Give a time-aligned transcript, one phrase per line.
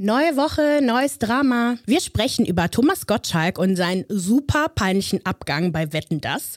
[0.00, 1.76] Neue Woche, neues Drama.
[1.84, 6.56] Wir sprechen über Thomas Gottschalk und seinen super peinlichen Abgang bei Wetten Das.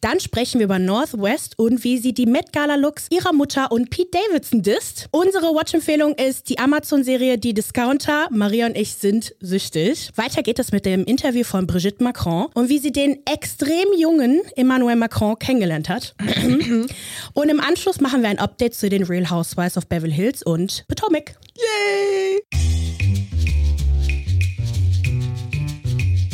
[0.00, 3.90] Dann sprechen wir über Northwest und wie sie die Met Gala Looks ihrer Mutter und
[3.90, 5.06] Pete Davidson disst.
[5.12, 8.26] Unsere Watch-Empfehlung ist die Amazon-Serie Die Discounter.
[8.32, 10.10] Maria und ich sind süchtig.
[10.16, 14.40] Weiter geht es mit dem Interview von Brigitte Macron und wie sie den extrem jungen
[14.56, 16.16] Emmanuel Macron kennengelernt hat.
[17.34, 20.84] und im Anschluss machen wir ein Update zu den Real Housewives of Beverly Hills und
[20.88, 21.36] Potomac.
[21.60, 22.40] Yay!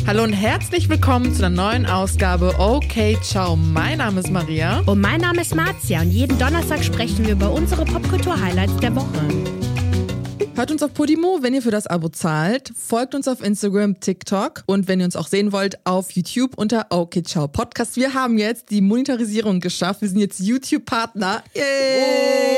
[0.05, 3.57] Hallo und herzlich willkommen zu einer neuen Ausgabe Okay, ciao.
[3.57, 4.81] Mein Name ist Maria.
[4.85, 9.56] Und mein Name ist Marzia und jeden Donnerstag sprechen wir über unsere Popkultur-Highlights der Woche.
[10.57, 12.71] Hört uns auf Podimo, wenn ihr für das Abo zahlt.
[12.75, 16.87] Folgt uns auf Instagram, TikTok und wenn ihr uns auch sehen wollt, auf YouTube unter
[16.89, 17.95] Okay Ciao Podcast.
[17.95, 20.01] Wir haben jetzt die Monetarisierung geschafft.
[20.01, 21.43] Wir sind jetzt YouTube-Partner.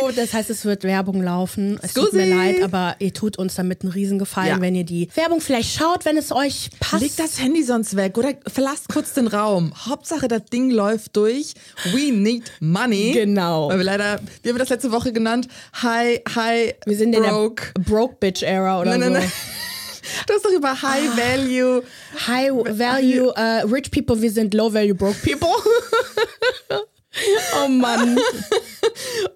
[0.02, 1.78] Oh, das heißt, es wird Werbung laufen.
[1.82, 2.06] Es Scusi.
[2.06, 4.62] tut mir leid, aber ihr tut uns damit einen Riesengefallen, ja.
[4.62, 7.04] wenn ihr die Werbung vielleicht schaut, wenn es euch passt.
[7.04, 9.74] Legt das Handy sonst weg oder verlasst kurz den Raum.
[9.76, 11.54] Hauptsache, das Ding läuft durch.
[11.92, 13.12] We need money.
[13.12, 13.68] Genau.
[13.68, 15.50] Weil wir leider, wie haben wir das letzte Woche genannt?
[15.84, 17.28] Hi, hi, wir sind broke.
[17.28, 19.10] in der Broke Bitch Era oder nein, so.
[19.10, 19.32] Nein, nein.
[20.28, 21.84] Du hast doch über High Value.
[22.28, 25.50] High Value, uh, Rich People, wir sind Low Value Broke People.
[27.64, 28.18] oh Mann.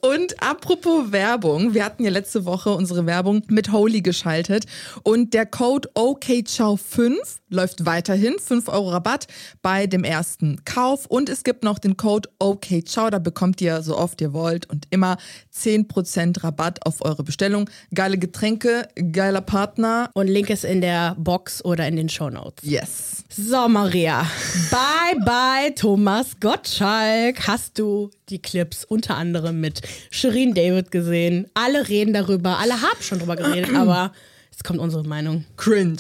[0.02, 4.66] Und apropos Werbung, wir hatten ja letzte Woche unsere Werbung mit Holy geschaltet
[5.04, 7.16] und der Code OKCHOW5
[7.50, 8.36] läuft weiterhin.
[8.40, 9.28] 5 Euro Rabatt
[9.62, 13.98] bei dem ersten Kauf und es gibt noch den Code OKCHOW, da bekommt ihr so
[13.98, 15.18] oft ihr wollt und immer
[15.56, 17.70] 10% Rabatt auf eure Bestellung.
[17.94, 20.10] Geile Getränke, geiler Partner.
[20.14, 22.64] Und Link ist in der Box oder in den Show Notes.
[22.64, 23.24] Yes.
[23.30, 24.28] So, Maria.
[24.72, 27.48] bye, bye, Thomas Gottschalk.
[27.48, 31.48] Hast du die Clips unter anderem mit Shirin David gesehen?
[31.54, 32.58] Alle reden darüber.
[32.60, 34.14] Alle haben schon drüber geredet, aber
[34.52, 35.46] jetzt kommt unsere Meinung.
[35.58, 35.98] Cringe.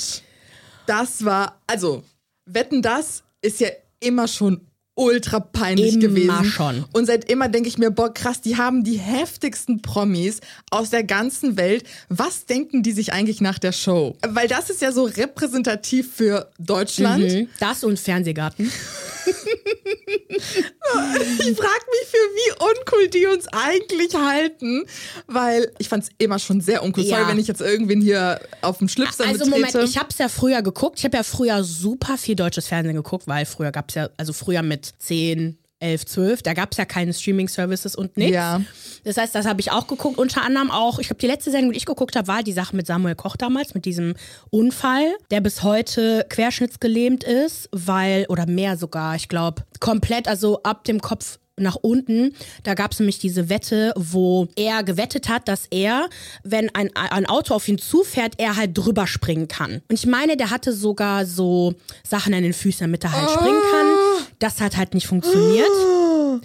[0.85, 2.03] Das war, also,
[2.45, 3.69] wetten, das ist ja
[3.99, 4.61] immer schon
[4.95, 6.45] ultra peinlich immer gewesen.
[6.45, 6.85] schon.
[6.93, 11.03] Und seit immer denke ich mir, boah, krass, die haben die heftigsten Promis aus der
[11.03, 11.83] ganzen Welt.
[12.09, 14.15] Was denken die sich eigentlich nach der Show?
[14.21, 17.23] Weil das ist ja so repräsentativ für Deutschland.
[17.23, 17.47] Mhm.
[17.59, 18.71] Das und Fernsehgarten.
[19.25, 19.35] Ich
[21.57, 24.85] frage mich, für wie uncool die uns eigentlich halten,
[25.27, 27.03] weil ich fand es immer schon sehr uncool.
[27.03, 27.17] Ja.
[27.17, 30.29] Sorry, wenn ich jetzt irgendwen hier auf dem Schlips Also Moment, ich habe es ja
[30.29, 30.99] früher geguckt.
[30.99, 34.33] Ich habe ja früher super viel deutsches Fernsehen geguckt, weil früher gab es ja, also
[34.33, 38.33] früher mit 10, 11, 12, da gab es ja keine Streaming-Services und nichts.
[38.33, 38.61] Ja.
[39.03, 40.17] Das heißt, das habe ich auch geguckt.
[40.17, 42.75] Unter anderem auch, ich glaube, die letzte Sendung, die ich geguckt habe, war die Sache
[42.75, 44.15] mit Samuel Koch damals, mit diesem
[44.49, 50.85] Unfall, der bis heute querschnittsgelähmt ist, weil, oder mehr sogar, ich glaube, komplett, also ab
[50.85, 52.33] dem Kopf nach unten.
[52.63, 56.09] Da gab es nämlich diese Wette, wo er gewettet hat, dass er,
[56.43, 59.81] wenn ein, ein Auto auf ihn zufährt, er halt drüber springen kann.
[59.87, 63.33] Und ich meine, der hatte sogar so Sachen an den Füßen, damit er halt oh.
[63.33, 63.87] springen kann.
[64.39, 65.69] Das hat halt nicht funktioniert.
[65.69, 66.39] Oh.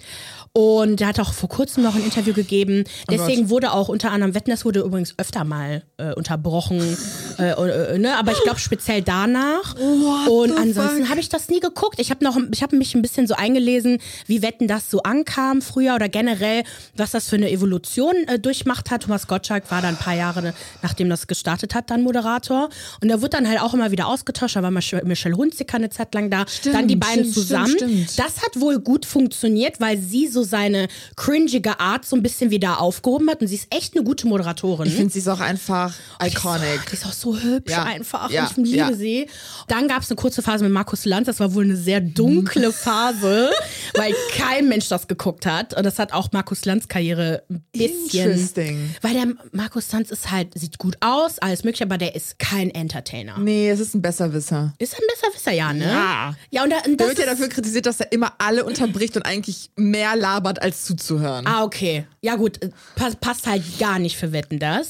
[0.53, 2.83] Und er hat auch vor kurzem noch ein Interview gegeben.
[2.87, 6.97] Oh Deswegen oh wurde auch unter anderem, Wetten, das wurde übrigens öfter mal äh, unterbrochen.
[7.37, 8.17] äh, äh, ne?
[8.17, 9.75] Aber ich glaube speziell danach.
[9.75, 11.99] What und ansonsten habe ich das nie geguckt.
[11.99, 15.61] Ich habe noch, ich habe mich ein bisschen so eingelesen, wie Wetten das so ankam
[15.61, 16.63] früher oder generell,
[16.95, 19.03] was das für eine Evolution äh, durchmacht hat.
[19.03, 22.69] Thomas Gottschalk war dann ein paar Jahre, nachdem das gestartet hat, dann Moderator.
[23.01, 24.55] Und er wird dann halt auch immer wieder ausgetauscht.
[24.55, 26.45] Da war Michelle Hunziker eine Zeit lang da.
[26.47, 27.75] Stimmt, dann die beiden stimmt, zusammen.
[27.75, 32.51] Stimmt, das hat wohl gut funktioniert, weil sie so seine cringige Art so ein bisschen
[32.51, 33.41] wieder aufgehoben hat.
[33.41, 34.87] Und sie ist echt eine gute Moderatorin.
[34.87, 36.85] Ich finde, sie ist auch einfach iconic.
[36.89, 37.83] Die ist, auch so hübsch ja.
[37.83, 38.29] einfach.
[38.29, 38.49] Ja.
[38.49, 38.93] Ich liebe ja.
[38.93, 39.29] sie.
[39.67, 41.27] Dann gab es eine kurze Phase mit Markus Lanz.
[41.27, 43.51] Das war wohl eine sehr dunkle Phase,
[43.95, 45.75] weil kein Mensch das geguckt hat.
[45.75, 48.31] Und das hat auch Markus Lanz Karriere ein bisschen.
[48.31, 48.95] Interesting.
[49.01, 52.71] Weil der Markus Lanz ist halt, sieht gut aus, alles mögliche, aber der ist kein
[52.71, 53.37] Entertainer.
[53.37, 54.73] Nee, es ist ein Besserwisser.
[54.79, 55.85] Ist ein Besserwisser, ja, ne?
[55.85, 56.35] Ja.
[56.51, 59.15] Ja, und, da, und das der wird ja dafür kritisiert, dass er immer alle unterbricht
[59.15, 61.47] und eigentlich mehr labert labert, als zuzuhören.
[61.47, 62.05] Ah, okay.
[62.21, 64.89] Ja, gut, äh, Pass, passt halt gar nicht für Wetten das.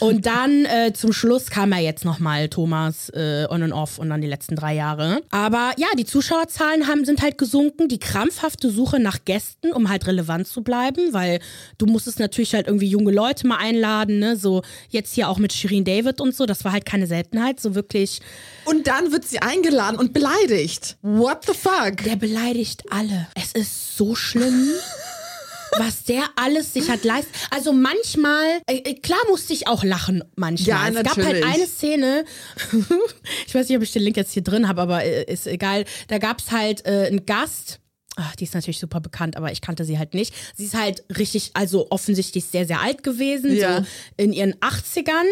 [0.00, 4.10] und dann äh, zum Schluss kam ja jetzt nochmal Thomas äh, on and off und
[4.10, 5.22] dann die letzten drei Jahre.
[5.30, 7.88] Aber ja, die Zuschauerzahlen haben, sind halt gesunken.
[7.88, 11.40] Die krampfhafte Suche nach Gästen, um halt relevant zu bleiben, weil
[11.78, 14.36] du musstest natürlich halt irgendwie junge Leute mal einladen, ne?
[14.36, 16.46] So jetzt hier auch mit Shirin David und so.
[16.46, 18.20] Das war halt keine Seltenheit, so wirklich.
[18.64, 20.96] Und dann wird sie eingeladen und beleidigt.
[21.02, 21.98] What the fuck?
[22.04, 23.28] Der beleidigt alle.
[23.34, 24.70] Es ist so schlimm.
[25.78, 27.30] Was der alles sich hat leisten.
[27.50, 30.92] Also manchmal, äh, äh, klar musste ich auch lachen manchmal.
[30.92, 32.24] Ja, es gab halt eine Szene,
[33.46, 35.84] ich weiß nicht, ob ich den Link jetzt hier drin habe, aber äh, ist egal.
[36.08, 37.80] Da gab es halt äh, einen Gast,
[38.16, 40.34] ach, die ist natürlich super bekannt, aber ich kannte sie halt nicht.
[40.56, 43.78] Sie ist halt richtig, also offensichtlich sehr, sehr alt gewesen, Ja.
[43.80, 43.86] so
[44.16, 45.24] in ihren 80ern.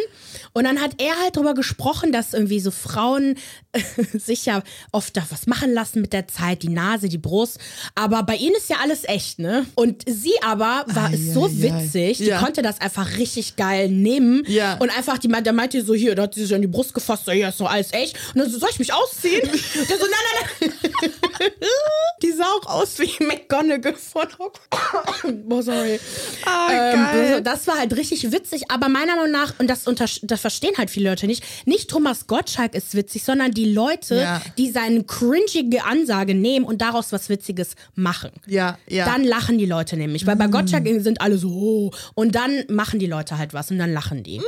[0.54, 3.36] Und dann hat er halt drüber gesprochen, dass irgendwie so Frauen
[4.18, 4.62] sich ja
[4.92, 7.58] oft da was machen lassen mit der Zeit, die Nase, die Brust.
[7.94, 9.66] Aber bei ihnen ist ja alles echt, ne?
[9.74, 11.50] Und sie aber war Ei, so ei.
[11.62, 12.40] witzig, die Ja.
[12.40, 14.42] konnte das einfach richtig geil nehmen.
[14.46, 14.76] Ja.
[14.78, 17.26] Und einfach, die, der meinte so, hier, da hat sie sich an die Brust gefasst,
[17.26, 18.16] so, hier ist noch alles echt.
[18.34, 19.42] Und dann so, soll ich mich ausziehen?
[19.88, 21.10] Der so, nein, nein, nein.
[22.22, 26.00] die sah auch aus wie McGonagall von oh, sorry.
[26.44, 27.42] Ah, Ähm, geil.
[27.42, 30.90] das war halt richtig witzig, aber meiner Meinung nach, und das, unter, das verstehen halt
[30.90, 34.40] viele Leute nicht, nicht Thomas Gottschalk ist witzig, sondern die Leute, Ja.
[34.56, 38.30] die seine cringige Ansage nehmen und daraus was Witziges machen.
[38.46, 39.04] Ja, ja.
[39.04, 43.00] Dann lachen die Leute nämlich, weil bei Gottschalk sind alle so, oh, und dann machen
[43.00, 44.40] die Leute halt was und dann lachen die.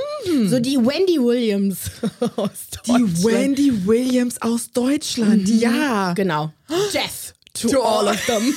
[0.46, 1.90] So die Wendy Williams
[2.36, 2.50] aus
[2.86, 3.24] die Deutschland.
[3.24, 5.48] Wendy Williams aus Deutschland.
[5.48, 6.12] Ja.
[6.14, 6.52] Genau.
[6.94, 8.54] Death to, To all of them.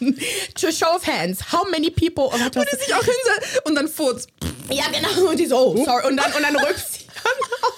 [0.54, 1.52] to show of hands.
[1.52, 2.24] How many people.
[2.24, 4.28] Oh, Wo die sich auch hinsetzt und dann furzt.
[4.70, 5.30] Ja, genau.
[5.30, 6.06] Und die so, oh, sorry.
[6.08, 7.32] Und dann, und dann rückt sie dann
[7.62, 7.74] auch.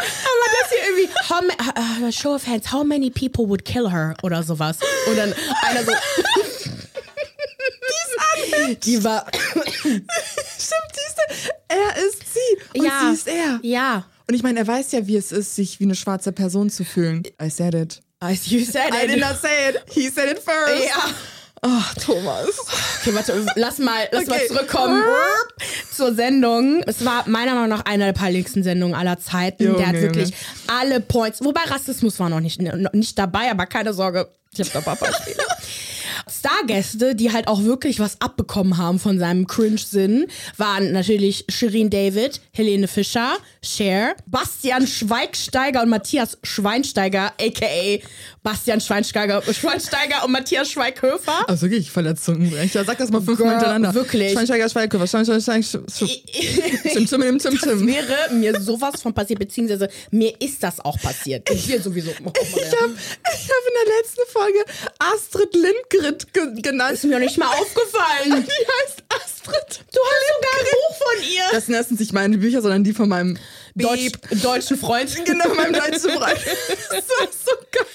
[0.00, 1.42] Aber das hier irgendwie, how
[2.02, 4.78] uh, show of hands, how many people would kill her oder sowas.
[5.06, 5.92] Und dann einer so.
[8.82, 9.26] Die war.
[9.82, 10.04] Stimmt,
[10.58, 11.50] siehst du?
[11.68, 13.00] Er ist sie und ja.
[13.06, 13.60] sie ist er.
[13.62, 14.06] Ja.
[14.26, 16.84] Und ich meine, er weiß ja, wie es ist, sich wie eine schwarze Person zu
[16.84, 17.22] fühlen.
[17.42, 18.00] I said it.
[18.20, 19.10] As you said I it.
[19.10, 19.82] did not say it.
[19.90, 20.86] He said it first.
[20.86, 21.10] Ja.
[21.62, 21.68] Oh,
[22.02, 22.48] Thomas.
[23.00, 24.48] Okay, warte, lass mal, lass mal Okay.
[24.48, 25.02] zurückkommen
[25.94, 26.82] zur Sendung.
[26.86, 29.64] Es war meiner Meinung nach eine der peinlichsten Sendungen aller Zeiten.
[29.64, 30.32] Junge, der hat wirklich
[30.66, 34.70] alle Points, wobei Rassismus war noch nicht, noch nicht dabei, aber keine Sorge, ich habe
[34.72, 35.36] da ein paar Beispiele.
[36.40, 40.26] Stargäste, die halt auch wirklich was abbekommen haben von seinem Cringe-Sinn,
[40.56, 47.98] waren natürlich Shirin David, Helene Fischer, Cher, Bastian Schweigsteiger und Matthias Schweinsteiger, aka
[48.42, 51.46] Bastian Schweinsteiger, Schweinsteiger und Matthias Schweighöfer.
[51.48, 52.84] Also wirklich voller Zungenbrecher.
[52.84, 53.94] Sag das mal fünfmal Girl, hintereinander.
[53.94, 54.32] wirklich.
[54.32, 55.84] Schweinsteiger, Schweighöfer, Schweinsteiger, Schweinsteiger,
[56.92, 57.86] Tim, Tim, Das Tim.
[57.86, 61.48] wäre mir sowas von passiert, beziehungsweise mir ist das auch passiert.
[61.50, 62.10] Und hier sowieso.
[62.24, 64.58] Oh, Ich habe ich hab in der letzten Folge
[64.98, 66.94] Astrid Lindgren ge genannt.
[66.94, 68.46] ist mir nicht mal aufgefallen.
[68.46, 69.84] Die heißt Astrid.
[69.92, 71.42] Du hast sogar ein Buch von ihr.
[71.52, 73.38] Das sind erstens nicht meine Bücher, sondern die von meinem
[73.74, 74.12] Deutsch,
[74.42, 75.10] deutschen Freund.
[75.24, 76.38] Genau, meinem deutschen Freund.
[76.90, 77.86] Das ist so geil.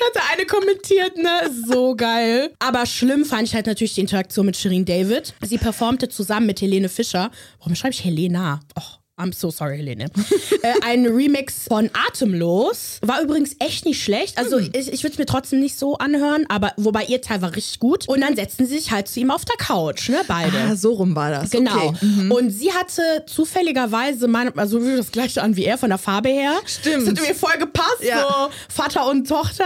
[0.00, 1.50] Hatte eine kommentiert, ne?
[1.66, 2.52] So geil.
[2.60, 5.34] Aber schlimm fand ich halt natürlich die Interaktion mit Shirin David.
[5.44, 7.30] Sie performte zusammen mit Helene Fischer.
[7.58, 8.60] Warum schreibe ich Helena?
[8.76, 8.97] Och.
[9.18, 10.04] I'm so sorry, Helene.
[10.62, 12.98] äh, ein Remix von Atemlos.
[13.02, 14.38] War übrigens echt nicht schlecht.
[14.38, 17.54] Also ich, ich würde es mir trotzdem nicht so anhören, aber wobei ihr Teil war
[17.56, 18.08] richtig gut.
[18.08, 20.20] Und dann setzten sie sich halt zu ihm auf der Couch, ne?
[20.28, 20.56] Beide.
[20.56, 21.50] Ah, so rum war das.
[21.50, 21.88] Genau.
[21.88, 22.28] Okay.
[22.30, 26.54] Und sie hatte zufälligerweise, meine, also das gleiche an wie er von der Farbe her.
[26.66, 27.08] Stimmt.
[27.08, 28.20] Das hat mir voll gepasst, Ja.
[28.20, 29.64] so Vater und Tochter.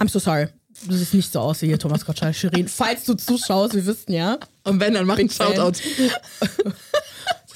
[0.00, 0.48] I'm so sorry.
[0.86, 2.68] Du siehst nicht so aus wie hier Thomas Gottschalk, Shirin.
[2.74, 4.38] Falls du zuschaust, wir wissen ja.
[4.64, 5.54] Und wenn, dann mach ein Big Fan.
[5.54, 5.80] Shoutout.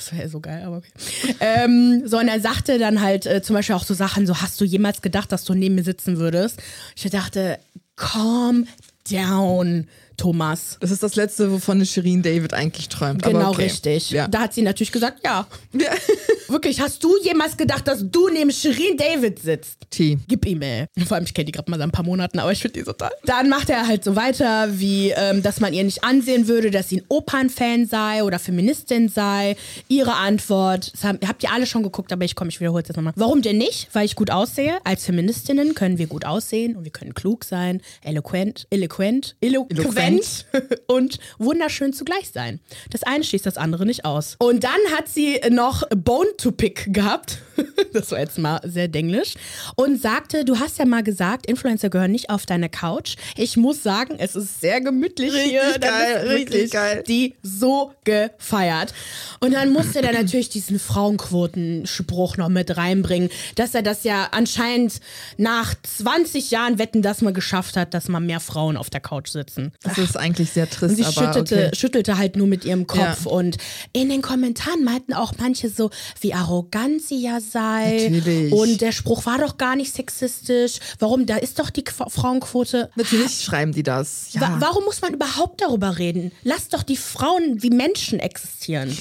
[0.03, 0.91] Das wäre so geil, aber okay.
[1.41, 4.61] Ähm, so, und er sagte dann halt äh, zum Beispiel auch so Sachen, so, hast
[4.61, 6.61] du jemals gedacht, dass du neben mir sitzen würdest?
[6.97, 7.59] Ich dachte,
[7.97, 8.67] calm
[9.11, 9.87] down,
[10.23, 10.77] Thomas.
[10.79, 13.25] Das ist das Letzte, wovon eine Shirin David eigentlich träumt.
[13.25, 13.65] Genau okay.
[13.65, 14.13] richtig.
[14.13, 14.29] Ja.
[14.29, 15.49] Da hat sie natürlich gesagt, ja.
[15.73, 15.91] Ja.
[16.49, 19.79] Wirklich, hast du jemals gedacht, dass du neben Shirin David sitzt?
[19.91, 20.19] T.
[20.29, 20.87] Gib ihm, ey.
[21.07, 22.85] Vor allem, ich kenne die gerade mal seit ein paar Monaten, aber ich finde die
[22.85, 23.09] so toll.
[23.25, 26.89] Dann macht er halt so weiter, wie, ähm, dass man ihr nicht ansehen würde, dass
[26.89, 29.57] sie ein Opernfan sei oder Feministin sei.
[29.89, 32.89] Ihre Antwort, das haben, habt ihr alle schon geguckt, aber ich komme, ich wiederhole es
[32.89, 33.15] jetzt nochmal.
[33.17, 33.89] Warum denn nicht?
[33.93, 34.79] Weil ich gut aussehe.
[34.85, 40.12] Als Feministinnen können wir gut aussehen und wir können klug sein, eloquent, eloquent, eloquent
[40.87, 42.61] und wunderschön zugleich sein.
[42.91, 44.37] Das eine schließt das andere nicht aus.
[44.39, 47.39] Und dann hat sie noch Bone to Pick gehabt.
[47.93, 49.35] das war jetzt mal sehr denglisch.
[49.77, 53.17] Und sagte, du hast ja mal gesagt, Influencer gehören nicht auf deine Couch.
[53.37, 55.79] Ich muss sagen, es ist sehr gemütlich Richtig hier.
[55.79, 57.05] Geil, richtig geil.
[57.07, 58.95] Die so gefeiert.
[59.41, 65.01] Und dann musste er natürlich diesen Frauenquotenspruch noch mit reinbringen, dass er das ja anscheinend
[65.37, 69.29] nach 20 Jahren Wetten, dass man geschafft hat, dass mal mehr Frauen auf der Couch
[69.29, 69.73] sitzen.
[69.83, 71.77] Das ist eigentlich sehr trist, Und sie aber schüttelte, okay.
[71.77, 73.25] schüttelte halt nur mit ihrem Kopf.
[73.25, 73.31] Ja.
[73.31, 73.57] Und
[73.93, 75.91] in den Kommentaren meinten auch manche so,
[76.21, 78.09] wie arrogant sie ja sei.
[78.11, 78.53] Natürlich.
[78.53, 80.79] Und der Spruch war doch gar nicht sexistisch.
[80.99, 81.27] Warum?
[81.27, 82.91] Da ist doch die Qu Frauenquote.
[82.97, 84.29] Natürlich schreiben die das.
[84.33, 84.43] Ja.
[84.43, 86.33] Wa warum muss man überhaupt darüber reden?
[86.43, 88.97] Lass doch die Frauen wie Menschen existieren.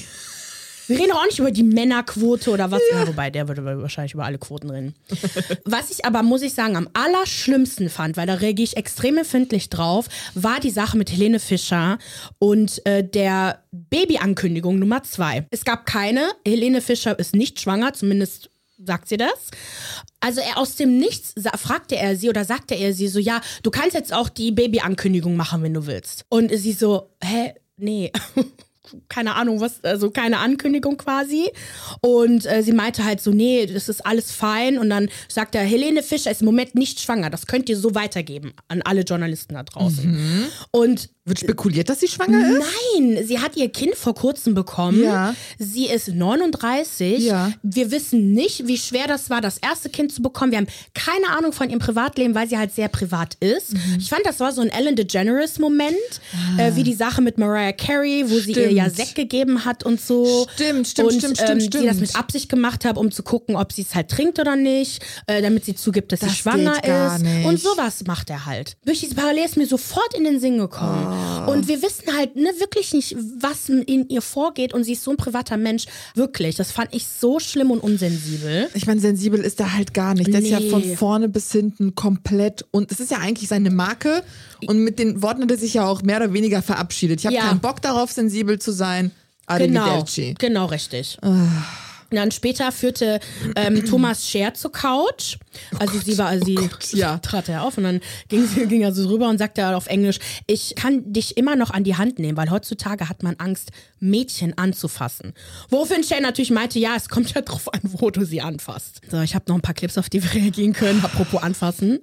[0.88, 2.80] Wir reden auch nicht über die Männerquote oder was.
[2.90, 3.06] Ja.
[3.06, 4.94] wobei, der würde wahrscheinlich über alle Quoten reden.
[5.64, 9.70] was ich aber, muss ich sagen, am allerschlimmsten fand, weil da reagiere ich extrem empfindlich
[9.70, 11.98] drauf, war die Sache mit Helene Fischer
[12.38, 15.46] und äh, der Babyankündigung Nummer zwei.
[15.50, 16.30] Es gab keine.
[16.46, 18.50] Helene Fischer ist nicht schwanger, zumindest
[18.84, 19.50] sagt sie das.
[20.20, 23.70] Also er aus dem Nichts fragte er sie oder sagte er sie so, ja, du
[23.70, 26.24] kannst jetzt auch die Babyankündigung machen, wenn du willst.
[26.28, 28.12] Und sie so, hä, nee.
[29.08, 31.50] keine Ahnung, was, also keine Ankündigung quasi.
[32.00, 34.78] Und äh, sie meinte halt so, nee, das ist alles fein.
[34.78, 37.30] Und dann sagt er, Helene Fischer ist im Moment nicht schwanger.
[37.30, 40.10] Das könnt ihr so weitergeben an alle Journalisten da draußen.
[40.10, 40.44] Mhm.
[40.70, 42.64] Und wird spekuliert, dass sie schwanger ist?
[42.98, 45.04] Nein, sie hat ihr Kind vor kurzem bekommen.
[45.04, 45.36] Ja.
[45.56, 47.22] Sie ist 39.
[47.22, 47.52] Ja.
[47.62, 50.50] Wir wissen nicht, wie schwer das war, das erste Kind zu bekommen.
[50.50, 53.74] Wir haben keine Ahnung von ihrem Privatleben, weil sie halt sehr privat ist.
[53.74, 53.98] Mhm.
[54.00, 55.94] Ich fand, das war so ein Ellen DeGeneres-Moment,
[56.58, 56.60] ah.
[56.60, 58.56] äh, wie die Sache mit Mariah Carey, wo stimmt.
[58.56, 60.48] sie ihr ja Sekt gegeben hat und so.
[60.54, 61.74] Stimmt, stimmt, und, stimmt, ähm, stimmt.
[61.74, 64.56] sie das mit Absicht gemacht hat, um zu gucken, ob sie es halt trinkt oder
[64.56, 67.22] nicht, äh, damit sie zugibt, dass das sie schwanger ist.
[67.22, 67.46] Nicht.
[67.46, 68.76] Und sowas macht er halt.
[68.84, 71.06] Durch diese Parallel ist mir sofort in den Sinn gekommen.
[71.10, 71.11] Oh.
[71.46, 74.74] Und wir wissen halt ne, wirklich nicht, was in ihr vorgeht.
[74.74, 75.86] Und sie ist so ein privater Mensch.
[76.14, 76.56] Wirklich.
[76.56, 78.68] Das fand ich so schlimm und unsensibel.
[78.74, 80.32] Ich meine, sensibel ist er halt gar nicht.
[80.32, 80.48] Der nee.
[80.48, 82.64] ist ja von vorne bis hinten komplett.
[82.70, 84.22] Und es ist ja eigentlich seine Marke.
[84.66, 87.20] Und mit den Worten hat er sich ja auch mehr oder weniger verabschiedet.
[87.20, 87.48] Ich habe ja.
[87.48, 89.10] keinen Bock darauf, sensibel zu sein.
[89.58, 90.04] Genau,
[90.38, 91.18] genau richtig.
[92.12, 92.22] Ah.
[92.22, 93.20] Dann später führte
[93.56, 95.36] ähm, Thomas Scher zur Couch.
[95.74, 97.18] Oh also Gott, sie war, also sie oh ja.
[97.18, 100.18] trat er auf und dann ging, sie, ging er so rüber und sagte auf Englisch,
[100.46, 104.56] ich kann dich immer noch an die Hand nehmen, weil heutzutage hat man Angst, Mädchen
[104.56, 105.34] anzufassen.
[105.68, 109.00] Woraufhin Scher natürlich meinte, ja, es kommt ja drauf an, wo du sie anfasst.
[109.10, 112.00] So, ich habe noch ein paar Clips, auf die wir reagieren können, apropos anfassen.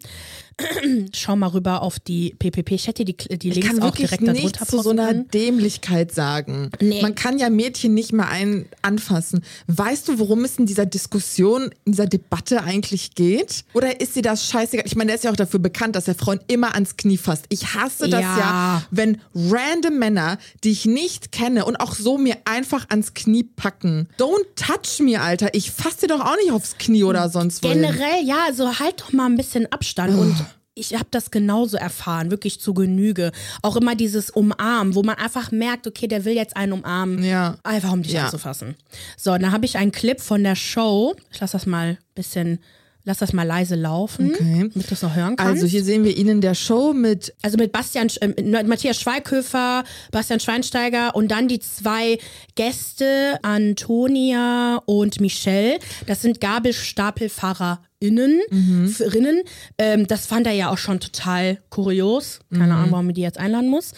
[1.14, 2.72] Schau mal rüber auf die PPP.
[2.72, 6.70] Ich hätte die, die Links ich auch direkt darunter nicht zu so einer Dämlichkeit sagen.
[6.80, 7.02] Nee.
[7.02, 9.44] Man kann ja Mädchen nicht mehr ein anfassen.
[9.68, 13.64] Weißt du, worum es in dieser Diskussion, in dieser Debatte eigentlich geht?
[13.74, 14.86] Oder ist dir das scheißegal?
[14.86, 17.46] Ich meine, der ist ja auch dafür bekannt, dass er Frauen immer ans Knie fasst.
[17.50, 22.18] Ich hasse das ja, ja wenn random Männer, die ich nicht kenne und auch so
[22.18, 24.08] mir einfach ans Knie packen.
[24.18, 25.54] Don't touch me, Alter.
[25.54, 27.72] Ich fasse dir doch auch nicht aufs Knie oder sonst was.
[27.72, 30.36] Generell, ja, so halt doch mal ein bisschen Abstand und
[30.80, 33.32] ich habe das genauso erfahren, wirklich zu Genüge.
[33.62, 37.58] Auch immer dieses Umarmen, wo man einfach merkt, okay, der will jetzt einen umarmen, ja.
[37.64, 38.26] einfach um dich ja.
[38.26, 38.76] anzufassen.
[39.18, 41.16] So, dann habe ich einen Clip von der Show.
[41.32, 42.60] Ich lasse das mal ein bisschen
[43.06, 44.70] Lass das mal leise laufen, okay.
[44.72, 45.64] damit du es noch hören kannst.
[45.64, 47.34] Also hier sehen wir ihn in der Show mit...
[47.42, 52.20] Also mit Bastian, äh, Matthias Schweighöfer, Bastian Schweinsteiger und dann die zwei
[52.56, 55.80] Gäste, Antonia und Michelle.
[56.08, 58.96] Das sind Gabelstapelfahrer Innen, mhm.
[59.00, 59.42] Rinnen.
[59.78, 62.40] Ähm, das fand er ja auch schon total kurios.
[62.50, 62.72] Keine mhm.
[62.72, 63.92] Ahnung, warum er die jetzt einladen muss.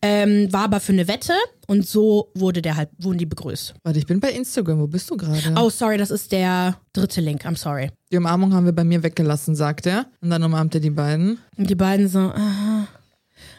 [0.00, 1.32] Ähm, war aber für eine Wette
[1.66, 3.74] und so wurde der halt, wurden die begrüßt.
[3.82, 4.78] Warte, ich bin bei Instagram.
[4.78, 5.54] Wo bist du gerade?
[5.56, 7.44] Oh, sorry, das ist der dritte Link.
[7.44, 7.90] I'm sorry.
[8.12, 10.06] Die Umarmung haben wir bei mir weggelassen, sagt er.
[10.20, 11.38] Und dann umarmt er die beiden.
[11.56, 12.86] Und die beiden so, aha.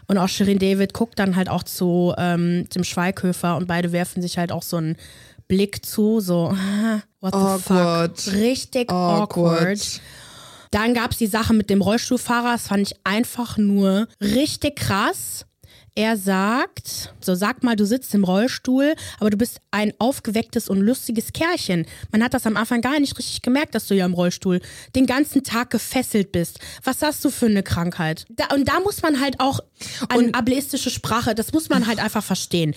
[0.08, 4.22] Und auch Shirin David guckt dann halt auch zu ähm, dem Schweighöfer und beide werfen
[4.22, 4.96] sich halt auch so einen
[5.48, 6.56] Blick zu, so,
[7.22, 8.20] what the awkward.
[8.20, 8.34] fuck.
[8.34, 9.60] Richtig awkward.
[9.60, 10.02] awkward.
[10.72, 15.46] Dann gab es die Sache mit dem Rollstuhlfahrer, das fand ich einfach nur richtig krass.
[15.96, 20.80] Er sagt, so sag mal, du sitzt im Rollstuhl, aber du bist ein aufgewecktes und
[20.80, 21.86] lustiges Kerlchen.
[22.12, 24.62] Man hat das am Anfang gar nicht richtig gemerkt, dass du ja im Rollstuhl
[24.96, 26.60] den ganzen Tag gefesselt bist.
[26.84, 28.26] Was hast du für eine Krankheit?
[28.30, 29.60] Da, und da muss man halt auch
[30.08, 32.76] an ableistische Sprache, das muss man halt einfach verstehen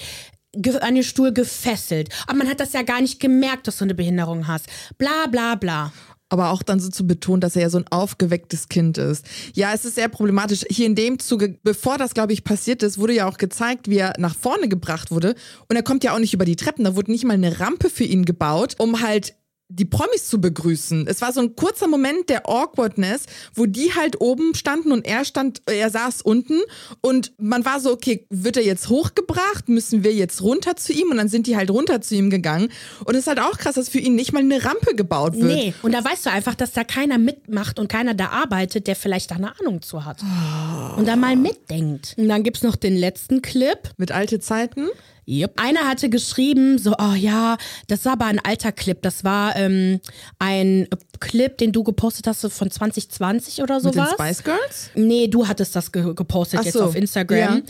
[0.80, 2.09] an den Stuhl gefesselt.
[2.26, 4.66] Aber man hat das ja gar nicht gemerkt, dass du eine Behinderung hast.
[4.99, 5.92] Bla bla bla
[6.32, 9.26] aber auch dann so zu betonen, dass er ja so ein aufgewecktes Kind ist.
[9.52, 10.64] Ja, es ist sehr problematisch.
[10.71, 13.99] Hier in dem Zuge, bevor das, glaube ich, passiert ist, wurde ja auch gezeigt, wie
[13.99, 15.35] er nach vorne gebracht wurde.
[15.68, 16.85] Und er kommt ja auch nicht über die Treppen.
[16.85, 19.35] Da wurde nicht mal eine Rampe für ihn gebaut, um halt
[19.74, 21.06] die Promis zu begrüßen.
[21.06, 23.24] Es war so ein kurzer Moment der Awkwardness,
[23.54, 26.60] wo die halt oben standen und er stand, er saß unten
[27.00, 29.68] und man war so, okay, wird er jetzt hochgebracht?
[29.68, 31.10] Müssen wir jetzt runter zu ihm?
[31.10, 32.68] Und dann sind die halt runter zu ihm gegangen.
[33.04, 35.44] Und es ist halt auch krass, dass für ihn nicht mal eine Rampe gebaut wird.
[35.44, 38.96] Nee, und da weißt du einfach, dass da keiner mitmacht und keiner da arbeitet, der
[38.96, 40.22] vielleicht da eine Ahnung zu hat.
[40.22, 40.98] Oh.
[40.98, 42.14] Und da mal mitdenkt.
[42.18, 43.78] Und dann gibt's noch den letzten Clip.
[43.96, 44.88] Mit alte Zeiten?
[45.26, 45.52] Yep.
[45.56, 49.00] Einer hatte geschrieben, so, oh ja, das war aber ein alter Clip.
[49.02, 50.00] Das war ähm,
[50.38, 50.88] ein
[51.20, 53.94] Clip, den du gepostet hast von 2020 oder sowas.
[53.94, 54.90] Mit den Spice Girls?
[54.94, 56.84] Nee, du hattest das ge gepostet Ach jetzt so.
[56.84, 57.38] auf Instagram.
[57.38, 57.62] Ja.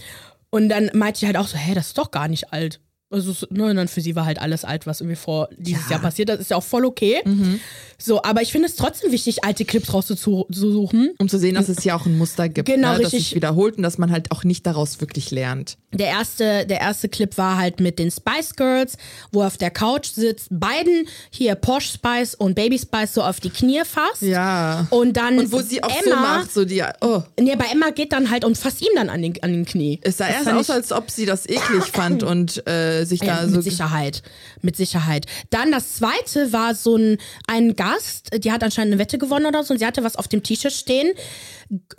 [0.50, 2.80] Und dann meinte ich halt auch so, hä, das ist doch gar nicht alt.
[3.12, 5.92] Also, ne, dann für sie war halt alles alt, was irgendwie vor dieses ja.
[5.92, 6.40] Jahr passiert ist.
[6.40, 7.20] Ist ja auch voll okay.
[7.24, 7.60] Mhm.
[8.04, 11.14] So, aber ich finde es trotzdem wichtig, alte Clips rauszusuchen.
[11.18, 13.76] Um zu sehen, dass es ja auch ein Muster gibt, genau, ne, dass sich wiederholt
[13.76, 15.76] und dass man halt auch nicht daraus wirklich lernt.
[15.92, 18.96] Der erste, der erste Clip war halt mit den Spice Girls,
[19.30, 23.38] wo er auf der Couch sitzt, beiden hier Posh Spice und Baby Spice so auf
[23.38, 24.22] die Knie fasst.
[24.22, 24.86] Ja.
[24.90, 27.22] Und dann und wo sie auch Emma, so macht, so die, oh.
[27.38, 30.00] Nee, bei Emma geht dann halt und fasst ihm dann an den, an den Knie.
[30.02, 33.26] Es sah erst aus, als ob sie das eklig fand und äh, äh, sich da
[33.26, 33.56] ja, so.
[33.56, 34.22] Mit Sicherheit.
[34.60, 35.26] Mit Sicherheit.
[35.50, 39.64] Dann das zweite war so ein, ein Gast, die hat anscheinend eine Wette gewonnen oder
[39.64, 41.12] so und sie hatte was auf dem T-Shirt stehen.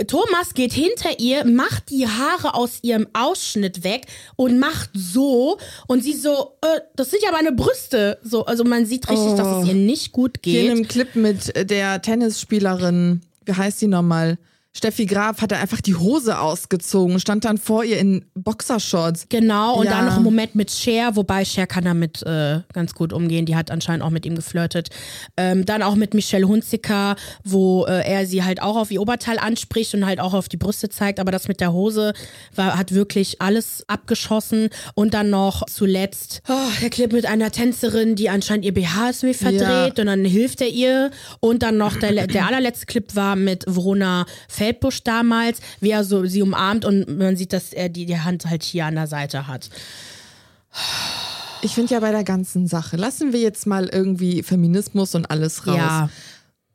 [0.08, 4.06] Thomas geht hinter ihr, macht die Haare aus ihrem Ausschnitt weg
[4.36, 5.58] und macht so
[5.88, 8.20] und sie so, äh, das sind ja meine Brüste.
[8.24, 9.38] So, also man sieht richtig, oh.
[9.38, 10.54] dass es ihr nicht gut geht.
[10.54, 14.38] Hier in einem Clip mit der Tennisspielerin, wie heißt sie nochmal?
[14.76, 19.28] Steffi Graf hat einfach die Hose ausgezogen, stand dann vor ihr in Boxershorts.
[19.30, 19.92] Genau, und ja.
[19.92, 23.56] dann noch ein Moment mit Cher, wobei Cher kann damit äh, ganz gut umgehen, die
[23.56, 24.90] hat anscheinend auch mit ihm geflirtet.
[25.38, 29.38] Ähm, dann auch mit Michelle Hunziker, wo äh, er sie halt auch auf ihr Oberteil
[29.38, 32.14] anspricht und halt auch auf die Brüste zeigt, aber das mit der Hose
[32.56, 34.70] war, hat wirklich alles abgeschossen.
[34.96, 39.20] Und dann noch zuletzt oh, der Clip mit einer Tänzerin, die anscheinend ihr BH ist
[39.38, 39.86] verdreht ja.
[40.00, 41.12] und dann hilft er ihr.
[41.42, 46.06] Und dann noch der, der allerletzte Clip war mit Verona Fett Feldbusch damals, wie er
[46.06, 49.08] so sie umarmt und man sieht, dass er die, die Hand halt hier an der
[49.08, 49.70] Seite hat.
[51.62, 55.68] Ich finde ja bei der ganzen Sache, lassen wir jetzt mal irgendwie Feminismus und alles
[55.68, 55.76] raus.
[55.76, 56.10] Ja.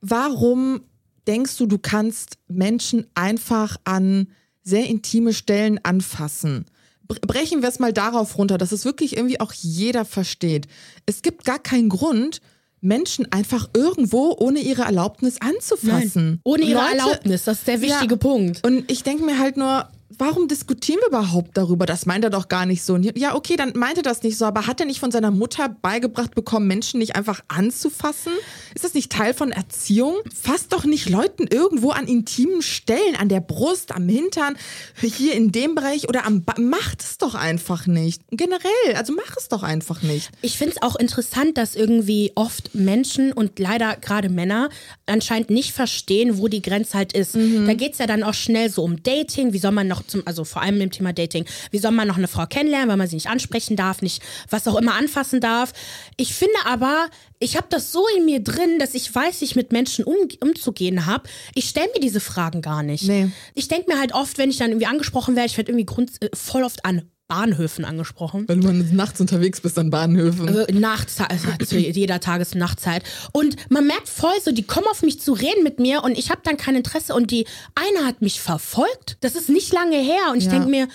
[0.03, 0.83] Warum
[1.27, 4.29] denkst du, du kannst Menschen einfach an
[4.63, 6.67] sehr intime Stellen anfassen?
[7.07, 10.69] Brechen wir es mal darauf runter, dass es wirklich irgendwie auch jeder versteht.
[11.07, 12.43] Es gibt gar keinen Grund,
[12.81, 16.27] Menschen einfach irgendwo ohne ihre Erlaubnis anzufassen.
[16.27, 18.67] Nein, ohne ihre Leute, Erlaubnis, das ist der wichtige ja, Punkt.
[18.67, 19.89] Und ich denke mir halt nur,
[20.19, 21.87] warum diskutieren wir überhaupt darüber?
[21.87, 22.97] Das meint er doch gar nicht so.
[22.97, 25.69] Ja, okay, dann meint er das nicht so, aber hat er nicht von seiner Mutter
[25.69, 28.33] beigebracht bekommen, Menschen nicht einfach anzufassen?
[28.75, 30.17] Ist das nicht Teil von Erziehung?
[30.35, 34.57] Fasst doch nicht Leuten irgendwo an intimen Stellen, an der Brust, am Hintern,
[35.01, 38.23] hier in dem Bereich oder am ba Macht es doch einfach nicht.
[38.31, 40.31] Generell, also mach es doch einfach nicht.
[40.43, 44.69] Ich finde es auch interessant, dass irgendwie oft Menschen und leider gerade Männer
[45.07, 47.37] anscheinend nicht verstehen, wo die Grenze halt ist.
[47.37, 47.67] Mhm.
[47.67, 50.23] Da geht es ja dann auch schnell so um Dating, wie soll man noch zum,
[50.27, 53.09] also vor allem im Thema Dating, wie soll man noch eine Frau kennenlernen, weil man
[53.09, 55.73] sie nicht ansprechen darf, nicht was auch immer anfassen darf.
[56.17, 59.57] Ich finde aber, ich habe das so in mir drin, dass ich weiß, wie ich
[59.57, 61.29] mit Menschen um, umzugehen habe.
[61.55, 63.05] Ich stelle mir diese Fragen gar nicht.
[63.05, 63.31] Nee.
[63.55, 66.11] Ich denke mir halt oft, wenn ich dann irgendwie angesprochen werde, ich werde irgendwie grund,
[66.21, 68.49] äh, voll oft an Bahnhöfen angesprochen.
[68.49, 70.49] Weil du nachts unterwegs bist an Bahnhöfen.
[70.49, 73.05] Also nachts, also zu jeder Tages- und Nachtzeit.
[73.33, 76.31] Und man merkt voll so, die kommen auf mich zu reden mit mir und ich
[76.31, 77.15] habe dann kein Interesse.
[77.15, 79.19] Und die eine hat mich verfolgt.
[79.21, 80.33] Das ist nicht lange her.
[80.33, 80.53] Und ich ja.
[80.53, 80.89] denke mir,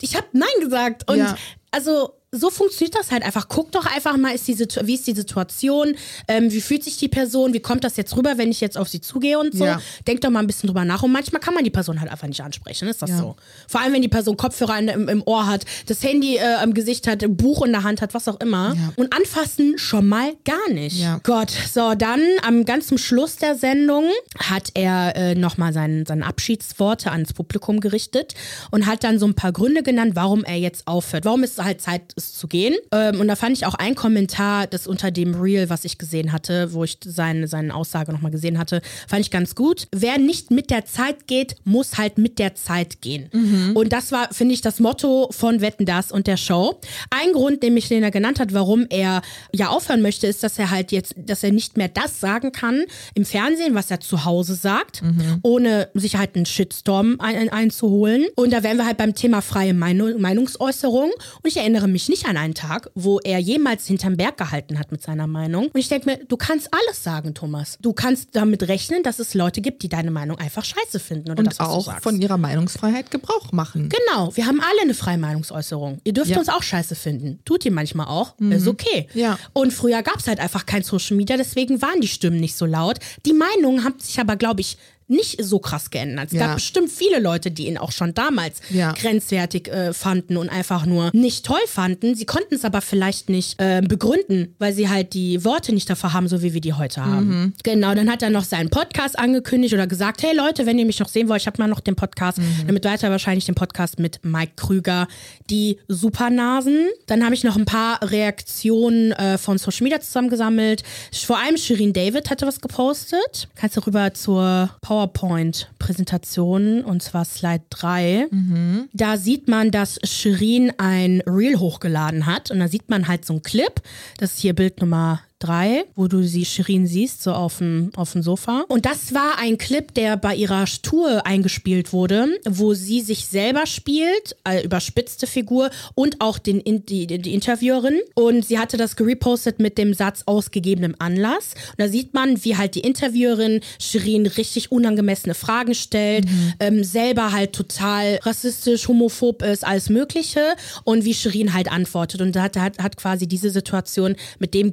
[0.00, 1.08] ich habe Nein gesagt.
[1.08, 1.36] Und ja.
[1.70, 3.48] also so funktioniert das halt einfach.
[3.48, 5.94] Guck doch einfach mal, ist die wie ist die Situation,
[6.26, 8.88] ähm, wie fühlt sich die Person, wie kommt das jetzt rüber, wenn ich jetzt auf
[8.88, 9.64] sie zugehe und so.
[9.64, 9.80] Ja.
[10.06, 12.28] Denk doch mal ein bisschen drüber nach und manchmal kann man die Person halt einfach
[12.28, 13.18] nicht ansprechen, ist das ja.
[13.18, 13.36] so.
[13.66, 17.06] Vor allem, wenn die Person Kopfhörer im, im Ohr hat, das Handy äh, im Gesicht
[17.06, 18.74] hat, ein Buch in der Hand hat, was auch immer.
[18.74, 18.92] Ja.
[18.96, 21.00] Und anfassen schon mal gar nicht.
[21.22, 24.04] Gott, so, dann am ganzen Schluss der Sendung
[24.38, 28.34] hat er äh, nochmal seine, seine Abschiedsworte ans Publikum gerichtet
[28.70, 31.24] und hat dann so ein paar Gründe genannt, warum er jetzt aufhört.
[31.24, 32.74] Warum ist halt Zeit es zu gehen.
[32.92, 36.32] Ähm, und da fand ich auch ein Kommentar, das unter dem Reel, was ich gesehen
[36.32, 39.88] hatte, wo ich seine, seine Aussage nochmal gesehen hatte, fand ich ganz gut.
[39.92, 43.30] Wer nicht mit der Zeit geht, muss halt mit der Zeit gehen.
[43.32, 43.72] Mhm.
[43.74, 46.80] Und das war, finde ich, das Motto von Wetten Das und der Show.
[47.10, 50.70] Ein Grund, den mich Lena genannt hat, warum er ja aufhören möchte, ist, dass er
[50.70, 54.54] halt jetzt, dass er nicht mehr das sagen kann im Fernsehen, was er zu Hause
[54.54, 55.38] sagt, mhm.
[55.42, 58.26] ohne sich halt einen Shitstorm ein, einzuholen.
[58.36, 61.10] Und da wären wir halt beim Thema freie Meinung, Meinungsäußerung.
[61.10, 64.92] Und ich erinnere mich nicht an einen Tag, wo er jemals hinterm Berg gehalten hat
[64.92, 65.66] mit seiner Meinung.
[65.66, 67.78] Und ich denke mir, du kannst alles sagen, Thomas.
[67.80, 71.30] Du kannst damit rechnen, dass es Leute gibt, die deine Meinung einfach scheiße finden.
[71.30, 73.88] Oder Und das, auch von ihrer Meinungsfreiheit Gebrauch machen.
[73.88, 76.00] Genau, wir haben alle eine freie Meinungsäußerung.
[76.04, 76.38] Ihr dürft ja.
[76.38, 77.40] uns auch scheiße finden.
[77.44, 78.34] Tut ihr manchmal auch.
[78.38, 78.52] Mhm.
[78.52, 79.08] Ist okay.
[79.14, 79.38] Ja.
[79.52, 82.66] Und früher gab es halt einfach kein Social Media, deswegen waren die Stimmen nicht so
[82.66, 82.98] laut.
[83.26, 86.28] Die Meinungen haben sich aber, glaube ich, nicht so krass geändert.
[86.28, 86.46] Es ja.
[86.46, 88.92] gab bestimmt viele Leute, die ihn auch schon damals ja.
[88.92, 92.14] grenzwertig äh, fanden und einfach nur nicht toll fanden.
[92.14, 96.12] Sie konnten es aber vielleicht nicht äh, begründen, weil sie halt die Worte nicht dafür
[96.12, 97.28] haben, so wie wir die heute haben.
[97.28, 97.52] Mhm.
[97.62, 100.98] Genau, dann hat er noch seinen Podcast angekündigt oder gesagt, hey Leute, wenn ihr mich
[101.00, 102.66] noch sehen wollt, ich habe mal noch den Podcast, mhm.
[102.66, 105.08] damit weiter wahrscheinlich den Podcast mit Mike Krüger,
[105.48, 106.88] die Supernasen.
[107.06, 110.82] Dann habe ich noch ein paar Reaktionen äh, von Social Media zusammengesammelt.
[111.12, 113.48] Vor allem Shirin David hatte was gepostet.
[113.54, 118.26] Kannst du rüber zur Power PowerPoint-Präsentation, und zwar Slide 3.
[118.30, 118.88] Mhm.
[118.92, 122.50] Da sieht man, dass Shirin ein Reel hochgeladen hat.
[122.50, 123.80] Und da sieht man halt so einen Clip.
[124.18, 128.12] Das ist hier Bild Nummer 3, wo du sie Shirin siehst, so auf dem, auf
[128.12, 128.64] dem Sofa.
[128.68, 133.66] Und das war ein Clip, der bei ihrer Tour eingespielt wurde, wo sie sich selber
[133.66, 138.00] spielt, äh, überspitzte Figur und auch den, die, die Interviewerin.
[138.14, 141.54] Und sie hatte das gerepostet mit dem Satz ausgegebenem Anlass.
[141.70, 146.52] Und da sieht man, wie halt die Interviewerin Shirin richtig unangemessene Fragen stellt, mhm.
[146.60, 152.20] ähm, selber halt total rassistisch, homophob ist, alles Mögliche und wie Shirin halt antwortet.
[152.20, 154.70] Und da hat, hat, hat quasi diese Situation mit dem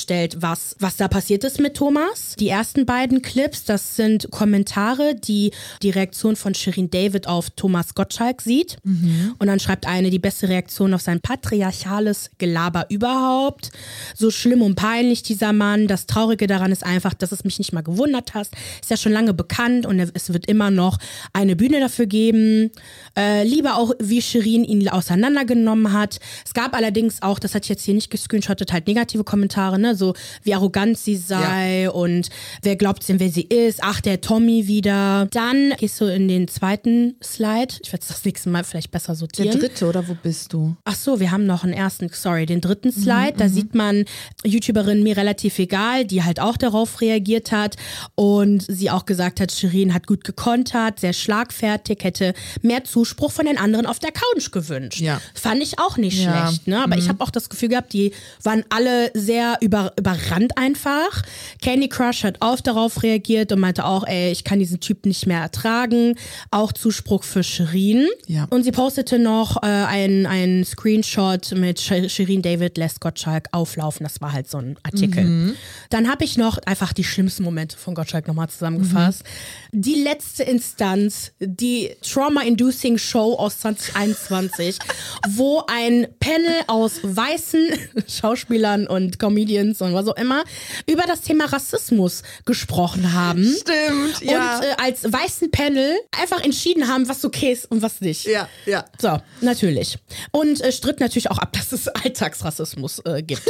[0.00, 2.34] gegenübergestellt, was, was da passiert ist mit Thomas.
[2.38, 7.94] Die ersten beiden Clips, das sind Kommentare, die die Reaktion von Shirin David auf Thomas
[7.94, 8.78] Gottschalk sieht.
[8.84, 9.34] Mhm.
[9.38, 13.70] Und dann schreibt eine die beste Reaktion auf sein patriarchales Gelaber überhaupt.
[14.14, 15.86] So schlimm und peinlich dieser Mann.
[15.86, 18.48] Das Traurige daran ist einfach, dass es mich nicht mal gewundert hat.
[18.80, 20.98] Ist ja schon lange bekannt und es wird immer noch
[21.32, 22.70] eine Bühne dafür geben.
[23.16, 26.20] Äh, lieber auch, wie Shirin ihn auseinandergenommen hat.
[26.44, 29.89] Es gab allerdings auch, das hat ich jetzt hier nicht gescreenshottet, halt negative Kommentare, ne?
[29.94, 31.90] So wie arrogant sie sei ja.
[31.90, 32.28] und
[32.62, 33.80] wer glaubt denn, wer sie ist.
[33.82, 35.28] Ach, der Tommy wieder.
[35.30, 37.74] Dann gehst du in den zweiten Slide.
[37.82, 39.50] Ich werde es das nächste Mal vielleicht besser sortieren.
[39.50, 40.76] Der dritte oder wo bist du?
[40.84, 43.34] Ach so, wir haben noch einen ersten, sorry, den dritten Slide.
[43.34, 43.52] Mhm, da mhm.
[43.52, 44.04] sieht man
[44.44, 47.76] YouTuberin mir relativ egal, die halt auch darauf reagiert hat
[48.14, 53.46] und sie auch gesagt hat, Shirin hat gut gekontert, sehr schlagfertig, hätte mehr Zuspruch von
[53.46, 55.00] den anderen auf der Couch gewünscht.
[55.00, 55.20] Ja.
[55.34, 56.46] Fand ich auch nicht ja.
[56.46, 56.82] schlecht, ne?
[56.82, 57.02] Aber mhm.
[57.02, 61.22] ich habe auch das Gefühl gehabt, die waren alle sehr über, überrannt einfach.
[61.62, 65.26] Candy Crush hat auch darauf reagiert und meinte auch, ey, ich kann diesen Typ nicht
[65.26, 66.16] mehr ertragen.
[66.50, 68.06] Auch Zuspruch für Shirin.
[68.26, 68.46] Ja.
[68.50, 74.04] Und sie postete noch äh, einen Screenshot mit Shirin David lässt Gottschalk auflaufen.
[74.04, 75.24] Das war halt so ein Artikel.
[75.24, 75.56] Mhm.
[75.90, 79.24] Dann habe ich noch einfach die schlimmsten Momente von Gottschalk nochmal zusammengefasst.
[79.72, 79.82] Mhm.
[79.82, 84.78] Die letzte Instanz, die Trauma-Inducing Show aus 2021,
[85.28, 87.68] wo ein Panel aus weißen
[88.08, 90.44] Schauspielern und Comedians und was auch immer
[90.86, 93.44] über das Thema Rassismus gesprochen haben.
[93.44, 94.58] Stimmt, ja.
[94.58, 98.26] Und äh, als weißen Panel einfach entschieden haben, was okay ist und was nicht.
[98.26, 98.84] Ja, ja.
[98.98, 99.98] So, natürlich.
[100.32, 103.42] Und äh, stritt natürlich auch ab, dass es Alltagsrassismus äh, gibt.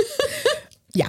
[0.94, 1.06] ja.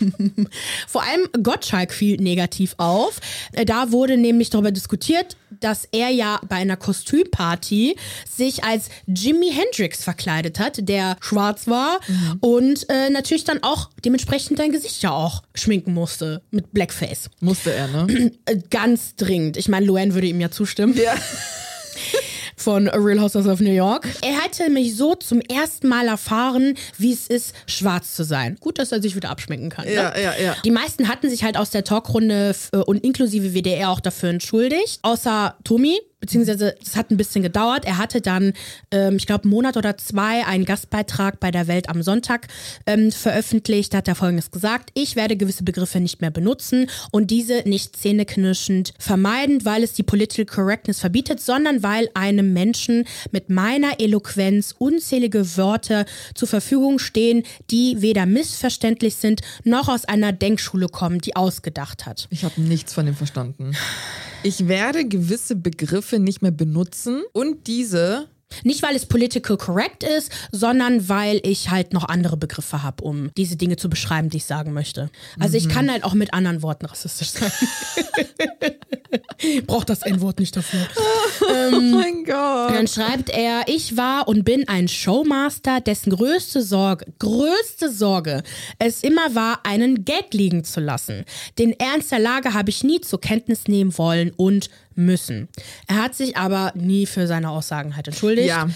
[0.86, 3.20] Vor allem Gottschalk fiel negativ auf.
[3.52, 7.96] Äh, da wurde nämlich darüber diskutiert, dass er ja bei einer Kostümparty
[8.28, 12.36] sich als Jimi Hendrix verkleidet hat, der schwarz war mhm.
[12.40, 17.30] und äh, natürlich dann auch dementsprechend dein Gesicht ja auch schminken musste mit Blackface.
[17.40, 18.32] Musste er, ne?
[18.46, 19.56] Äh, ganz dringend.
[19.56, 20.96] Ich meine, Luann würde ihm ja zustimmen.
[20.96, 21.14] Ja.
[22.60, 24.06] von Real Housewives of New York.
[24.22, 28.56] Er hatte mich so zum ersten Mal erfahren, wie es ist, schwarz zu sein.
[28.60, 29.86] Gut, dass er sich wieder abschminken kann.
[29.86, 30.22] Ja, ne?
[30.22, 30.56] ja, ja.
[30.64, 32.54] Die meisten hatten sich halt aus der Talkrunde
[32.86, 34.98] und inklusive WDR auch dafür entschuldigt.
[35.02, 37.84] Außer Tommy, beziehungsweise es hat ein bisschen gedauert.
[37.84, 38.52] Er hatte dann,
[38.90, 42.48] ähm, ich glaube, einen Monat oder zwei einen Gastbeitrag bei der Welt am Sonntag
[42.86, 43.92] ähm, veröffentlicht.
[43.92, 47.96] Da hat er folgendes gesagt: Ich werde gewisse Begriffe nicht mehr benutzen und diese nicht
[47.96, 54.74] zähneknirschend vermeiden, weil es die Political Correctness verbietet, sondern weil einem Menschen mit meiner Eloquenz
[54.78, 56.04] unzählige Wörter
[56.34, 62.28] zur Verfügung stehen, die weder missverständlich sind noch aus einer Denkschule kommen, die ausgedacht hat.
[62.30, 63.72] Ich habe nichts von dem verstanden.
[64.42, 68.26] Ich werde gewisse Begriffe nicht mehr benutzen und diese
[68.64, 73.30] nicht, weil es political correct ist, sondern weil ich halt noch andere Begriffe habe, um
[73.36, 75.10] diese Dinge zu beschreiben, die ich sagen möchte.
[75.38, 75.70] Also ich mhm.
[75.70, 77.52] kann halt auch mit anderen Worten rassistisch sein.
[79.66, 80.86] Braucht das N-Wort nicht dafür.
[81.42, 82.70] Oh ähm, mein Gott.
[82.70, 88.42] Dann schreibt er, ich war und bin ein Showmaster, dessen größte Sorge, größte Sorge
[88.78, 91.24] es immer war, einen Gag liegen zu lassen.
[91.58, 94.68] Den Ernst der Lage habe ich nie zur Kenntnis nehmen wollen und
[95.04, 95.48] müssen.
[95.86, 98.48] Er hat sich aber nie für seine Aussagen halt entschuldigt.
[98.48, 98.68] Ja.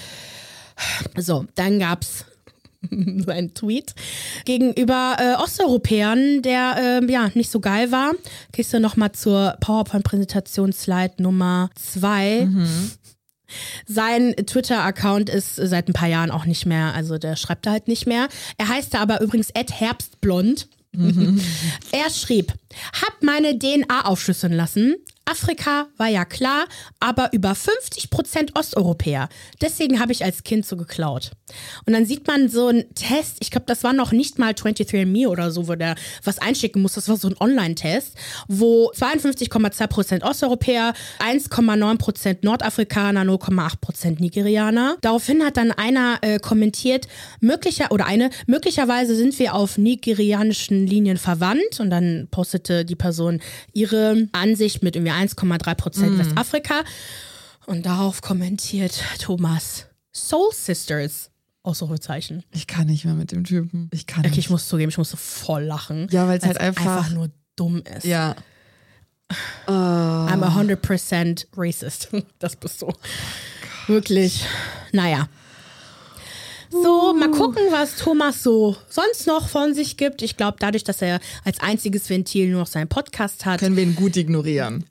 [1.17, 2.25] So, dann gab's
[3.27, 3.95] sein Tweet
[4.45, 8.13] gegenüber äh, Osteuropäern, der äh, ja nicht so geil war.
[8.53, 12.47] Gehst du nochmal zur PowerPoint-Präsentation-Slide Nummer 2.
[12.47, 12.91] Mhm.
[13.87, 17.89] Sein Twitter-Account ist seit ein paar Jahren auch nicht mehr, also der schreibt da halt
[17.89, 18.29] nicht mehr.
[18.59, 20.69] Er heißt da aber übrigens Ed Herbstblond.
[20.93, 21.41] Mhm.
[21.93, 22.53] Er schrieb,
[23.03, 26.67] hab meine DNA aufschlüsseln lassen, Afrika war ja klar,
[27.01, 29.29] aber über 50 Prozent Osteuropäer.
[29.61, 31.31] Deswegen habe ich als Kind so geklaut.
[31.87, 35.27] Und dann sieht man so einen Test, ich glaube, das war noch nicht mal 23andMe
[35.29, 36.95] oder so, wo der was einschicken muss.
[36.95, 38.17] Das war so ein Online-Test,
[38.49, 44.97] wo 52,2 Prozent Osteuropäer, 1,9 Prozent Nordafrikaner, 0,8 Prozent Nigerianer.
[45.01, 47.09] Daraufhin hat dann einer äh, kommentiert,
[47.41, 51.81] möglicher oder eine, möglicherweise sind wir auf nigerianischen Linien verwandt.
[51.81, 53.41] Und dann postete die Person
[53.73, 56.19] ihre Ansicht mit irgendwie 1,3 Prozent mm.
[56.19, 56.83] Westafrika.
[57.67, 61.31] Und darauf kommentiert Thomas, Soul Sisters.
[61.63, 62.45] Ausrufezeichen.
[62.53, 63.89] Ich kann nicht mehr mit dem Typen.
[63.91, 64.39] Ich kann Okay, nicht.
[64.39, 66.09] ich muss zugeben, ich musste voll lachen.
[66.11, 68.05] Ja, weil es halt einfach- nur dumm ist.
[68.05, 68.37] ja.
[69.67, 72.09] I'm a 100% racist.
[72.39, 72.93] Das bist du.
[73.87, 74.45] Wirklich.
[74.93, 75.29] Naja.
[76.83, 80.23] So, mal gucken, was Thomas so sonst noch von sich gibt.
[80.23, 83.85] Ich glaube, dadurch, dass er als einziges Ventil nur noch seinen Podcast hat, Können wir
[83.85, 84.85] ihn gut ignorieren.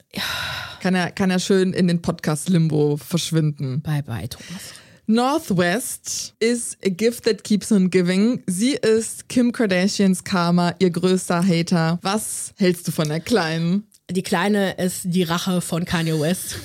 [0.80, 3.82] Kann er, kann er schön in den Podcast-Limbo verschwinden.
[3.82, 4.62] bye bye, Thomas.
[5.06, 8.42] Northwest is a gift that keeps on giving.
[8.46, 11.98] Sie ist Kim Kardashians Karma, ihr größter Hater.
[12.00, 13.86] Was hältst du von der Kleinen?
[14.10, 16.56] Die Kleine ist die Rache von Kanye West.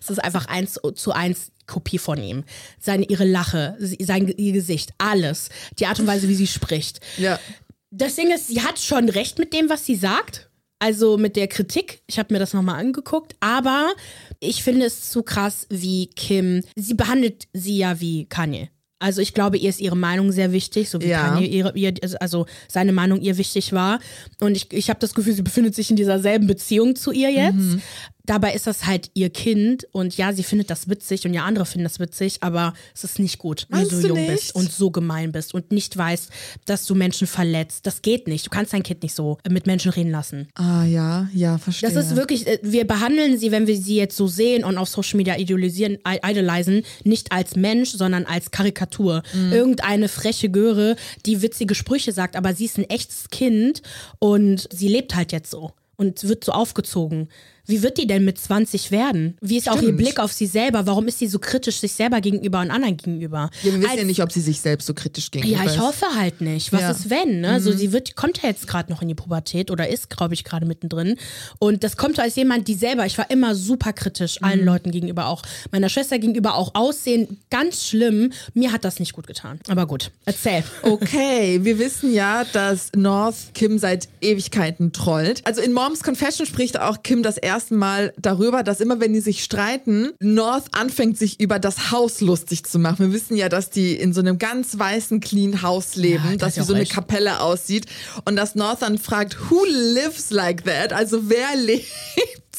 [0.00, 2.44] Es ist einfach eins zu eins Kopie von ihm.
[2.80, 5.48] Seine, ihre Lache, sein ihr Gesicht, alles.
[5.78, 7.00] Die Art und Weise, wie sie spricht.
[7.18, 7.38] Ja.
[7.90, 10.48] Das Ding ist, sie hat schon recht mit dem, was sie sagt.
[10.78, 12.02] Also mit der Kritik.
[12.08, 13.36] Ich habe mir das nochmal angeguckt.
[13.38, 13.92] Aber
[14.40, 16.64] ich finde es zu krass, wie Kim.
[16.74, 18.68] Sie behandelt sie ja wie Kanye.
[18.98, 21.28] Also ich glaube, ihr ist ihre Meinung sehr wichtig, so wie Ja.
[21.28, 23.98] Kanye ihre, ihr, also seine Meinung ihr wichtig war.
[24.40, 27.30] Und ich, ich habe das Gefühl, sie befindet sich in dieser selben Beziehung zu ihr
[27.30, 27.78] jetzt.
[28.24, 31.66] Dabei ist das halt ihr Kind und ja, sie findet das witzig und ja, andere
[31.66, 34.30] finden das witzig, aber es ist nicht gut, wenn du du jung nicht?
[34.30, 36.30] bist und so gemein bist und nicht weißt,
[36.64, 37.84] dass du Menschen verletzt.
[37.86, 38.46] Das geht nicht.
[38.46, 40.46] Du kannst dein Kind nicht so mit Menschen reden lassen.
[40.54, 41.90] Ah, ja, ja, verstehe.
[41.90, 44.88] Das ist wirklich, äh, wir behandeln sie, wenn wir sie jetzt so sehen und auf
[44.88, 49.22] Social Media idealisieren, i- idolisieren, nicht als Mensch, sondern als Karikatur.
[49.50, 53.82] Irgendeine freche Göre, die witzige Sprüche sagt, aber sie ist ein echtes Kind
[54.20, 57.28] und sie lebt halt jetzt so und wird so aufgezogen.
[57.66, 59.36] Wie wird die denn mit 20 werden?
[59.40, 59.98] Wie ist auch ihr Stimmt.
[59.98, 60.84] Blick auf sie selber?
[60.86, 63.50] Warum ist sie so kritisch sich selber gegenüber und anderen gegenüber?
[63.62, 65.76] Ja, wir wissen Als- ja nicht, ob sie sich selbst so kritisch gegenüber ja, ich
[65.76, 65.80] ist.
[65.80, 66.72] hoffe halt nicht.
[66.72, 66.90] Was Ja.
[66.90, 67.42] ist wenn?
[67.42, 67.50] Ne?
[67.50, 70.42] Also sie wird, kommt ja jetzt gerade noch in die Pubertät oder ist, glaube ich,
[70.42, 71.16] gerade mittendrin.
[71.60, 75.26] Und das kommt als jemand, die selber, ich war immer super kritisch allen Leuten gegenüber,
[75.28, 78.32] auch meiner Schwester gegenüber, auch Aussehen, ganz schlimm.
[78.54, 79.60] Mir hat das nicht gut getan.
[79.68, 80.64] Aber gut, erzähl.
[80.82, 85.46] Okay, wir wissen ja, dass North Kim seit Ewigkeiten trollt.
[85.46, 89.20] Also in Moms Confession spricht auch Kim das erste Mal darüber, dass immer wenn die
[89.20, 93.06] sich streiten, North anfängt sich über das Haus lustig zu machen.
[93.06, 96.46] Wir wissen ja, dass die in so einem ganz weißen, clean Haus leben, Ja, da
[96.46, 96.92] das wie so eine recht.
[96.92, 97.86] Kapelle aussieht.
[98.24, 100.92] Und dass North dann fragt, who lives like that?
[100.92, 101.86] Also wer lebt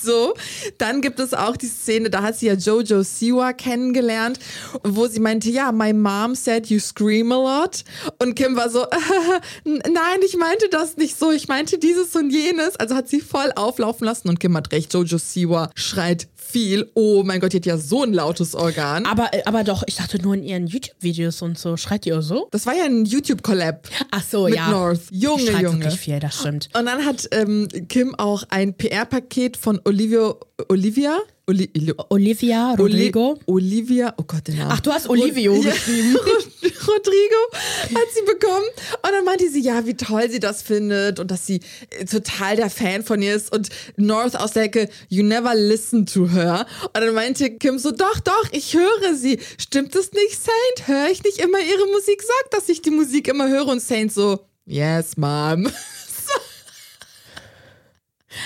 [0.03, 0.33] so.
[0.77, 4.39] Dann gibt es auch die Szene, da hat sie ja Jojo Siwa kennengelernt,
[4.83, 7.83] wo sie meinte, ja, my mom said you scream a lot.
[8.19, 8.85] Und Kim war so,
[9.63, 12.75] nein, ich meinte das nicht so, ich meinte dieses und jenes.
[12.75, 16.91] Also hat sie voll auflaufen lassen und Kim hat recht, Jojo Siwa schreit viel.
[16.93, 19.05] Oh mein Gott, die hat ja so ein lautes Organ.
[19.07, 21.75] Aber, äh, aber doch, ich dachte nur in ihren YouTube-Videos und so.
[21.77, 22.47] Schreit ihr auch so?
[22.51, 23.89] Das war ja ein YouTube-Collab.
[24.11, 24.69] Ach so, Mit ja.
[24.69, 25.01] North.
[25.09, 25.79] Junge, schreit Junge.
[25.79, 26.69] wirklich viel, das stimmt.
[26.77, 30.35] Und dann hat ähm, Kim auch ein PR-Paket von Olivia,
[30.69, 31.17] Olivia?
[31.45, 31.69] Oli,
[32.09, 33.37] Olivia Rodrigo.
[33.47, 34.71] Oli Olivia, oh Gott, den Namen.
[34.71, 35.71] Ach, du hast Olivio Ja.
[35.71, 36.15] geschrieben.
[36.87, 38.65] Rodrigo hat sie bekommen.
[39.01, 42.55] Und dann meinte sie, ja, wie toll sie das findet und dass sie äh, total
[42.55, 43.51] der Fan von ihr ist.
[43.53, 46.65] Und North aus der Ecke, you never listen to her.
[46.83, 49.39] Und dann meinte Kim so, doch, doch, ich höre sie.
[49.57, 50.87] Stimmt es nicht, Saint?
[50.87, 52.21] Höre ich nicht immer ihre Musik?
[52.21, 53.67] Sag, dass ich die Musik immer höre.
[53.67, 55.67] Und Saint so, yes, Mom.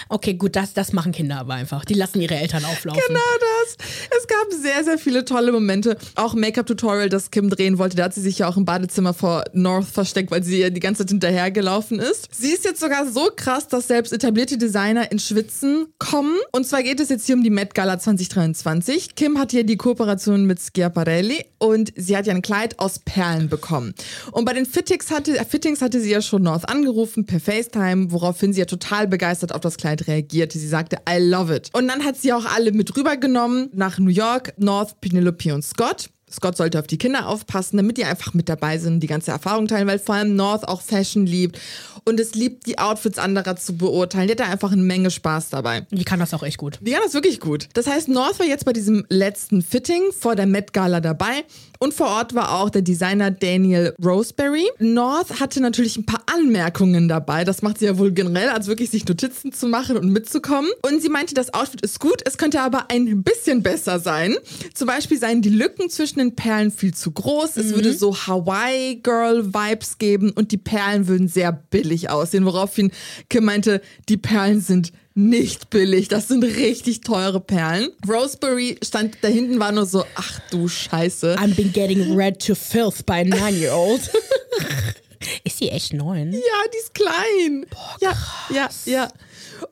[0.10, 1.86] Okay, gut, das, das machen Kinder aber einfach.
[1.86, 3.02] Die lassen ihre Eltern auflaufen.
[3.08, 3.78] Genau das.
[4.18, 5.98] Es gab sehr, sehr viele tolle Momente.
[6.16, 7.98] Auch Make-up-Tutorial, das Kim drehen wollte.
[7.98, 10.80] Da hat sie sich ja auch im Badezimmer vor North versteckt, weil sie ihr die
[10.80, 12.30] ganze Zeit hinterhergelaufen ist.
[12.34, 16.38] Sie ist jetzt sogar so krass, dass selbst etablierte Designer in Schwitzen kommen.
[16.52, 19.16] Und zwar geht es jetzt hier um die Met Gala 2023.
[19.16, 23.50] Kim hat hier die Kooperation mit Schiaparelli und sie hat ja ein Kleid aus Perlen
[23.50, 23.94] bekommen.
[24.32, 28.54] Und bei den Fittings hatte, Fittings hatte sie ja schon North angerufen per FaceTime, woraufhin
[28.54, 30.60] sie ja total begeistert auf das Kleid reagierte.
[30.60, 31.70] Sie sagte, I love it.
[31.74, 36.10] Und dann hat sie auch alle mit rübergenommen nach New York, North, Penelope und Scott.
[36.32, 39.68] Scott sollte auf die Kinder aufpassen, damit die einfach mit dabei sind, die ganze Erfahrung
[39.68, 41.60] teilen, weil vor allem North auch Fashion liebt
[42.08, 44.28] und es liebt, die Outfits anderer zu beurteilen.
[44.28, 45.86] Die hat da einfach eine Menge Spaß dabei.
[45.92, 46.80] Die kann das auch echt gut.
[46.82, 47.68] Die kann das wirklich gut.
[47.74, 51.44] Das heißt, North war jetzt bei diesem letzten Fitting vor der Met Gala dabei
[51.80, 54.68] und vor Ort war auch der Designer Daniel Roseberry.
[54.80, 57.44] North hatte natürlich ein paar Anmerkungen dabei.
[57.44, 60.72] Das macht sie ja wohl generell, als wirklich sich Notizen zu machen und mitzukommen.
[60.82, 64.36] Und sie meinte, das Outfit ist gut, es könnte aber ein bisschen besser sein.
[64.74, 67.58] Zum Beispiel seien die Lücken zwischen den Perlen viel zu groß.
[67.58, 72.46] Es würde so Hawaii-Girl-Vibes geben und die Perlen würden sehr billig aussehen.
[72.46, 72.92] Woraufhin
[73.30, 76.08] Kim meinte, die Perlen sind nicht billig.
[76.10, 77.90] Das sind richtig teure Perlen.
[78.08, 81.36] Roseberry stand da hinten, war nur so, ach du Scheiße.
[81.40, 84.12] I'm been getting read to filth by a nine-year-old.
[85.44, 86.32] Ist sie echt neun?
[86.32, 86.40] Ja,
[86.74, 87.66] die ist klein.
[88.02, 88.16] ja,
[88.54, 89.08] ja, ja.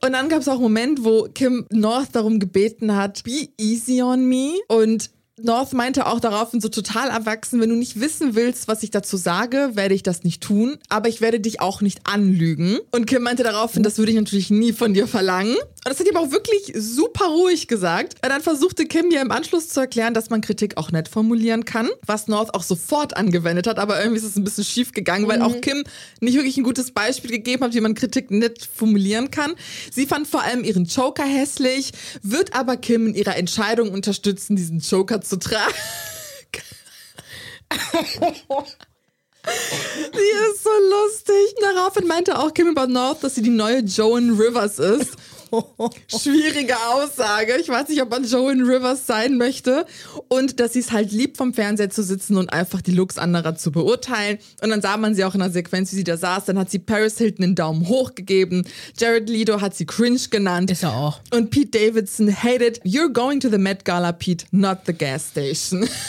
[0.04, 4.02] Und dann gab es auch einen Moment, wo Kim North darum gebeten hat, be easy
[4.02, 4.54] on me.
[4.68, 8.92] Und North meinte auch daraufhin so total erwachsen, wenn du nicht wissen willst, was ich
[8.92, 12.80] dazu sage, werde ich das nicht tun, aber ich werde dich auch nicht anlügen.
[12.92, 15.58] Und Kim meinte daraufhin, das würde ich natürlich nie von dir verlangen.
[15.58, 18.16] Und das hat ihm auch wirklich super ruhig gesagt.
[18.24, 21.66] Und dann versuchte Kim mir im Anschluss zu erklären, dass man Kritik auch nett formulieren
[21.66, 25.28] kann, was North auch sofort angewendet hat, aber irgendwie ist es ein bisschen schief gegangen,
[25.28, 25.44] weil mhm.
[25.44, 25.84] auch Kim
[26.22, 29.54] nicht wirklich ein gutes Beispiel gegeben hat, wie man Kritik nett formulieren kann.
[29.92, 34.80] Sie fand vor allem ihren Joker hässlich, wird aber Kim in ihrer Entscheidung unterstützen, diesen
[34.80, 35.74] Joker zu tragen.
[40.14, 41.56] Die ist so lustig.
[41.62, 45.16] Daraufhin meinte auch Kim über North, dass sie die neue Joan Rivers ist.
[46.08, 47.58] Schwierige Aussage.
[47.60, 49.86] Ich weiß nicht, ob man Joan Rivers sein möchte.
[50.28, 53.56] Und dass sie es halt liebt, vom Fernseher zu sitzen und einfach die Looks anderer
[53.56, 54.40] zu beurteilen.
[54.62, 56.46] Und dann sah man sie auch in der Sequenz, wie sie da saß.
[56.46, 58.66] Dann hat sie Paris Hilton einen Daumen hoch gegeben.
[58.98, 60.72] Jared Leto hat sie cringe genannt.
[60.72, 61.20] Ist er auch.
[61.34, 65.88] Und Pete Davidson hated, you're going to the Met Gala, Pete, not the gas station.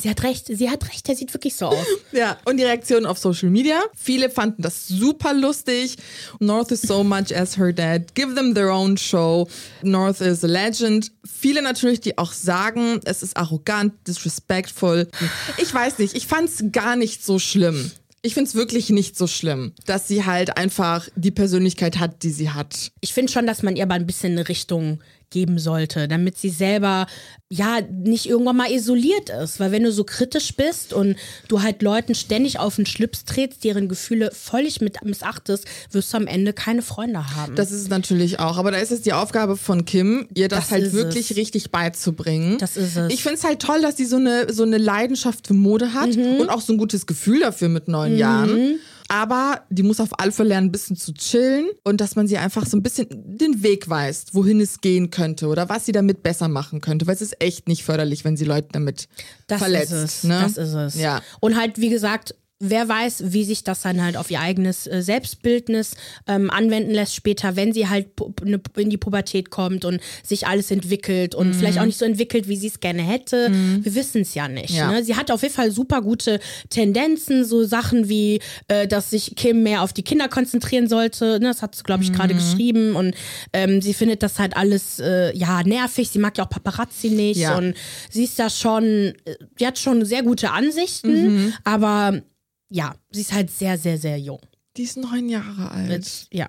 [0.00, 1.86] Sie hat recht, sie hat recht, der sieht wirklich so aus.
[2.12, 3.80] ja, und die Reaktionen auf Social Media.
[3.96, 5.96] Viele fanden das super lustig.
[6.40, 8.14] North is so much as her dad.
[8.14, 9.48] Give them their own show.
[9.82, 11.10] North is a legend.
[11.24, 15.08] Viele natürlich, die auch sagen, es ist arrogant, disrespectful.
[15.56, 17.90] Ich weiß nicht, ich fand's gar nicht so schlimm.
[18.20, 22.30] Ich finde es wirklich nicht so schlimm, dass sie halt einfach die Persönlichkeit hat, die
[22.30, 22.90] sie hat.
[23.00, 26.50] Ich finde schon, dass man ihr aber ein bisschen eine Richtung geben sollte, damit sie
[26.50, 27.06] selber
[27.50, 29.60] ja nicht irgendwann mal isoliert ist.
[29.60, 31.16] Weil wenn du so kritisch bist und
[31.48, 36.18] du halt Leuten ständig auf den Schlips trittst, deren Gefühle völlig mit missachtest, wirst du
[36.18, 37.54] am Ende keine Freunde haben.
[37.54, 38.58] Das ist es natürlich auch.
[38.58, 41.36] Aber da ist es die Aufgabe von Kim, ihr das, das halt wirklich es.
[41.36, 42.58] richtig beizubringen.
[42.58, 43.12] Das ist es.
[43.12, 46.16] Ich finde es halt toll, dass sie so eine, so eine Leidenschaft für Mode hat
[46.16, 46.40] mhm.
[46.40, 48.18] und auch so ein gutes Gefühl dafür mit neun mhm.
[48.18, 48.80] Jahren.
[49.08, 52.36] Aber die muss auf alle Fälle lernen, ein bisschen zu chillen und dass man sie
[52.36, 56.22] einfach so ein bisschen den Weg weist, wohin es gehen könnte oder was sie damit
[56.22, 57.06] besser machen könnte.
[57.06, 59.08] Weil es ist echt nicht förderlich, wenn sie Leute damit
[59.46, 59.92] das verletzt.
[59.92, 60.24] Ist es.
[60.24, 60.40] Ne?
[60.42, 60.94] Das ist es.
[60.96, 61.22] Ja.
[61.40, 65.00] Und halt, wie gesagt, wer weiß, wie sich das dann halt auf ihr eigenes äh,
[65.00, 65.94] Selbstbildnis
[66.26, 68.08] ähm, anwenden lässt später, wenn sie halt
[68.42, 71.54] ne, in die Pubertät kommt und sich alles entwickelt und mhm.
[71.54, 73.50] vielleicht auch nicht so entwickelt, wie sie es gerne hätte.
[73.50, 73.84] Mhm.
[73.84, 74.70] Wir wissen es ja nicht.
[74.70, 74.90] Ja.
[74.90, 75.04] Ne?
[75.04, 79.62] Sie hat auf jeden Fall super gute Tendenzen, so Sachen wie, äh, dass sich Kim
[79.62, 81.38] mehr auf die Kinder konzentrieren sollte.
[81.40, 81.48] Ne?
[81.48, 82.38] Das hat sie, glaube ich, gerade mhm.
[82.38, 83.14] geschrieben und
[83.52, 86.08] ähm, sie findet das halt alles äh, ja nervig.
[86.08, 87.56] Sie mag ja auch Paparazzi nicht ja.
[87.56, 87.74] und
[88.10, 91.54] sie ist da schon, äh, die hat schon sehr gute Ansichten, mhm.
[91.62, 92.22] aber
[92.68, 94.40] ja, sie ist halt sehr, sehr, sehr jung.
[94.76, 95.88] Die ist neun Jahre alt.
[95.88, 96.48] Mit, ja.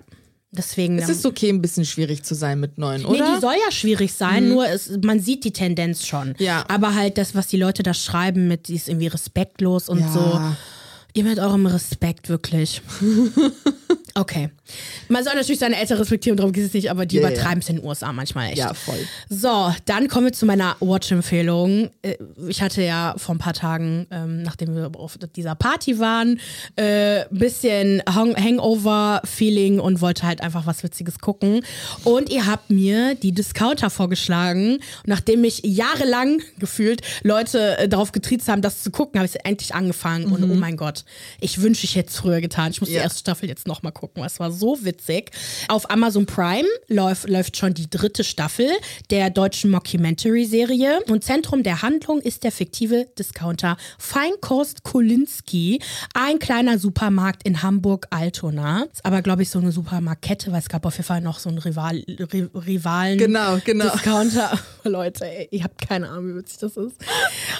[0.52, 0.98] Deswegen.
[0.98, 3.24] Es ist okay, ein bisschen schwierig zu sein mit neun, oder?
[3.24, 4.50] Nee, die soll ja schwierig sein, mhm.
[4.50, 6.34] nur es, man sieht die Tendenz schon.
[6.38, 6.64] Ja.
[6.68, 10.12] Aber halt das, was die Leute da schreiben mit, die ist irgendwie respektlos und ja.
[10.12, 10.40] so.
[11.12, 12.82] Ihr mit eurem Respekt, wirklich.
[14.14, 14.50] Okay.
[15.08, 17.68] Man soll natürlich seine Eltern respektieren, darum geht es nicht, aber die yeah, übertreiben es
[17.68, 17.76] yeah.
[17.76, 18.58] in den USA manchmal echt.
[18.58, 18.98] Ja, voll.
[19.28, 21.90] So, dann kommen wir zu meiner Watch-Empfehlung.
[22.02, 22.16] Äh,
[22.48, 26.40] ich hatte ja vor ein paar Tagen, ähm, nachdem wir auf dieser Party waren,
[26.76, 31.64] ein äh, bisschen Hangover-Feeling und wollte halt einfach was Witziges gucken.
[32.04, 34.78] Und ihr habt mir die Discounter vorgeschlagen.
[35.06, 39.40] Nachdem mich jahrelang gefühlt Leute äh, darauf getriezt haben, das zu gucken, habe ich es
[39.44, 40.26] endlich angefangen.
[40.26, 40.32] Mhm.
[40.32, 41.04] Und oh mein Gott,
[41.40, 42.72] ich wünsche, ich hätte es früher getan.
[42.72, 42.98] Ich muss ja.
[42.98, 44.24] die erste Staffel jetzt nochmal gucken gucken.
[44.24, 45.30] Es war so witzig.
[45.68, 48.68] Auf Amazon Prime läuft, läuft schon die dritte Staffel
[49.10, 51.00] der deutschen Mockumentary-Serie.
[51.08, 55.80] Und Zentrum der Handlung ist der fiktive Discounter Feinkost Kolinski,
[56.14, 58.86] ein kleiner Supermarkt in Hamburg-Altona.
[58.90, 61.50] Ist aber, glaube ich, so eine Supermarktkette, weil es gab auf jeden Fall noch so
[61.50, 62.02] einen Rival,
[62.54, 63.18] Rivalen.
[63.18, 63.90] Genau, genau.
[63.90, 64.58] Discounter.
[64.84, 66.96] Leute, ey, ihr habt keine Ahnung, wie witzig das ist.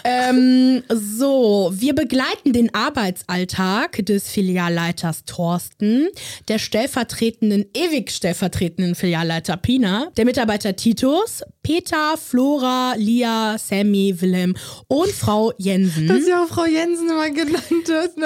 [0.05, 6.09] ähm, so, wir begleiten den Arbeitsalltag des Filialleiters Thorsten,
[6.49, 14.57] der stellvertretenden, ewig stellvertretenden Filialleiter Pina, der Mitarbeiter Titus, Peter, Flora, Lia, Sammy, Willem
[14.88, 16.09] und Frau Jensen.
[16.09, 18.16] Dass ja auch Frau Jensen immer genannt wird.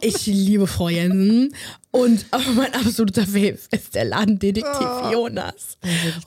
[0.00, 1.54] Ich liebe Frau Jensen.
[1.90, 5.12] Und mein absoluter Fave ist der Ladendetektiv oh.
[5.12, 5.76] Jonas.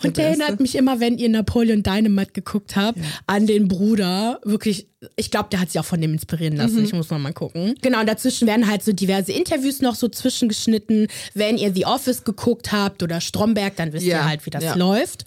[0.04, 3.04] und der erinnert mich immer, wenn ihr Napoleon Dynamite geguckt habt, ja.
[3.26, 4.40] an den Bruder.
[4.44, 6.78] Wirklich, ich glaube, der hat sich auch von dem inspirieren lassen.
[6.78, 6.86] Mhm.
[6.86, 7.74] Ich muss noch mal gucken.
[7.82, 11.08] Genau, und dazwischen werden halt so diverse Interviews noch so zwischengeschnitten.
[11.34, 14.20] Wenn ihr The Office geguckt habt oder Stromberg, dann wisst ja.
[14.20, 14.76] ihr halt, wie das ja.
[14.76, 15.26] läuft.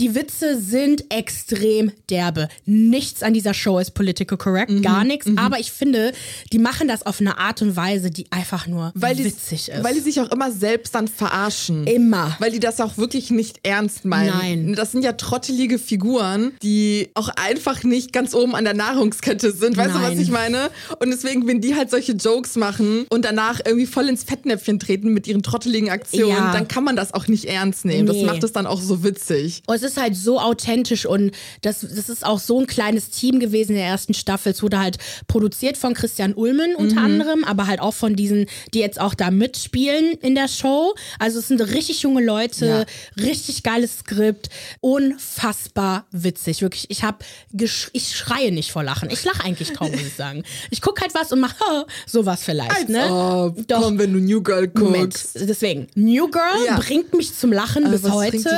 [0.00, 2.48] Die Witze sind extrem derbe.
[2.64, 5.26] Nichts an dieser Show ist political correct, mhm, gar nichts.
[5.26, 5.36] Mhm.
[5.36, 6.12] Aber ich finde,
[6.54, 9.84] die machen das auf eine Art und Weise, die einfach nur weil witzig die, ist.
[9.84, 11.86] Weil die sich auch immer selbst dann verarschen.
[11.86, 12.34] Immer.
[12.38, 14.30] Weil die das auch wirklich nicht ernst meinen.
[14.30, 14.74] Nein.
[14.74, 19.76] Das sind ja trottelige Figuren, die auch einfach nicht ganz oben an der Nahrungskette sind.
[19.76, 20.02] Weißt Nein.
[20.02, 20.70] du, was ich meine?
[20.98, 25.12] Und deswegen, wenn die halt solche Jokes machen und danach irgendwie voll ins Fettnäpfchen treten
[25.12, 26.52] mit ihren trotteligen Aktionen, ja.
[26.54, 28.08] dann kann man das auch nicht ernst nehmen.
[28.08, 28.22] Nee.
[28.22, 29.62] Das macht es dann auch so witzig.
[29.66, 33.40] Und das ist halt so authentisch und das, das ist auch so ein kleines Team
[33.40, 34.52] gewesen in der ersten Staffel.
[34.52, 37.06] Es wurde halt produziert von Christian Ulmen unter mhm.
[37.06, 40.94] anderem, aber halt auch von diesen, die jetzt auch da mitspielen in der Show.
[41.18, 42.86] Also es sind richtig junge Leute,
[43.16, 43.22] ja.
[43.24, 44.48] richtig geiles Skript,
[44.80, 46.62] unfassbar witzig.
[46.62, 47.18] Wirklich, ich habe,
[47.52, 49.10] ich schreie nicht vor Lachen.
[49.10, 50.44] Ich lache eigentlich kaum, muss ich sagen.
[50.72, 52.70] Ich gucke halt was und mache sowas vielleicht.
[52.70, 53.12] Als ne?
[53.12, 53.66] Ob.
[53.66, 53.82] Doch.
[53.82, 54.80] Komm, wenn du New Girl guckst.
[54.84, 55.28] Moment.
[55.34, 56.78] Deswegen, New Girl ja.
[56.78, 58.38] bringt mich zum Lachen äh, bis heute.
[58.38, 58.48] so?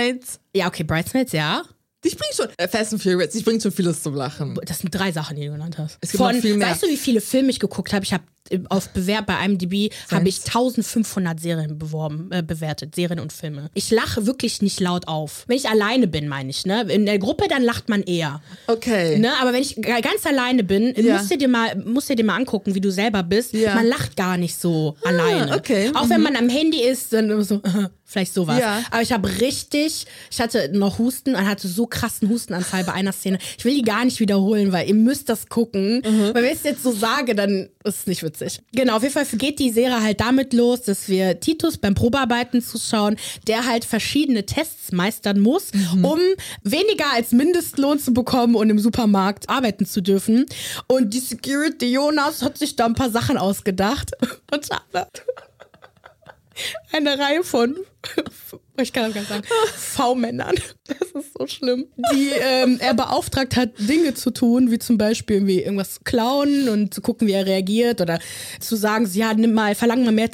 [0.00, 0.40] Bridesmaids.
[0.54, 1.62] Ja, okay, Bridesmaids, ja.
[2.04, 4.58] Die bringt schon, äh, Fast and Furious, die bringt schon vieles zum Lachen.
[4.64, 5.98] Das sind drei Sachen, die du genannt hast.
[6.00, 6.68] Es gibt Von, noch viel mehr.
[6.68, 8.04] Weißt du, wie viele Filme ich geguckt habe?
[8.04, 8.24] Ich habe
[8.68, 13.70] auf Bewerb bei IMDb habe ich 1500 Serien beworben, äh, bewertet, Serien und Filme.
[13.74, 15.44] Ich lache wirklich nicht laut auf.
[15.46, 16.82] Wenn ich alleine bin, meine ich, ne?
[16.88, 18.42] In der Gruppe, dann lacht man eher.
[18.66, 19.18] Okay.
[19.18, 19.32] Ne?
[19.40, 21.16] Aber wenn ich ganz alleine bin, ja.
[21.16, 23.52] musst, du dir mal, musst du dir mal angucken, wie du selber bist.
[23.52, 23.74] Ja.
[23.74, 25.56] Man lacht gar nicht so ah, alleine.
[25.56, 25.90] Okay.
[25.94, 26.10] Auch mhm.
[26.10, 27.60] wenn man am Handy ist, dann so,
[28.04, 28.58] vielleicht sowas.
[28.58, 28.82] Ja.
[28.90, 33.12] Aber ich habe richtig, ich hatte noch Husten und hatte so krassen Hustenanfall bei einer
[33.12, 33.38] Szene.
[33.58, 36.02] Ich will die gar nicht wiederholen, weil ihr müsst das gucken.
[36.04, 36.34] Mhm.
[36.34, 38.62] Weil wenn ich es jetzt so sage, dann ist es nicht witzig witzig.
[38.72, 42.62] Genau, auf jeden Fall geht die Serie halt damit los, dass wir Titus beim Probearbeiten
[42.62, 43.16] zuschauen,
[43.46, 46.04] der halt verschiedene Tests meistern muss, mhm.
[46.04, 46.20] um
[46.62, 50.46] weniger als Mindestlohn zu bekommen und im Supermarkt arbeiten zu dürfen.
[50.86, 54.12] Und die Security Jonas hat sich da ein paar Sachen ausgedacht.
[54.52, 54.68] Und
[56.92, 57.76] eine Reihe von
[58.82, 59.44] ich kann das gar nicht sagen,
[59.76, 60.54] V-Männern,
[60.86, 65.36] das ist so schlimm, die ähm, er beauftragt hat, Dinge zu tun, wie zum Beispiel
[65.36, 68.18] irgendwie irgendwas klauen und zu gucken, wie er reagiert oder
[68.60, 70.30] zu sagen, ja, nimm mal, verlang mal mehr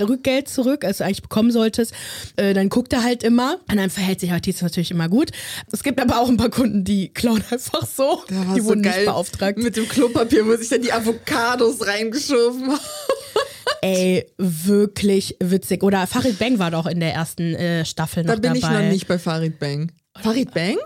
[0.00, 1.92] Rückgeld zurück, als du eigentlich bekommen solltest.
[2.36, 5.30] Äh, dann guckt er halt immer und dann verhält sich Artist natürlich immer gut.
[5.72, 8.22] Es gibt aber auch ein paar Kunden, die klauen einfach so.
[8.28, 8.96] Die so wurden geil.
[8.96, 9.58] nicht beauftragt.
[9.58, 12.80] Mit dem Klopapier, wo sich dann die Avocados reingeschoben haben.
[13.80, 15.82] Ey, wirklich witzig.
[15.82, 18.48] Oder Farid Bang war doch in der ersten äh, Staffel noch dabei.
[18.48, 18.74] Da bin dabei.
[18.74, 19.92] ich noch nicht bei Farid Bang.
[20.20, 20.78] Farid Bang?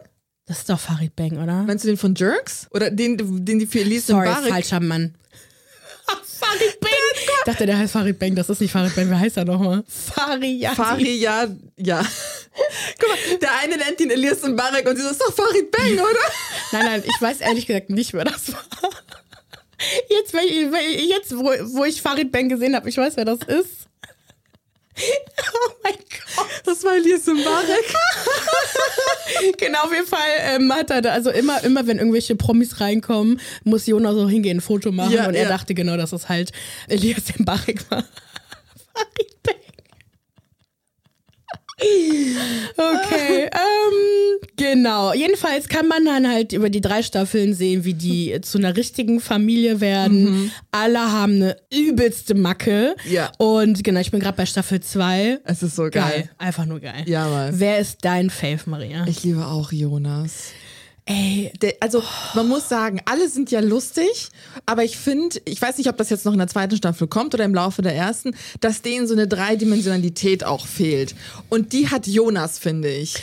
[0.46, 1.62] Das ist doch Farid Bang, oder?
[1.62, 2.66] Meinst du den von Jerks?
[2.70, 5.14] Oder den, den die für Elise Sorry, falscher Mann.
[6.24, 6.90] Farid Bang!
[7.14, 8.34] Ich dachte, der heißt Farid Bang.
[8.34, 9.10] Das ist nicht Farid Bang.
[9.10, 9.84] Wer heißt er nochmal?
[9.86, 12.00] Farid Farid, ja, ja.
[12.98, 15.70] Guck mal, der eine nennt ihn Elias Mbarek und sie sagt, das ist doch Farid
[15.70, 16.18] Bang, oder?
[16.72, 18.64] nein, nein, ich weiß ehrlich gesagt nicht, wer das war.
[20.08, 23.88] Jetzt, jetzt wo, wo ich Farid Bang gesehen habe, ich weiß, wer das ist.
[25.00, 26.46] Oh mein Gott.
[26.64, 27.94] Das war Elias Mbarek.
[29.58, 33.40] genau, auf jeden Fall ähm, hat er da, also immer, immer wenn irgendwelche Promis reinkommen,
[33.64, 35.12] muss Jonas so hingehen, ein Foto machen.
[35.12, 36.52] Ja, und er dachte genau, dass es halt
[36.88, 38.04] Elias Mbarek war.
[38.94, 39.54] Farid Bang.
[42.76, 45.12] Okay, ähm, genau.
[45.12, 49.20] Jedenfalls kann man dann halt über die drei Staffeln sehen, wie die zu einer richtigen
[49.20, 50.24] Familie werden.
[50.24, 50.50] Mhm.
[50.70, 52.94] Alle haben eine übelste Macke.
[53.08, 53.32] Ja.
[53.38, 55.40] Und genau, ich bin gerade bei Staffel 2.
[55.44, 55.90] Es ist so geil.
[55.92, 56.30] geil.
[56.38, 57.02] Einfach nur geil.
[57.06, 57.58] Ja, Mann.
[57.58, 59.04] Wer ist dein Fave, Maria?
[59.08, 60.52] Ich liebe auch Jonas.
[61.10, 62.02] Ey, der, also
[62.34, 64.28] man muss sagen, alle sind ja lustig,
[64.66, 67.32] aber ich finde, ich weiß nicht, ob das jetzt noch in der zweiten Staffel kommt
[67.32, 71.14] oder im Laufe der ersten, dass denen so eine Dreidimensionalität auch fehlt.
[71.48, 73.14] Und die hat Jonas, finde ich.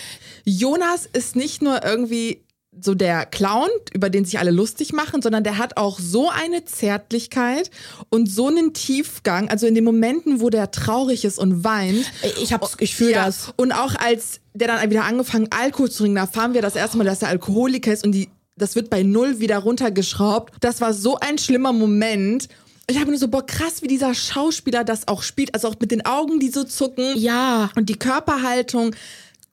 [0.45, 2.41] Jonas ist nicht nur irgendwie
[2.81, 6.65] so der Clown, über den sich alle lustig machen, sondern der hat auch so eine
[6.65, 7.69] Zärtlichkeit
[8.09, 9.47] und so einen Tiefgang.
[9.49, 12.11] Also in den Momenten, wo der traurig ist und weint.
[12.41, 13.53] Ich, hab's, ich fühle ja, das.
[13.55, 16.97] Und auch als der dann wieder angefangen, Alkohol zu trinken, da erfahren wir das erste
[16.97, 20.53] Mal, dass er Alkoholiker ist und die, das wird bei Null wieder runtergeschraubt.
[20.61, 22.47] Das war so ein schlimmer Moment.
[22.87, 25.53] Ich habe nur so, boah, krass, wie dieser Schauspieler das auch spielt.
[25.53, 27.17] Also auch mit den Augen, die so zucken.
[27.17, 27.69] Ja.
[27.75, 28.95] Und die Körperhaltung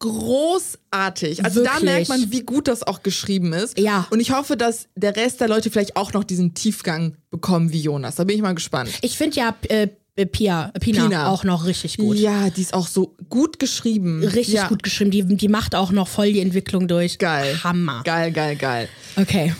[0.02, 1.44] großartig.
[1.44, 1.78] Also Wirklich?
[1.78, 3.78] da merkt man, wie gut das auch geschrieben ist.
[3.78, 4.06] Ja.
[4.10, 7.80] Und ich hoffe, dass der Rest der Leute vielleicht auch noch diesen Tiefgang bekommen wie
[7.80, 8.16] Jonas.
[8.16, 8.90] Da bin ich mal gespannt.
[9.00, 12.18] Ich finde ja äh, Pia, Pina, Pina, auch noch richtig gut.
[12.18, 14.22] Ja, die ist auch so gut geschrieben.
[14.22, 14.68] Richtig ja.
[14.68, 15.10] gut geschrieben.
[15.10, 17.18] Die, die macht auch noch voll die Entwicklung durch.
[17.18, 17.58] Geil.
[17.64, 18.02] Hammer.
[18.04, 18.88] Geil, geil, geil.
[19.16, 19.54] Okay.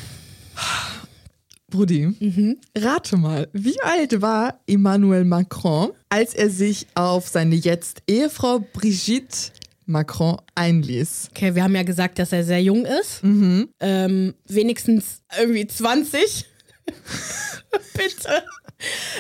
[1.71, 2.59] Brudi, mhm.
[2.77, 9.53] rate mal, wie alt war Emmanuel Macron, als er sich auf seine jetzt Ehefrau Brigitte
[9.87, 11.29] Macron einließ.
[11.31, 13.25] Okay, wir haben ja gesagt, dass er sehr jung ist.
[13.25, 13.71] Mhm.
[13.81, 16.45] Ähm, wenigstens irgendwie 20.
[17.95, 18.45] Bitte.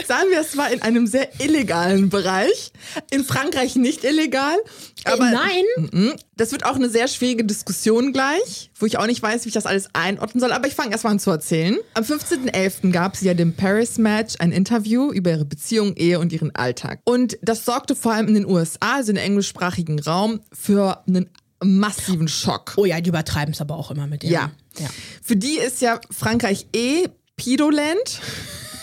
[0.06, 2.72] Sagen wir, es war in einem sehr illegalen Bereich.
[3.10, 4.56] In Frankreich nicht illegal.
[5.04, 6.14] Aber äh, nein.
[6.36, 9.54] Das wird auch eine sehr schwierige Diskussion gleich, wo ich auch nicht weiß, wie ich
[9.54, 10.52] das alles einordnen soll.
[10.52, 11.78] Aber ich fange erstmal an zu erzählen.
[11.94, 12.90] Am 15.11.
[12.90, 17.00] gab sie ja dem Paris Match ein Interview über ihre Beziehung, Ehe und ihren Alltag.
[17.04, 21.28] Und das sorgte vor allem in den USA, also im englischsprachigen Raum, für einen
[21.62, 22.74] massiven Schock.
[22.76, 24.30] Oh ja, die übertreiben es aber auch immer mit ihr.
[24.30, 24.50] Ja.
[24.78, 24.88] ja.
[25.22, 28.20] Für die ist ja Frankreich eh Pidoland.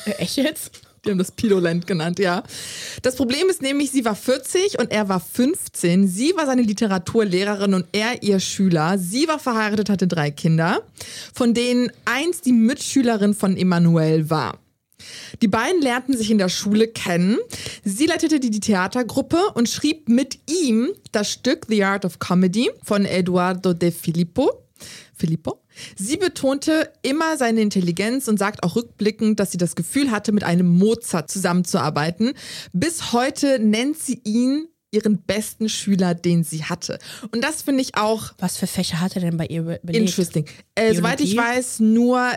[0.05, 0.71] Echt jetzt?
[1.05, 2.43] Die haben das Pidoland genannt, ja.
[3.01, 6.07] Das Problem ist nämlich, sie war 40 und er war 15.
[6.07, 8.97] Sie war seine Literaturlehrerin und er ihr Schüler.
[8.97, 10.81] Sie war verheiratet, hatte drei Kinder,
[11.33, 14.59] von denen eins die Mitschülerin von Emanuel war.
[15.41, 17.37] Die beiden lernten sich in der Schule kennen.
[17.85, 23.05] Sie leitete die Theatergruppe und schrieb mit ihm das Stück The Art of Comedy von
[23.05, 24.65] Eduardo de Filippo.
[25.15, 25.58] Filippo.
[25.97, 30.43] Sie betonte immer seine Intelligenz und sagt auch rückblickend, dass sie das Gefühl hatte, mit
[30.43, 32.33] einem Mozart zusammenzuarbeiten.
[32.73, 36.99] Bis heute nennt sie ihn ihren besten Schüler, den sie hatte.
[37.31, 38.33] Und das finde ich auch.
[38.39, 39.95] Was für Fächer hat er denn bei ihr belegt?
[39.95, 40.45] Interesting.
[40.75, 42.31] Äh, soweit ich weiß, nur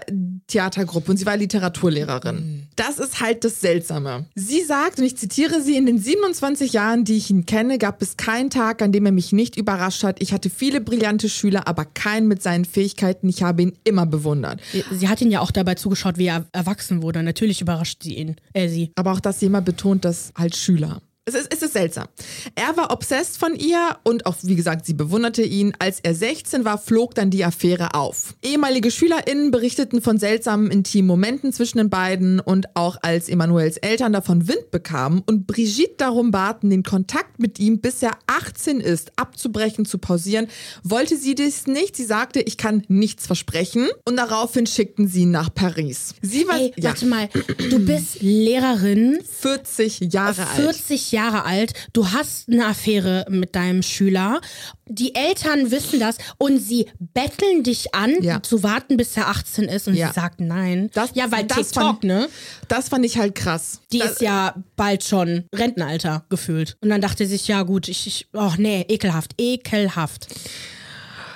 [0.46, 2.36] Theatergruppe und sie war Literaturlehrerin.
[2.36, 2.62] Mhm.
[2.76, 4.26] Das ist halt das Seltsame.
[4.34, 8.02] Sie sagt, und ich zitiere sie, in den 27 Jahren, die ich ihn kenne, gab
[8.02, 10.20] es keinen Tag, an dem er mich nicht überrascht hat.
[10.20, 13.28] Ich hatte viele brillante Schüler, aber keinen mit seinen Fähigkeiten.
[13.28, 14.60] Ich habe ihn immer bewundert.
[14.90, 17.22] Sie hat ihn ja auch dabei zugeschaut, wie er erwachsen wurde.
[17.22, 18.92] Natürlich überrascht sie ihn, äh, sie.
[18.96, 21.00] Aber auch, dass sie immer betont, dass halt Schüler.
[21.24, 22.08] Es ist, es ist seltsam.
[22.56, 25.72] Er war obsessed von ihr und auch, wie gesagt, sie bewunderte ihn.
[25.78, 28.34] Als er 16 war, flog dann die Affäre auf.
[28.42, 34.12] Ehemalige SchülerInnen berichteten von seltsamen intimen Momenten zwischen den beiden und auch als Emanuels Eltern
[34.12, 39.12] davon Wind bekamen und Brigitte darum baten, den Kontakt mit ihm, bis er 18 ist,
[39.14, 40.48] abzubrechen, zu pausieren,
[40.82, 41.94] wollte sie dies nicht.
[41.94, 46.16] Sie sagte, ich kann nichts versprechen und daraufhin schickten sie ihn nach Paris.
[46.20, 47.28] Sie war, Ey, warte mal,
[47.70, 49.20] du bist Lehrerin.
[49.38, 50.76] 40 Jahre 40 alt.
[50.76, 54.40] 40 Jahre alt, du hast eine Affäre mit deinem Schüler,
[54.86, 58.42] die Eltern wissen das und sie betteln dich an, ja.
[58.42, 60.08] zu warten, bis er 18 ist und ja.
[60.08, 60.90] sie sagt nein.
[60.92, 62.28] Das, ja, weil das TikTok, fand, ne?
[62.68, 63.80] Das fand ich halt krass.
[63.92, 66.76] Die das, ist ja bald schon Rentenalter gefühlt.
[66.80, 70.26] Und dann dachte sie sich, ja gut, ich, ich oh nee, ekelhaft, ekelhaft.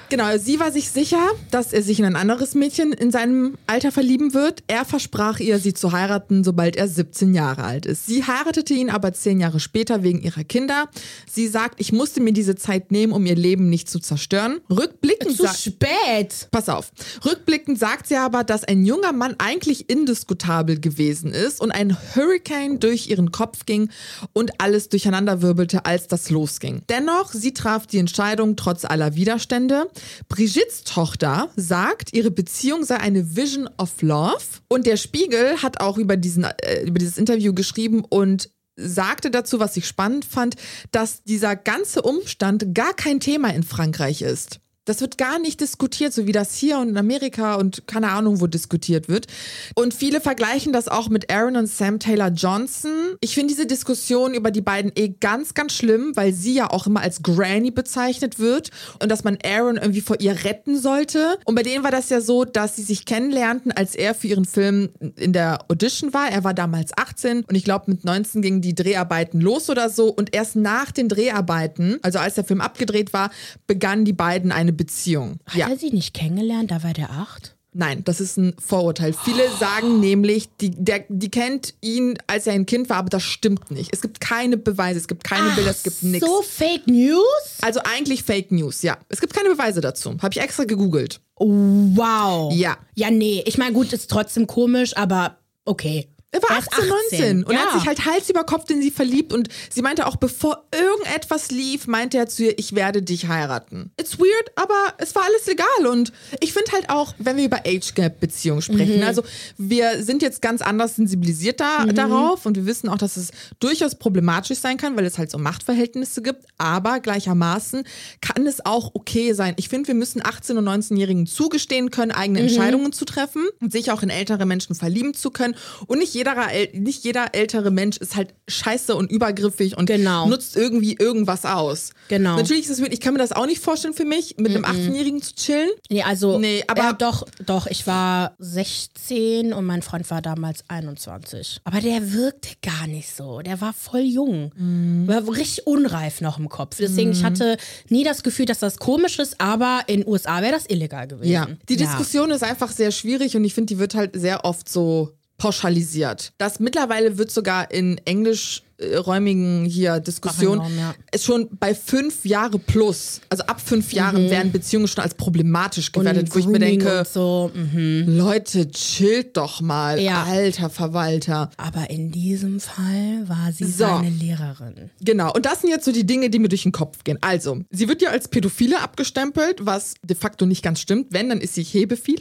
[0.09, 3.91] Genau, sie war sich sicher, dass er sich in ein anderes Mädchen in seinem Alter
[3.91, 4.63] verlieben wird.
[4.69, 8.07] Er versprach ihr, sie zu heiraten, sobald er 17 Jahre alt ist.
[8.07, 10.89] Sie heiratete ihn aber zehn Jahre später wegen ihrer Kinder.
[11.29, 14.61] Sie sagt, ich musste mir diese Zeit nehmen, um ihr Leben nicht zu zerstören.
[14.71, 16.49] Rückblickend zu spät.
[16.53, 16.93] Pass auf.
[17.25, 22.79] Rückblickend sagt sie aber, dass ein junger Mann eigentlich indiskutabel gewesen ist und ein Hurricane
[22.79, 23.91] durch ihren Kopf ging
[24.33, 26.83] und alles durcheinanderwirbelte, als das losging.
[26.89, 29.89] Dennoch, sie traf die Entscheidung trotz aller Widerstände.
[30.29, 34.45] Brigittes Tochter sagt, ihre Beziehung sei eine Vision of Love.
[34.69, 39.59] Und der Spiegel hat auch über, diesen, äh, über dieses Interview geschrieben und sagte dazu,
[39.59, 40.57] was ich spannend fand,
[40.93, 44.61] dass dieser ganze Umstand gar kein Thema in Frankreich ist.
[44.87, 48.41] Das wird gar nicht diskutiert, so wie das hier und in Amerika und keine Ahnung,
[48.41, 49.27] wo diskutiert wird.
[49.75, 53.17] Und viele vergleichen das auch mit Aaron und Sam Taylor Johnson.
[53.21, 56.87] Ich finde diese Diskussion über die beiden eh ganz, ganz schlimm, weil sie ja auch
[56.87, 58.71] immer als Granny bezeichnet wird
[59.03, 61.37] und dass man Aaron irgendwie vor ihr retten sollte.
[61.45, 64.45] Und bei denen war das ja so, dass sie sich kennenlernten, als er für ihren
[64.45, 66.31] Film in der Audition war.
[66.31, 70.11] Er war damals 18 und ich glaube mit 19 gingen die Dreharbeiten los oder so.
[70.11, 73.31] Und erst nach den Dreharbeiten, also als der Film abgedreht war,
[73.67, 75.39] begannen die beiden eine Beziehung.
[75.47, 75.69] Hat ja.
[75.69, 76.71] er sie nicht kennengelernt?
[76.71, 77.57] Da war der acht?
[77.79, 79.13] Nein, das ist ein Vorurteil.
[79.13, 79.57] Viele oh.
[79.59, 83.71] sagen nämlich, die, der, die kennt ihn, als er ein Kind war, aber das stimmt
[83.71, 83.91] nicht.
[83.93, 86.27] Es gibt keine Beweise, es gibt keine Ach, Bilder, es gibt nichts.
[86.27, 87.59] So Fake News?
[87.61, 88.97] Also eigentlich Fake News, ja.
[89.11, 90.17] Es gibt keine Beweise dazu.
[90.23, 91.21] Habe ich extra gegoogelt.
[91.37, 92.51] Wow.
[92.55, 92.79] Ja.
[92.95, 93.43] Ja, nee.
[93.45, 96.09] Ich meine, gut, ist trotzdem komisch, aber okay.
[96.37, 97.61] Er war 18, 19 und ja.
[97.61, 101.51] hat sich halt Hals über Kopf in sie verliebt und sie meinte auch, bevor irgendetwas
[101.51, 103.91] lief, meinte er zu ihr, ich werde dich heiraten.
[103.99, 107.61] It's weird, aber es war alles legal und ich finde halt auch, wenn wir über
[107.67, 109.05] Age Gap Beziehungen sprechen, mhm.
[109.05, 109.23] also
[109.57, 111.95] wir sind jetzt ganz anders sensibilisiert da, mhm.
[111.95, 115.39] darauf und wir wissen auch, dass es durchaus problematisch sein kann, weil es halt so
[115.39, 117.85] Machtverhältnisse gibt, aber gleichermaßen
[118.21, 119.55] kann es auch okay sein.
[119.57, 122.49] Ich finde, wir müssen 18- und 19-Jährigen zugestehen können, eigene mhm.
[122.49, 125.57] Entscheidungen zu treffen und sich auch in ältere Menschen verlieben zu können
[125.87, 126.26] und nicht jeder,
[126.73, 130.29] nicht jeder ältere Mensch ist halt scheiße und übergriffig und genau.
[130.29, 131.91] nutzt irgendwie irgendwas aus.
[132.09, 132.37] Genau.
[132.37, 134.57] Natürlich ist es wirklich, ich kann mir das auch nicht vorstellen für mich, mit mm
[134.57, 134.65] -mm.
[134.65, 135.71] einem 18-Jährigen zu chillen.
[135.91, 140.65] Nee, also, nee, aber äh, doch, doch, ich war 16 und mein Freund war damals
[140.69, 141.61] 21.
[141.65, 143.41] Aber der wirkte gar nicht so.
[143.41, 144.53] Der war voll jung.
[144.57, 145.09] Mm.
[145.09, 146.77] War richtig unreif noch im Kopf.
[146.79, 147.27] Deswegen, ich mhm.
[147.27, 147.57] hatte
[147.89, 151.33] nie das Gefühl, dass das komisch ist, aber in den USA wäre das illegal gewesen.
[151.33, 152.37] Ja, die Diskussion ja.
[152.37, 156.33] ist einfach sehr schwierig und ich finde, die wird halt sehr oft so pauschalisiert.
[156.39, 160.95] Das mittlerweile wird sogar in englischräumigen hier Diskussionen ja.
[161.13, 164.31] ist schon bei fünf Jahre plus, also ab fünf Jahren mhm.
[164.31, 167.51] werden Beziehungen schon als problematisch gewertet, wo ich mir denke, so.
[167.55, 168.05] mhm.
[168.17, 170.25] Leute, chillt doch mal, ja.
[170.25, 171.51] alter Verwalter.
[171.59, 173.85] Aber in diesem Fall war sie so.
[173.85, 174.91] seine Lehrerin.
[175.01, 177.19] Genau, und das sind jetzt so die Dinge, die mir durch den Kopf gehen.
[177.21, 181.09] Also, sie wird ja als Pädophile abgestempelt, was de facto nicht ganz stimmt.
[181.11, 182.21] Wenn, dann ist sie Hebefiel.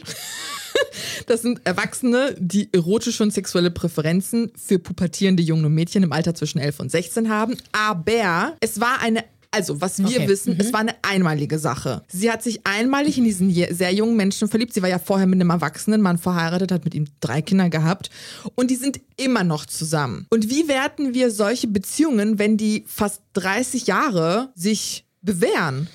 [1.26, 6.58] Das sind Erwachsene, die erotische und sexuelle Präferenzen für pubertierende junge Mädchen im Alter zwischen
[6.58, 7.56] 11 und 16 haben.
[7.72, 10.28] Aber es war eine also, was wir Okay.
[10.28, 12.02] wissen, es war eine einmalige Sache.
[12.08, 14.74] Sie hat sich einmalig in diesen sehr jungen Menschen verliebt.
[14.74, 18.10] Sie war ja vorher mit einem erwachsenen Mann verheiratet, hat mit ihm drei Kinder gehabt.
[18.54, 20.26] Und die sind immer noch zusammen.
[20.28, 25.88] Und wie werten wir solche Beziehungen, wenn die fast 30 Jahre sich bewähren?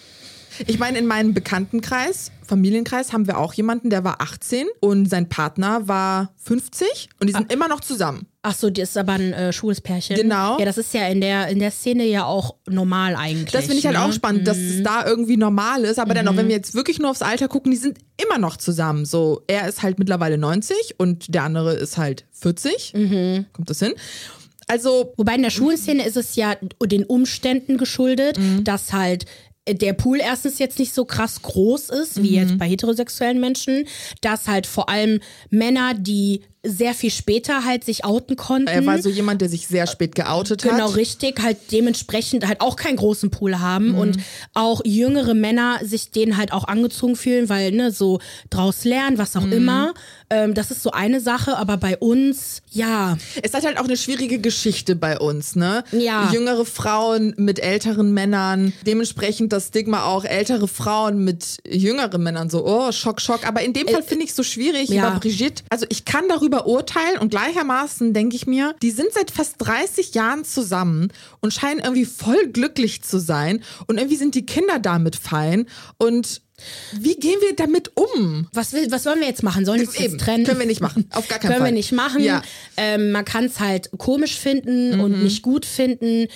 [0.66, 5.30] Ich meine, in meinem Bekanntenkreis, Familienkreis, haben wir auch jemanden, der war 18 und sein
[5.30, 8.28] Partner war 50 und die sind immer noch zusammen.
[8.44, 10.18] Ach so, das ist aber ein äh, schwules Pärchen.
[10.18, 10.60] Genau.
[10.60, 13.52] Ja, das ist ja in der, in der Szene ja auch normal eigentlich.
[13.52, 14.04] Das finde ich halt ne?
[14.04, 15.98] auch spannend, dass es da irgendwie normal ist.
[16.00, 16.16] Aber Mhm.
[16.16, 19.06] dennoch, wenn wir jetzt wirklich nur aufs Alter gucken, die sind immer noch zusammen.
[19.06, 22.94] So, er ist halt mittlerweile 90 und der andere ist halt 40.
[22.96, 23.46] Mhm.
[23.54, 23.94] Kommt das hin?
[24.68, 28.64] Also, Wobei in der Schwulenszene ist es ja den Umständen geschuldet, Mhm.
[28.64, 29.26] dass halt
[29.70, 32.24] der Pool erstens jetzt nicht so krass groß ist, Mhm.
[32.24, 33.88] wie jetzt bei heterosexuellen Menschen,
[34.22, 38.68] dass halt vor allem Männer, die sehr viel später halt sich outen konnten.
[38.68, 40.96] er war so jemand, der sich sehr spät geoutet Genau, hat.
[40.96, 43.98] richtig, halt dementsprechend halt auch keinen großen Pool haben Mhm.
[43.98, 44.18] und
[44.54, 48.20] auch jüngere Männer sich denen halt auch angezogen fühlen, weil, ne, so
[48.52, 49.42] draus lernen, was Mhm.
[49.42, 49.94] auch immer.
[50.30, 53.98] Ähm, das ist so eine Sache, aber bei uns, ja, Es hat halt auch eine
[53.98, 55.84] schwierige Geschichte bei uns, ne?
[55.92, 56.32] Ja.
[56.32, 62.66] Jüngere Frauen mit älteren Männern, dementsprechend das Stigma auch ältere Frauen mit jüngeren Männern, so,
[62.66, 63.48] oh, Schock, Schock.
[63.48, 65.08] Aber in dem Fall finde ich es so schwierig Äh, ja.
[65.10, 65.64] über Brigitte.
[65.70, 70.14] Also ich kann darüber urteilen und gleichermaßen denke ich mir, die sind seit fast 30
[70.14, 75.16] Jahren zusammen und scheinen irgendwie voll glücklich zu sein und irgendwie sind die Kinder damit
[75.16, 75.66] fein
[75.98, 76.42] und
[76.94, 78.48] wie gehen wir damit um?
[78.54, 79.66] was, will, was wollen wir jetzt machen?
[79.66, 80.46] Sollen wir uns jetzt trennen?
[80.46, 81.08] können wir nicht machen.
[81.10, 81.70] Auf gar keinen Können Fall.
[81.70, 82.22] wir nicht machen.
[82.22, 82.44] Ja.
[82.78, 85.00] Ähm, man kann es halt komisch finden Mhm.
[85.02, 86.28] und nicht gut finden.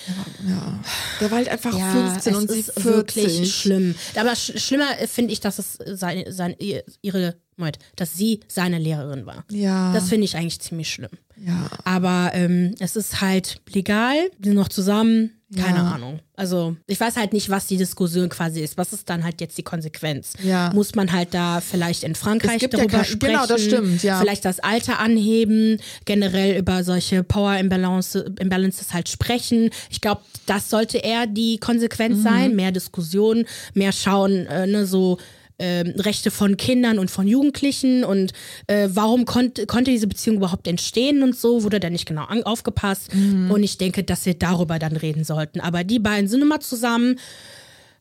[1.22, 2.86] Der war halt einfach Ja, 15 es und sie ist 40.
[2.96, 3.94] wirklich schlimm.
[4.16, 6.56] Aber sch schlimmer finde ich, dass es seine, seine,
[7.04, 9.46] ihre, Moment, dass sie seine Lehrerin war.
[9.50, 9.94] Ja.
[9.94, 11.12] Das finde ich eigentlich ziemlich schlimm.
[11.38, 11.70] Ja.
[11.84, 15.92] Aber ähm, es ist halt legal, die sind noch zusammen, keine Ja.
[15.92, 16.20] Ahnung.
[16.36, 18.78] Also ich weiß halt nicht, was die Diskussion quasi ist.
[18.78, 20.34] Was ist dann halt jetzt die Konsequenz?
[20.44, 20.72] Ja.
[20.74, 23.34] Muss man halt da vielleicht in Frankreich ja darüber kein- sprechen?
[23.34, 24.20] genau, das stimmt, ja.
[24.20, 29.70] Vielleicht das Alter anheben, generell über solche Power Imbalance, Imbalances halt sprechen.
[29.90, 31.60] Ich glaube, das sollte eher die Mhm.
[31.66, 32.56] Konsequenz sein.
[32.56, 35.18] Mehr Diskussion, mehr schauen, äh, ne, so
[35.60, 38.34] ähm, Rechte von Kindern und von Jugendlichen und
[38.68, 43.12] äh, warum konnt, konnte diese Beziehung überhaupt entstehen und so, wurde da nicht genau aufgepasst.
[43.50, 45.62] Und ich denke, dass wir darüber dann reden sollten.
[45.62, 47.20] Aber die beiden sind immer zusammen,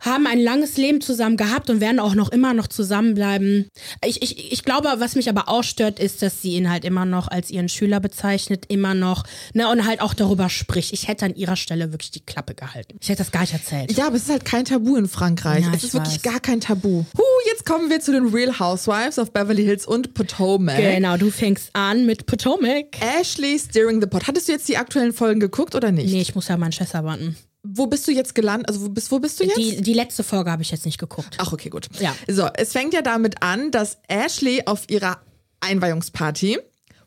[0.04, 3.68] haben ein langes Leben zusammen gehabt und werden auch noch immer noch zusammenbleiben.
[4.04, 7.04] Ich, ich, ich glaube, was mich aber auch stört, ist, dass sie ihn halt immer
[7.04, 9.24] noch als ihren Schüler bezeichnet, immer noch,
[9.54, 10.92] ne, und halt auch darüber spricht.
[10.92, 12.98] Ich hätte an ihrer Stelle wirklich die Klappe gehalten.
[13.00, 13.92] Ich hätte das gar nicht erzählt.
[13.96, 15.64] Ja, aber es ist halt kein Tabu in Frankreich.
[15.64, 16.22] Ja, es ist wirklich weiß.
[16.22, 17.04] gar kein Tabu.
[17.16, 20.76] Huh, jetzt kommen wir zu den Real Housewives of Beverly Hills und Potomac.
[20.76, 22.98] Genau, du fängst an mit Potomac.
[23.20, 24.26] Ashley Steering the Pot.
[24.26, 26.12] Hattest du jetzt die aktuellen Folgen geguckt oder nicht?
[26.12, 27.36] Nee, ich muss ja Manchester warten.
[27.66, 28.68] Wo bist du jetzt gelandet?
[28.68, 29.56] Also wo bist, wo bist du jetzt?
[29.56, 31.38] Die, die letzte Folge habe ich jetzt nicht geguckt.
[31.38, 31.88] Ach, okay, gut.
[31.98, 32.14] Ja.
[32.28, 35.18] So, es fängt ja damit an, dass Ashley auf ihrer
[35.60, 36.58] Einweihungsparty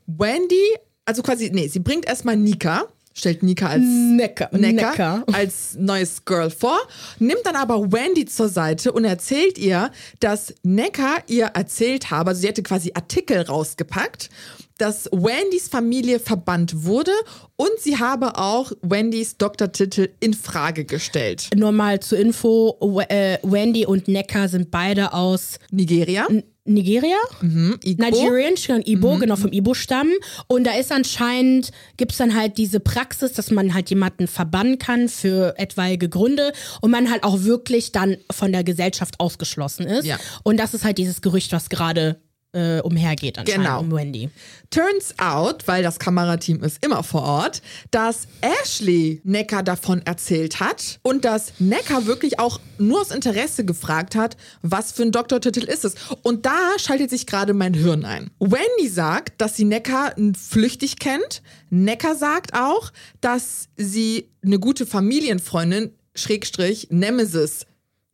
[0.07, 0.63] Wendy,
[1.05, 4.49] also quasi, nee, sie bringt erstmal Nika, stellt Nika als Necker.
[4.51, 6.79] Necker als neues Girl vor,
[7.19, 12.41] nimmt dann aber Wendy zur Seite und erzählt ihr, dass Necker ihr erzählt habe, also
[12.41, 14.29] sie hätte quasi Artikel rausgepackt,
[14.77, 17.11] dass Wendys Familie verbannt wurde
[17.55, 21.49] und sie habe auch Wendys Doktortitel in Frage gestellt.
[21.55, 26.27] Nur mal zur Info, W äh, Wendy und Necker sind beide aus Nigeria?
[26.67, 27.15] Nigeria?
[27.41, 28.03] Igbo?
[28.03, 30.09] Nigerian, Ibo, genau vom Ibo-Stamm.
[30.47, 35.07] Und da ist anscheinend, gibt's dann halt diese Praxis, dass man halt jemanden verbannen kann
[35.07, 36.51] für etwaige Gründe
[36.81, 40.05] und man halt auch wirklich dann von der Gesellschaft ausgeschlossen ist.
[40.05, 40.17] Ja.
[40.43, 42.19] Und das ist halt dieses Gerücht, was gerade
[42.57, 43.79] äh, umhergeht anscheinend Genau.
[43.81, 44.29] um Wendy.
[44.69, 50.99] Turns out, weil das Kamerateam ist immer vor Ort, dass Ashley Necker davon erzählt hat
[51.03, 55.85] und dass Necker wirklich auch nur aus Interesse gefragt hat, was für ein Doktortitel ist
[55.85, 55.95] es.
[56.23, 58.31] Und da schaltet sich gerade mein Hirn ein.
[58.39, 61.41] Wendy sagt, dass sie Necker flüchtig kennt.
[61.69, 62.91] Necker sagt auch,
[63.21, 67.65] dass sie eine gute Familienfreundin, Schrägstrich, Nemesis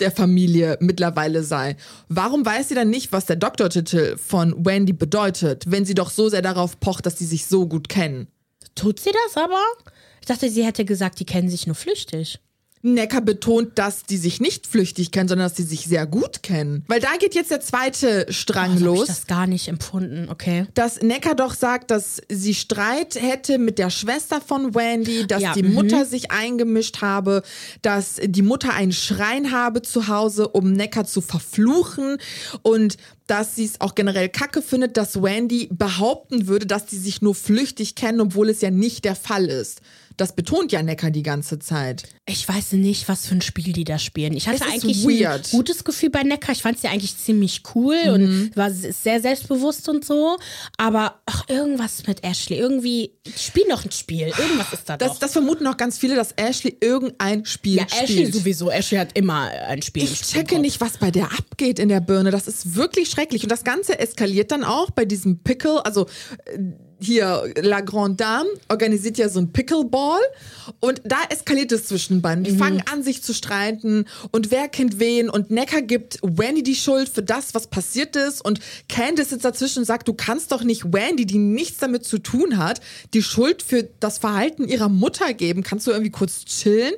[0.04, 1.78] der Familie mittlerweile sei.
[2.10, 6.28] Warum weiß sie dann nicht, was der Doktortitel von Wendy bedeutet, wenn sie doch so
[6.28, 8.28] sehr darauf pocht, dass sie sich so gut kennen?
[8.76, 9.62] Tut sie das aber?
[10.20, 12.40] Ich dachte, sie hätte gesagt, die kennen sich nur flüchtig.
[12.86, 16.84] Necker betont, dass die sich nicht flüchtig kennen, sondern dass die sich sehr gut kennen.
[16.88, 19.00] Weil da geht jetzt der zweite Strang oh, los.
[19.00, 20.68] Hab ich das gar nicht empfunden, okay.
[20.74, 25.54] Dass Necker doch sagt, dass sie Streit hätte mit der Schwester von Wendy, dass Ja,
[25.54, 25.74] die mhm.
[25.76, 27.44] Mutter sich eingemischt habe,
[27.82, 32.18] dass die Mutter einen Schrein habe zu Hause, um Necker zu verfluchen
[32.64, 32.98] und
[33.28, 37.36] dass sie es auch generell kacke findet, dass Wendy behaupten würde, dass die sich nur
[37.36, 39.82] flüchtig kennen, obwohl es ja nicht der Fall ist.
[40.16, 42.04] Das betont ja Necker die ganze Zeit.
[42.28, 44.34] Ich weiß nicht, was für ein Spiel die da spielen.
[44.34, 45.46] Ich hatte eigentlich weird.
[45.48, 46.52] ein gutes Gefühl bei Neckar.
[46.54, 48.14] Ich fand sie eigentlich ziemlich cool Mhm.
[48.14, 50.38] und war sehr selbstbewusst und so.
[50.78, 52.58] Aber ach, irgendwas mit Ashley.
[52.60, 54.28] Irgendwie, spiel noch ein Spiel.
[54.28, 55.20] Irgendwas ist da Das, doch.
[55.20, 58.34] das vermuten auch ganz viele, dass Ashley irgendein Spiel ja, Ashley spielt.
[58.36, 58.70] sowieso.
[58.70, 60.04] Ashley hat immer ein Spiel.
[60.04, 62.30] Ich checke nicht, was bei der abgeht in der Birne.
[62.30, 63.44] Das ist wirklich schrecklich.
[63.44, 65.86] Und das Ganze eskaliert dann auch bei diesem Pickle.
[65.86, 66.08] Also
[66.46, 66.60] äh,
[67.00, 70.22] hier, La Grande Dame organisiert ja so ein Pickleball.
[70.80, 72.46] Und da eskaliert es zwischen beiden.
[72.46, 72.58] Die Mhm.
[72.60, 74.06] fangen an, sich zu streiten.
[74.32, 75.30] Und wer kennt wen?
[75.30, 78.44] Und Necker gibt Wendy die Schuld für das, was passiert ist.
[78.44, 82.20] Und Candice sitzt dazwischen und sagt, du kannst doch nicht Wendy, die nichts damit zu
[82.20, 82.80] tun hat,
[83.14, 85.62] die Schuld für das Verhalten ihrer Mutter geben.
[85.64, 86.94] Kannst du irgendwie kurz chillen?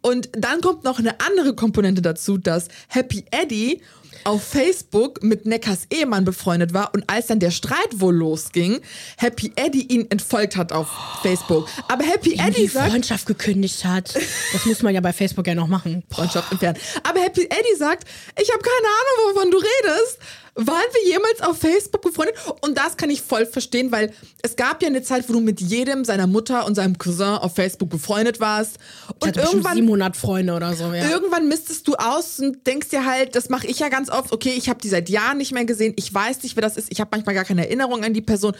[0.00, 3.82] Und dann kommt noch eine andere Komponente dazu, dass Happy Eddie
[4.24, 8.80] auf Facebook mit Neckars Ehemann befreundet war und als dann der Streit wohl losging,
[9.16, 10.88] Happy Eddie ihn entfolgt hat auf
[11.22, 11.68] Facebook.
[11.88, 14.14] Aber Happy Die Eddie sagt, Freundschaft gekündigt hat.
[14.52, 16.02] Das muss man ja bei Facebook ja noch machen.
[16.10, 16.78] Freundschaft entfernen.
[17.02, 18.08] Aber Happy Eddie sagt,
[18.40, 20.18] ich habe keine Ahnung, wovon du redest.
[20.56, 22.36] Waren wir jemals auf Facebook befreundet?
[22.60, 25.60] Und das kann ich voll verstehen, weil es gab ja eine Zeit, wo du mit
[25.60, 28.76] jedem, seiner Mutter und seinem Cousin auf Facebook befreundet warst.
[29.20, 30.84] Und irgendwann 700 Freunde oder so.
[30.92, 31.10] Ja.
[31.10, 34.54] Irgendwann mistest du aus und denkst dir halt, das mache ich ja ganz oft, okay,
[34.56, 37.00] ich habe die seit Jahren nicht mehr gesehen, ich weiß nicht, wer das ist, ich
[37.00, 38.54] habe manchmal gar keine Erinnerung an die Person.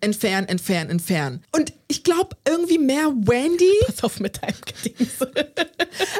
[0.00, 1.42] Entfernen, entfernen, entfernen.
[1.50, 5.14] Und ich glaube irgendwie mehr Wendy, Pass auf mit deinem Gedings.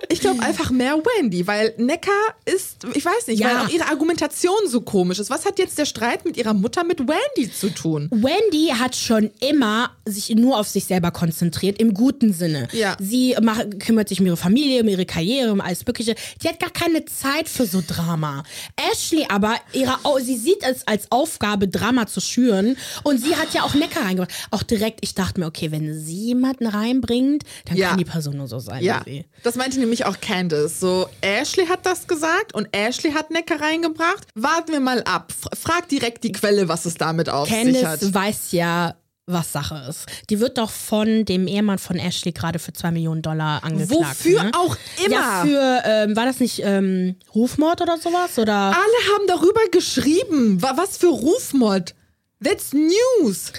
[0.08, 2.10] ich glaube einfach mehr Wendy, weil Necker
[2.46, 3.48] ist, ich weiß nicht, Ja.
[3.48, 5.30] weil auch ihre Argumentation so komisch ist.
[5.30, 8.08] Was hat jetzt der Streit mit ihrer Mutter mit Wendy zu tun?
[8.10, 12.68] Wendy hat schon immer sich nur auf sich selber konzentriert, im guten Sinne.
[12.72, 12.96] Ja.
[13.00, 16.14] Sie macht, kümmert sich um ihre Familie, um ihre Karriere, um alles Mögliche.
[16.42, 18.42] Die hat gar keine Zeit für so Drama.
[18.92, 22.76] Ashley aber, ihre, sie sieht es als Aufgabe, Drama zu schüren.
[23.02, 24.32] Und sie hat ja auch Necker reingebracht.
[24.50, 27.90] Auch direkt, ich dachte mir, okay, wenn sie jemanden reinbringt, dann Ja.
[27.90, 28.82] kann die Person nur so sein.
[28.82, 29.24] Ja, wie sie.
[29.42, 30.80] das meinte nämlich auch Candice.
[30.80, 34.26] So, Ashley hat das gesagt und Ashley hat Necker reingebracht.
[34.34, 35.32] Warten wir mal ab.
[35.58, 38.00] Frag direkt die Quelle, was es damit auf sich hat.
[38.00, 38.94] Candice weiß ja,
[39.26, 40.06] was Sache ist.
[40.28, 44.18] Die wird doch von dem Ehemann von Ashley gerade für 2 Millionen Dollar angeklagt.
[44.24, 44.50] Wofür ne?
[44.54, 45.14] auch immer.
[45.14, 48.38] Ja, für, ähm, war das nicht ähm, Rufmord oder sowas?
[48.38, 48.54] Oder?
[48.54, 50.60] Alle haben darüber geschrieben.
[50.62, 51.94] Wa- Was für Rufmord.
[52.42, 53.52] That's news.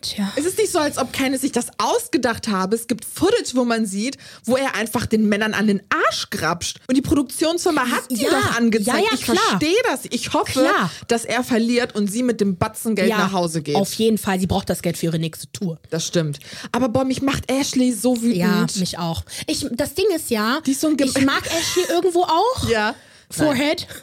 [0.00, 0.32] Tja.
[0.36, 2.76] Es ist nicht so, als ob Candice sich das ausgedacht habe.
[2.76, 6.78] Es gibt Footage, wo man sieht, wo er einfach den Männern an den Arsch grapscht.
[6.86, 8.86] Und die Produktionsfirma hat die Ja, doch angezeigt.
[8.98, 10.00] ja, ja, ich verstehe das.
[10.10, 10.90] Ich hoffe, Klar.
[11.08, 13.76] dass er verliert und sie mit dem Batzengeld nach Hause geht.
[13.76, 14.38] Auf jeden Fall.
[14.38, 15.78] Sie braucht das Geld für ihre nächste Tour.
[15.90, 16.38] Das stimmt.
[16.72, 18.36] Aber boah, mich macht Ashley so wütend.
[18.36, 19.22] Ja, mich auch.
[19.46, 22.68] Ich, das Ding ist ja, ist so ich mag Ashley irgendwo auch.
[22.68, 22.94] Ja.
[23.30, 23.86] Forehead.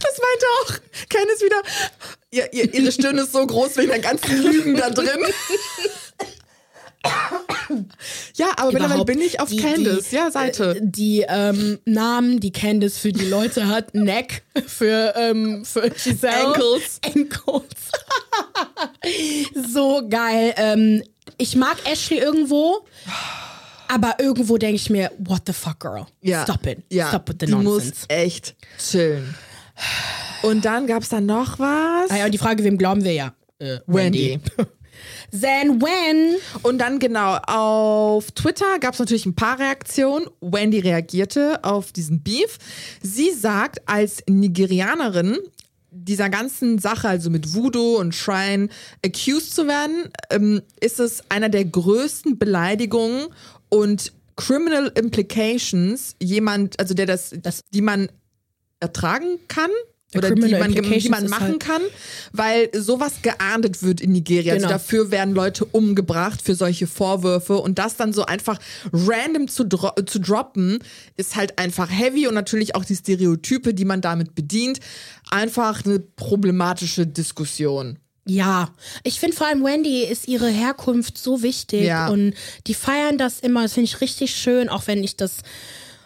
[0.00, 1.62] Das meinte auch Candice wieder.
[2.32, 5.20] Ja, ihr, ihre Stirn ist so groß wegen der ganzen Lügen da drin.
[8.34, 10.76] Ja, aber mittlerweile bin ich auf die- Candice, die, ja, Seite.
[10.76, 13.94] äh, Die ähm, Namen, die Candice für die Leute hat.
[13.94, 16.46] Neck für, ähm, für Giselle.
[16.48, 17.00] Ankles.
[17.04, 17.64] Ankles.
[19.72, 20.54] so geil.
[20.56, 21.02] Ähm,
[21.38, 22.86] ich mag Ashley irgendwo,
[23.88, 26.06] aber irgendwo denke ich mir, what the fuck, girl?
[26.22, 26.42] ja.
[26.44, 26.82] Stop it.
[26.90, 27.86] Ja, Stop with the die nonsense.
[27.88, 29.34] muss echt chillen.
[30.42, 32.10] Und dann gab es da noch was.
[32.10, 33.32] Ah ja, und die Frage, wem glauben wir ja?
[33.58, 34.40] Äh, Wendy.
[35.30, 36.36] Then when?
[36.62, 40.26] Und dann genau, auf Twitter gab es natürlich ein paar Reaktionen.
[40.40, 42.58] Wendy reagierte auf diesen Beef.
[43.02, 45.38] Sie sagt, als Nigerianerin
[45.90, 48.68] dieser ganzen Sache, also mit Voodoo und Shrine,
[49.04, 53.26] accused zu werden, ähm, ist es einer der größten Beleidigungen
[53.68, 58.08] und Criminal Implications, jemand, also der das, Das- die man
[58.80, 59.70] ertragen kann.
[60.16, 61.82] Oder die man, die man machen halt- kann,
[62.32, 64.54] weil sowas geahndet wird in Nigeria.
[64.54, 64.78] Also Genau.
[64.78, 68.58] dafür werden Leute umgebracht für solche Vorwürfe und das dann so einfach
[68.90, 70.78] random zu, dro zu droppen,
[71.18, 74.80] ist halt einfach heavy und natürlich auch die Stereotype, die man damit bedient,
[75.30, 77.98] einfach eine problematische Diskussion.
[78.28, 78.70] Ja,
[79.04, 82.08] ich finde vor allem Wendy ist ihre Herkunft so wichtig Ja.
[82.08, 82.34] und
[82.66, 83.62] die feiern das immer.
[83.62, 85.36] Das finde ich richtig schön, auch wenn ich das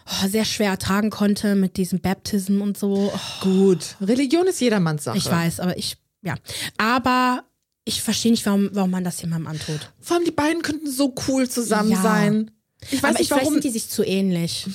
[0.07, 3.11] oh, sehr schwer ertragen konnte mit diesem Baptism und so.
[3.13, 5.17] Oh, Gut, Religion ist jedermanns Sache.
[5.17, 6.35] ich weiß, aber ich, ja.
[6.77, 7.43] Aber
[7.85, 9.91] ich verstehe nicht, warum, warum man das jemandem antut.
[9.99, 12.01] Vor allem die beiden könnten so cool zusammen Ja.
[12.01, 12.51] sein.
[12.91, 13.53] Ich weiß Aber nicht, ich warum warum.
[13.55, 14.65] sind die sich zu ähnlich.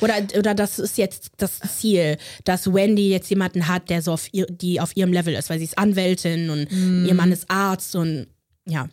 [0.00, 4.28] Oder, oder das ist jetzt das Ziel, dass Wendy jetzt jemanden hat, der so auf
[4.32, 7.04] ihr, die auf ihrem Level ist, weil sie ist Anwältin und Mm.
[7.06, 8.26] ihr Mann ist Arzt und
[8.66, 8.88] ja.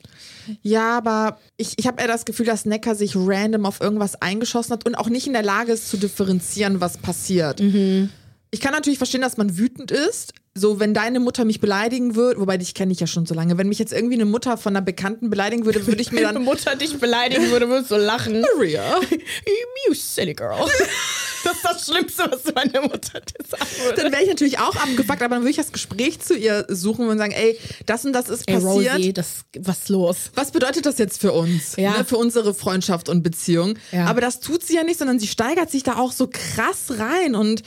[0.62, 4.74] Ja, aber ich, ich habe eher das Gefühl, dass Necker sich random auf irgendwas eingeschossen
[4.74, 7.62] hat und auch nicht in der Lage ist zu differenzieren, was passiert.
[8.52, 10.34] Ich kann natürlich verstehen, dass man wütend ist.
[10.54, 13.58] So, wenn deine Mutter mich beleidigen würde, wobei dich kenne ich ja schon so lange,
[13.58, 16.44] wenn mich jetzt irgendwie eine Mutter von einer Bekannten beleidigen würde, würde ich mir dann.
[16.44, 18.42] Mutter dich beleidigen würde, würdest du lachen.
[18.42, 19.00] Maria.
[19.88, 20.58] You silly girl.
[21.44, 24.04] Das ist das Schlimmste, was meine Mutter dir sagen würde.
[24.04, 27.08] Dann wäre ich natürlich auch abgefuckt, aber dann würde ich das Gespräch zu ihr suchen
[27.08, 28.96] und sagen, ey, das und das ist Ey, passiert.
[28.96, 30.18] Rosie, das, was ist los?
[30.36, 31.78] was bedeutet das jetzt für uns?
[31.78, 31.98] Ja.
[31.98, 33.74] Ne, für unsere Freundschaft und Beziehung.
[33.92, 34.06] Ja.
[34.06, 37.34] Aber das tut sie ja nicht, sondern sie steigert sich da auch so krass rein.
[37.34, 37.64] Und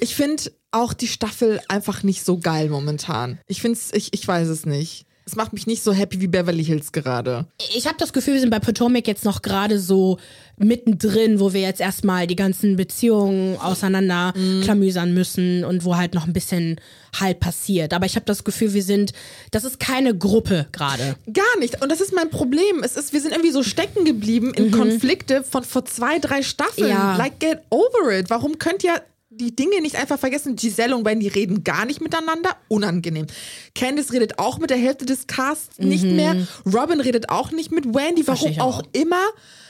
[0.00, 3.38] ich finde auch die Staffel einfach nicht so geil momentan.
[3.46, 5.06] Ich finde es, ich, ich weiß es nicht.
[5.28, 7.46] Es macht mich nicht so happy wie Beverly Hills gerade.
[7.76, 10.16] Ich habe das Gefühl, wir sind bei Potomac jetzt noch gerade so
[10.56, 16.26] mittendrin, wo wir jetzt erstmal die ganzen Beziehungen auseinander klamüsern müssen und wo halt noch
[16.26, 16.80] ein bisschen
[17.20, 17.92] halt passiert.
[17.92, 19.12] Aber ich habe das Gefühl, wir sind,
[19.50, 21.16] das ist keine Gruppe gerade.
[21.30, 21.82] Gar nicht.
[21.82, 22.82] Und das ist mein Problem.
[22.82, 26.86] Es ist, wir sind irgendwie so stecken geblieben in Konflikte von vor zwei, drei Staffeln.
[26.86, 26.92] Mhm.
[26.92, 27.16] Ja.
[27.16, 28.30] Like, get over it.
[28.30, 29.02] Warum könnt ihr
[29.38, 30.56] die Dinge nicht einfach vergessen?
[30.56, 32.56] Giselle und Wendy reden gar nicht miteinander.
[32.68, 33.26] Unangenehm.
[33.74, 36.46] Candice redet auch mit der Hälfte des Casts nicht mehr.
[36.66, 38.22] Robin redet auch nicht mit Wendy.
[38.22, 38.26] Mhm.
[38.26, 38.82] Warum auch, auch.
[38.92, 39.22] immer.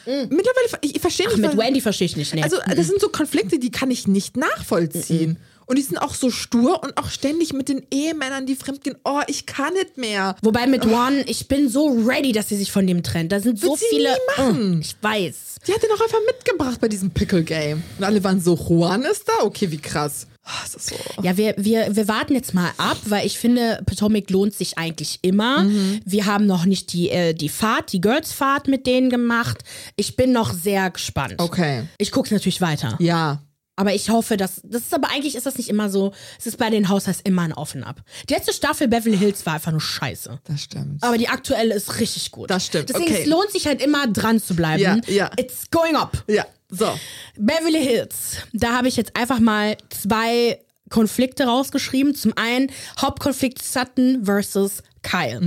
[0.06, 1.42] Mittlerweile, ich, ich verstehe Ach, nicht.
[1.42, 2.34] mit was- Wendy verstehe ich nicht.
[2.34, 2.42] Nee.
[2.42, 5.36] Also, das sind so Konflikte, die kann ich nicht nachvollziehen.
[5.68, 8.96] Und die sind auch so stur und auch ständig mit den Ehemännern, die fremdgehen.
[9.04, 10.34] Oh, ich kann nicht mehr.
[10.42, 13.32] Wobei mit One, ich bin so ready, dass sie sich von dem trennt.
[13.32, 14.16] Da sind so Wird sie viele.
[14.52, 15.56] Mm, ich weiß.
[15.66, 17.82] Die hat den auch einfach mitgebracht bei diesem Pickle Game.
[17.98, 19.44] Und alle waren so, Juan ist da?
[19.44, 20.26] Okay, wie krass.
[20.44, 20.96] Ah, so.
[21.22, 25.18] Ja, wir, wir, wir warten jetzt mal ab, weil ich finde, Potomac lohnt sich eigentlich
[25.20, 25.64] immer.
[25.64, 26.00] Mhm.
[26.06, 29.58] Wir haben noch nicht die, äh, die Fahrt, die Girls-Fahrt mit denen gemacht.
[29.96, 31.34] Ich bin noch sehr gespannt.
[31.36, 31.82] Okay.
[31.98, 32.96] Ich gucke natürlich weiter.
[32.98, 33.42] Ja.
[33.78, 34.60] Aber ich hoffe, dass.
[34.64, 36.12] Das ist aber eigentlich ist das nicht immer so.
[36.36, 38.02] Es ist bei den Haushalts immer ein Auf und Ab.
[38.28, 40.40] Die letzte Staffel Beverly Hills war einfach nur scheiße.
[40.42, 41.00] Das stimmt.
[41.04, 42.50] Aber die aktuelle ist richtig gut.
[42.50, 43.22] Das stimmt, Deswegen okay.
[43.22, 44.82] es lohnt sich halt immer dran zu bleiben.
[44.82, 45.30] Ja, ja.
[45.36, 46.24] It's going up.
[46.26, 46.98] Ja, so.
[47.36, 48.38] Beverly Hills.
[48.52, 50.58] Da habe ich jetzt einfach mal zwei
[50.90, 52.16] Konflikte rausgeschrieben.
[52.16, 55.40] Zum einen Hauptkonflikt Sutton versus Kyle.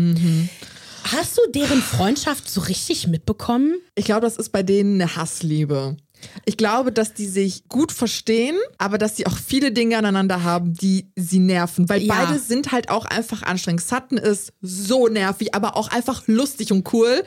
[1.03, 3.75] Hast du deren Freundschaft so richtig mitbekommen?
[3.95, 5.97] Ich glaube, das ist bei denen eine Hassliebe.
[6.45, 10.73] Ich glaube, dass die sich gut verstehen, aber dass sie auch viele Dinge aneinander haben,
[10.73, 11.89] die sie nerven.
[11.89, 12.13] Weil Ja.
[12.13, 13.81] beide sind halt auch einfach anstrengend.
[13.81, 17.23] Sutton ist so nervig, aber auch einfach lustig und cool.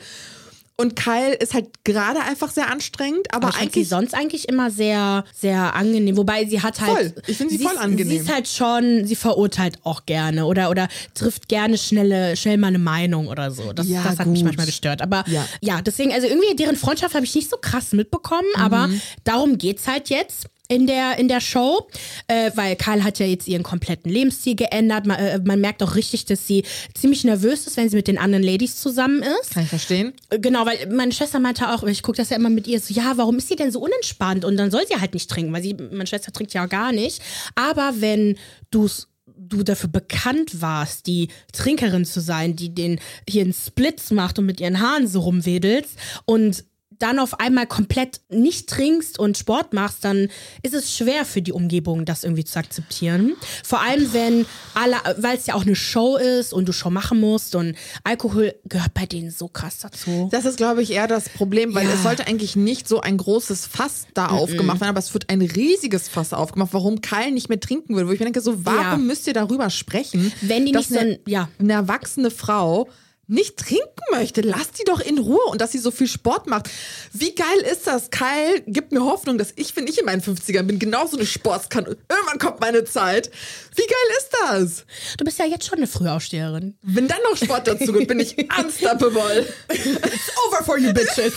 [0.77, 4.13] Und Kyle ist halt gerade einfach sehr anstrengend, aber, Aber ich fand sie eigentlich sonst
[4.13, 6.17] eigentlich immer sehr, sehr angenehm.
[6.17, 6.91] Wobei sie hat halt.
[6.91, 7.13] Voll.
[7.27, 8.09] Ich finde sie voll ist- angenehm.
[8.09, 12.67] Sie ist halt schon, sie verurteilt auch gerne oder, oder trifft gerne schnelle, schnell mal
[12.67, 13.71] eine Meinung oder so.
[13.71, 14.47] Das, Ja, das hat mich gut.
[14.47, 15.01] manchmal gestört.
[15.01, 15.47] Aber Ja.
[15.61, 15.81] ja.
[15.81, 18.61] deswegen, also irgendwie deren Freundschaft habe ich nicht so krass mitbekommen, Mhm.
[18.61, 18.89] aber
[19.23, 20.47] darum geht's halt jetzt.
[20.67, 21.87] In der, in der Show,
[22.27, 25.05] äh, weil Kyle hat ja jetzt ihren kompletten Lebensstil geändert.
[25.05, 26.63] Man, äh, man merkt auch richtig, dass sie
[26.93, 29.51] ziemlich nervös ist, wenn sie mit den anderen Ladies zusammen ist.
[29.51, 30.13] kann ich verstehen.
[30.29, 33.13] Genau, weil meine Schwester meinte auch, ich gucke das ja immer mit ihr, so, ja,
[33.15, 34.45] warum ist sie denn so unentspannt?
[34.45, 37.21] Und dann soll sie halt nicht trinken, weil sie, meine Schwester trinkt ja gar nicht.
[37.55, 38.37] Aber wenn
[38.71, 39.07] du's
[39.37, 44.45] du dafür bekannt warst, die Trinkerin zu sein, die den hier einen Splits macht und
[44.45, 46.63] mit ihren Haaren so rumwedelst und
[46.99, 50.29] dann auf einmal komplett nicht trinkst und Sport machst, dann
[50.63, 53.33] ist es schwer für die Umgebung, das irgendwie zu akzeptieren.
[53.63, 57.19] Vor allem, wenn alle, weil es ja auch eine Show ist und du Show machen
[57.19, 60.29] musst und Alkohol gehört bei denen so krass dazu.
[60.31, 61.93] Das ist, glaube ich, eher das Problem, weil Ja.
[61.93, 65.41] es sollte eigentlich nicht so ein großes Fass da aufgemacht werden, aber es wird ein
[65.41, 68.07] riesiges Fass aufgemacht, warum Kyle nicht mehr trinken will.
[68.07, 68.97] Wo ich mir denke, so, warum Ja.
[68.97, 70.31] müsst ihr darüber sprechen?
[70.41, 71.49] Wenn die nicht so eine, ein- ja.
[71.59, 72.87] eine erwachsene Frau
[73.27, 76.69] nicht trinken möchte, lasst die doch in Ruhe und dass sie so viel Sport macht.
[77.11, 78.11] Wie geil ist das?
[78.11, 81.97] Kyle gibt mir Hoffnung, dass ich, wenn ich in meinen 50ern bin, genauso eine Sportskanone.
[82.09, 83.31] Irgendwann kommt meine Zeit.
[83.75, 84.85] Wie geil ist das?
[85.17, 86.77] Du bist ja jetzt schon eine Frühaufsteherin.
[86.81, 89.47] Wenn dann noch Sport dazu kommt, bin ich unstoppable.
[89.69, 91.33] It's over for you bitches.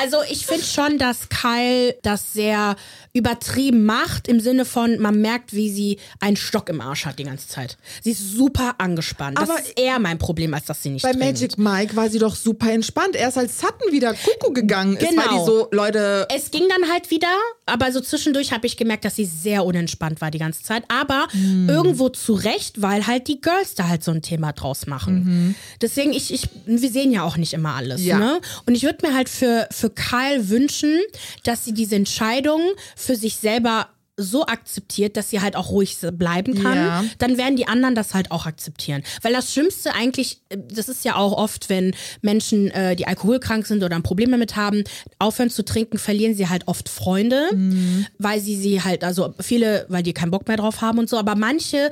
[0.00, 2.76] also ich finde schon, dass Kyle das sehr
[3.12, 7.24] übertrieben macht, im Sinne von, man merkt, wie sie einen Stock im Arsch hat die
[7.24, 7.76] ganze Zeit.
[8.02, 9.38] Sie ist super angespannt.
[9.38, 11.26] Das Aber ist eher mein Problem, als dass sie nicht Bei trinkt.
[11.40, 13.16] Magic Mike war sie doch super entspannt.
[13.16, 15.22] Erst als Sutton wieder Kuckuck gegangen ist, Genau.
[15.22, 17.28] weil die so, Leute, Es ging dann halt wieder,
[17.66, 20.84] aber so zwischendurch habe ich gemerkt, dass sie sehr unentspannt war die ganze Zeit.
[20.88, 21.68] Aber Hm.
[21.68, 25.54] irgendwo zu Recht, weil halt die Girls da halt so ein Thema draus machen.
[25.80, 28.00] Deswegen, ich, ich, wir sehen ja auch nicht immer alles.
[28.02, 28.06] Mhm.
[28.06, 28.18] Ja.
[28.18, 28.40] Ne?
[28.66, 30.98] Und ich würde mir halt für, für Kyle wünschen,
[31.44, 32.60] dass sie diese Entscheidung
[32.96, 33.88] für sich selber
[34.20, 37.04] so akzeptiert, dass sie halt auch ruhig bleiben kann, ja.
[37.18, 39.02] dann werden die anderen das halt auch akzeptieren.
[39.22, 43.66] Weil das Schlimmste eigentlich, äh, das ist ja auch oft, wenn Menschen, äh, die alkoholkrank
[43.66, 44.84] sind oder ein Problem damit haben,
[45.18, 48.06] aufhören zu trinken, verlieren sie halt oft Freunde, mhm.
[48.18, 51.18] weil sie sie halt, also viele, weil die keinen Bock mehr drauf haben und so,
[51.18, 51.90] aber manche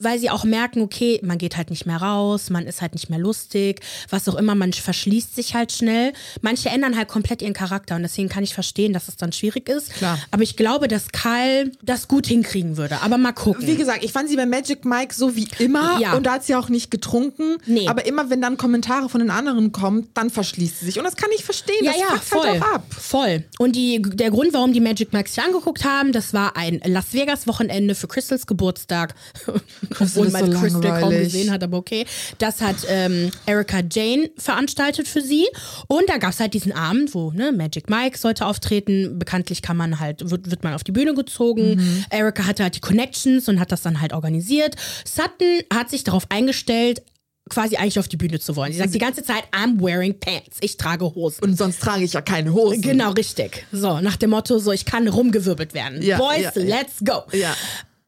[0.00, 3.10] weil sie auch merken, okay, man geht halt nicht mehr raus, man ist halt nicht
[3.10, 6.12] mehr lustig, was auch immer, man verschließt sich halt schnell.
[6.40, 9.68] Manche ändern halt komplett ihren Charakter und deswegen kann ich verstehen, dass es dann schwierig
[9.68, 9.92] ist.
[9.94, 10.18] Klar.
[10.30, 13.00] Aber ich glaube, dass Kyle das gut hinkriegen würde.
[13.02, 13.66] Aber mal gucken.
[13.66, 16.14] Wie gesagt, ich fand sie bei Magic Mike so wie immer ja.
[16.14, 17.58] und da hat sie auch nicht getrunken.
[17.66, 17.88] Nee.
[17.88, 20.98] Aber immer, wenn dann Kommentare von den anderen kommen, dann verschließt sie sich.
[20.98, 21.84] Und das kann ich verstehen.
[21.84, 22.48] Ja, das ja, halt voll.
[22.48, 22.86] Halt auch ab.
[22.90, 23.44] Voll.
[23.58, 27.12] Und die, der Grund, warum die Magic Mikes sich angeguckt haben, das war ein Las
[27.12, 29.14] Vegas Wochenende für Crystals Geburtstag.
[29.98, 32.06] obwohl man so Crystal kaum gesehen hat, aber okay.
[32.38, 35.46] Das hat ähm, Erika Jane veranstaltet für sie.
[35.88, 39.18] Und da gab es halt diesen Abend, wo ne, Magic Mike sollte auftreten.
[39.18, 41.76] Bekanntlich kann man halt, wird, wird man auf die Bühne gezogen.
[41.76, 42.04] Mhm.
[42.10, 44.76] Erika hatte halt die Connections und hat das dann halt organisiert.
[45.04, 47.02] Sutton hat sich darauf eingestellt,
[47.50, 48.72] quasi eigentlich auf die Bühne zu wollen.
[48.72, 50.58] Sie sagt die ganze Zeit, I'm wearing pants.
[50.60, 51.42] Ich trage Hosen.
[51.44, 52.80] Und sonst trage ich ja keine Hosen.
[52.80, 53.66] Genau, richtig.
[53.72, 56.00] So, nach dem Motto, so, ich kann rumgewirbelt werden.
[56.00, 57.24] Ja, Boys, ja, let's go.
[57.32, 57.54] Ja.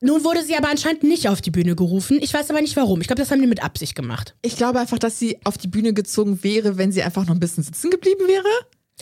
[0.03, 2.19] Nun wurde sie aber anscheinend nicht auf die Bühne gerufen.
[2.21, 3.01] Ich weiß aber nicht warum.
[3.01, 4.35] Ich glaube, das haben die mit Absicht gemacht.
[4.43, 7.41] Ich glaube einfach, dass sie auf die Bühne gezogen wäre, wenn sie einfach noch ein
[7.41, 8.45] bisschen sitzen geblieben wäre.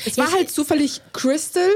[0.04, 1.70] Es war halt zufällig Crystal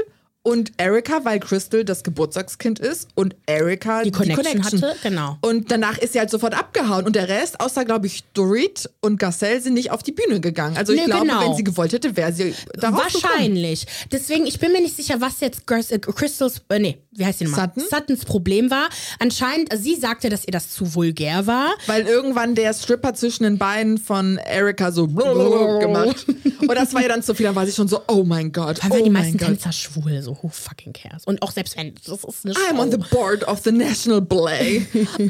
[0.45, 5.37] und Erika, weil Crystal das Geburtstagskind ist und Erika die, die Connection, Connection, hatte, genau.
[5.41, 9.19] Und danach ist sie halt sofort abgehauen und der Rest, außer glaube ich Dorit und
[9.19, 10.77] Garcelle, sind nicht auf die Bühne gegangen.
[10.77, 11.41] Also ich nee, glaube, genau.
[11.41, 13.87] wenn sie gewollt hätte, wäre sie darauf Wahrscheinlich.
[13.87, 14.09] Gekommen.
[14.11, 17.45] Deswegen, ich bin mir nicht sicher, was jetzt äh, Crystals, äh, nee, wie heißt sie
[17.45, 17.71] nochmal?
[17.75, 17.83] Sutton?
[17.89, 18.89] Suttons Problem war.
[19.19, 21.73] Anscheinend, sie sagte, dass ihr das zu vulgär war.
[21.87, 25.07] Weil irgendwann der Stripper zwischen den Beinen von Erika so
[25.79, 26.25] gemacht.
[26.27, 28.79] Und das war ja dann zu viel, dann war sie schon so, oh mein Gott.
[28.89, 31.23] Weil oh die meisten Tänzer schwul, so who fucking cares?
[31.25, 32.61] Und auch selbst wenn, das ist eine Show.
[32.69, 34.85] I'm on the board of the National Ballet.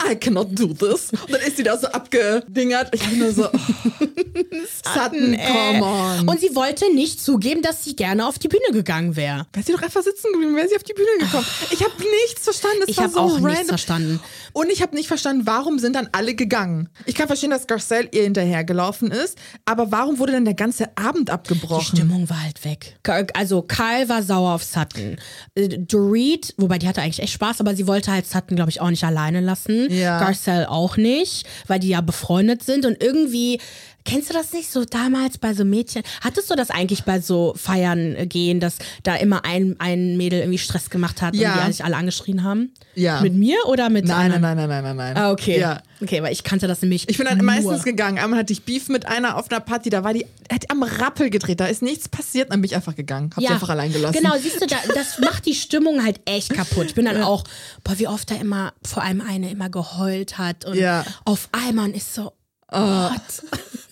[0.09, 1.11] I cannot do this.
[1.11, 2.93] Und dann ist sie da so abgedingert.
[2.93, 3.57] Ich bin nur so, oh.
[4.93, 6.27] Sutton, come on.
[6.27, 9.45] Und sie wollte nicht zugeben, dass sie gerne auf die Bühne gegangen wäre.
[9.53, 11.45] Wäre sie doch einfach sitzen geblieben, wäre sie auf die Bühne gekommen.
[11.75, 11.93] Ich habe
[12.25, 12.83] nichts verstanden.
[12.83, 13.51] Es ich habe so auch random.
[13.51, 14.19] nichts verstanden.
[14.53, 16.89] Und ich habe nicht verstanden, warum sind dann alle gegangen?
[17.05, 21.29] Ich kann verstehen, dass Garcelle ihr hinterhergelaufen ist, aber warum wurde dann der ganze Abend
[21.29, 21.85] abgebrochen?
[21.91, 22.97] Die Stimmung war halt weg.
[23.33, 25.17] Also Kyle war sauer auf Sutton.
[25.55, 28.79] Äh, Dorit, wobei die hatte eigentlich echt Spaß, aber sie wollte halt Sutton, glaube ich,
[28.79, 29.91] auch nicht alleine lassen.
[29.91, 30.19] Ja.
[30.19, 33.59] Garcelle auch nicht, weil die ja befreundet sind und irgendwie
[34.05, 36.03] Kennst du das nicht so damals bei so Mädchen?
[36.21, 40.39] Hattest du das eigentlich bei so Feiern äh, gehen, dass da immer ein, ein Mädel
[40.41, 41.53] irgendwie Stress gemacht hat ja.
[41.55, 42.71] und die sich alle angeschrien haben?
[42.93, 43.21] Ja.
[43.21, 44.41] Mit mir oder mit nein, anderen?
[44.41, 45.17] Nein, nein, nein, nein, nein, nein.
[45.17, 45.59] Ah, okay.
[45.59, 45.81] Ja.
[46.01, 47.09] Okay, weil ich kannte das nämlich.
[47.09, 47.45] Ich bin dann nur.
[47.45, 48.19] meistens gegangen.
[48.19, 51.31] Einmal hatte ich Beef mit einer auf einer Party, da war die hat am Rappel
[51.31, 53.31] gedreht, da ist nichts passiert, dann bin ich einfach gegangen.
[53.35, 53.49] Hab ja.
[53.49, 54.17] sie einfach allein gelassen.
[54.21, 56.87] Genau, siehst du, da, das macht die Stimmung halt echt kaputt.
[56.87, 57.25] Ich bin dann ja.
[57.25, 57.43] auch,
[57.83, 61.03] boah, wie oft da immer, vor allem eine immer geheult hat und ja.
[61.23, 62.33] auf einmal ist so,
[62.71, 63.09] oh.
[63.09, 63.49] Gott.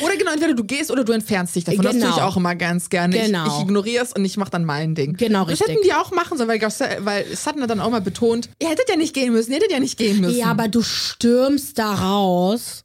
[0.00, 1.80] Oder genau, entweder du gehst oder du entfernst dich davon.
[1.80, 1.92] Genau.
[1.92, 2.28] Das tue ich genau.
[2.28, 3.18] auch immer ganz gerne.
[3.18, 3.46] Genau.
[3.46, 5.16] Ich, ich ignoriere es und ich mache dann mein Ding.
[5.16, 5.68] Genau, das richtig.
[5.68, 8.88] hätten die auch machen sollen, weil, weil Sutton hat dann auch mal betont, ihr hättet
[8.88, 10.38] ja nicht gehen müssen, ihr hättet ja nicht gehen müssen.
[10.38, 12.84] Ja, aber du stürmst da raus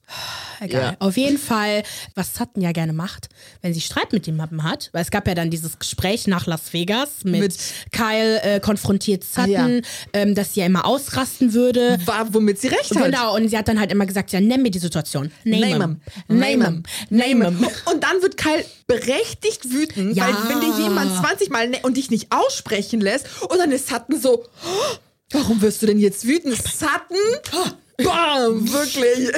[0.60, 0.82] egal.
[0.82, 0.96] Ja.
[1.00, 1.84] Auf jeden Fall,
[2.16, 3.30] was Sutton ja gerne macht,
[3.62, 6.74] wenn sie Streit mit jemandem hat, weil es gab ja dann dieses Gespräch nach Las
[6.74, 7.58] Vegas mit, mit
[7.92, 9.82] Kyle äh, konfrontiert Sutton, ja.
[10.14, 12.00] ähm, dass sie ja immer ausrasten würde.
[12.06, 13.06] War, womit sie recht hat.
[13.06, 15.32] Genau, und sie hat dann halt immer gesagt, ja, nenn mir die Situation.
[15.44, 16.02] Name, name him.
[16.28, 16.84] Name him.
[17.10, 17.68] Name him.
[17.92, 20.28] Und dann wird Kyle berechtigt wütend, ja.
[20.28, 23.88] weil wenn dir jemand 20 Mal ne und dich nicht aussprechen lässt und dann ist
[23.88, 24.96] Sutton so, oh,
[25.32, 26.56] warum wirst du denn jetzt wütend?
[26.56, 27.68] Sutton?
[27.98, 29.32] Bam, wirklich.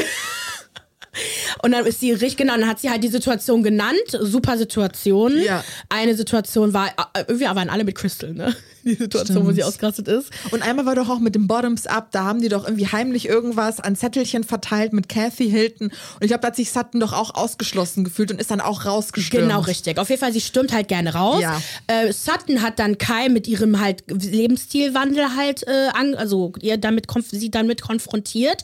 [1.61, 5.39] Und dann ist sie richtig, genau, dann hat sie halt die Situation genannt, super Situation.
[5.39, 5.64] Ja.
[5.89, 8.55] Eine Situation war, äh, irgendwie waren alle mit Crystal, ne?
[8.86, 9.48] Die Situation, Stimmt.
[9.48, 10.30] wo sie ausgerastet ist.
[10.52, 13.28] Und einmal war doch auch mit dem Bottoms Up, da haben die doch irgendwie heimlich
[13.28, 15.88] irgendwas an Zettelchen verteilt mit Kathy Hilton.
[15.88, 18.86] Und ich glaube, da hat sich Sutton doch auch ausgeschlossen gefühlt und ist dann auch
[18.86, 19.48] rausgestürmt.
[19.48, 19.98] Genau, richtig.
[19.98, 21.42] Auf jeden Fall, sie stürmt halt gerne raus.
[21.42, 21.62] Ja.
[21.88, 27.08] Äh, Sutton hat dann Kai mit ihrem halt Lebensstilwandel halt, äh, an, also ihr damit,
[27.32, 28.64] sie damit konfrontiert.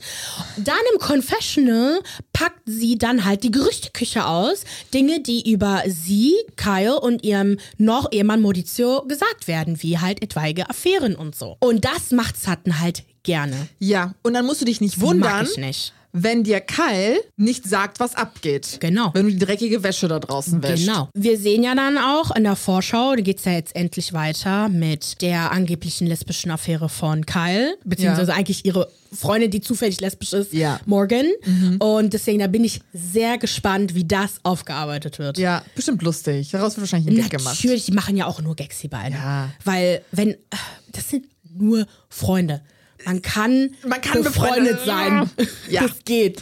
[0.57, 1.99] Dann im Confessional
[2.33, 4.63] packt sie dann halt die Gerüchteküche aus.
[4.93, 10.69] Dinge, die über sie, Kyle und ihrem noch Ehemann Maurizio gesagt werden, wie halt etwaige
[10.69, 11.57] Affären und so.
[11.59, 13.67] Und das macht Sutton halt gerne.
[13.79, 15.31] Ja, und dann musst du dich nicht wundern.
[15.31, 18.77] Mag ich nicht wenn dir Kyle nicht sagt, was abgeht.
[18.79, 19.11] Genau.
[19.13, 20.87] Wenn du die dreckige Wäsche da draußen wäschst.
[20.87, 21.09] Genau.
[21.13, 24.69] Wir sehen ja dann auch in der Vorschau, da geht es ja jetzt endlich weiter
[24.69, 28.37] mit der angeblichen lesbischen Affäre von Kyle, beziehungsweise Ja.
[28.37, 30.79] eigentlich ihre Freundin, die zufällig lesbisch ist, Ja.
[30.85, 31.25] Morgan.
[31.79, 35.37] Und deswegen, da bin ich sehr gespannt, wie das aufgearbeitet wird.
[35.37, 36.49] Ja, bestimmt lustig.
[36.51, 37.55] Daraus wird wahrscheinlich ein Gag gemacht.
[37.55, 39.13] Natürlich, die machen ja auch nur Gags, die beiden.
[39.17, 39.49] Ja.
[39.63, 40.35] Weil, wenn,
[40.91, 42.61] das sind nur Freunde.
[43.05, 45.29] Man kann, Man kann befreundet befreundet- sein.
[45.69, 45.81] Ja.
[45.83, 46.41] Das geht.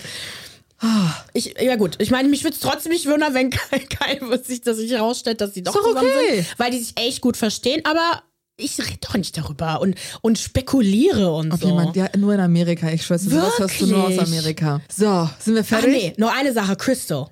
[1.33, 3.49] Ich, ja gut, ich meine, mich würde es trotzdem nicht wundern, wenn
[3.89, 6.35] kein, kein sich, dass sich herausstellt, dass sie doch doch zusammen okay.
[6.43, 8.21] sind, weil die sich echt gut verstehen, aber
[8.57, 11.67] ich rede doch nicht darüber und, und spekuliere und Auf so.
[11.67, 12.89] jemand, ja, nur in Amerika.
[12.91, 14.17] Ich schwör's dir, sowas hörst du nur aus?
[14.19, 14.81] Amerika.
[14.95, 15.89] So, sind wir Ach fertig?
[15.91, 17.27] nee, nur eine Sache, Crystal.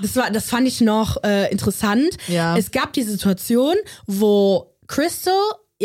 [0.00, 2.16] Das, war, das fand ich noch äh, interessant.
[2.28, 2.56] Ja.
[2.56, 3.76] Es gab die Situation,
[4.06, 5.34] wo Crystal,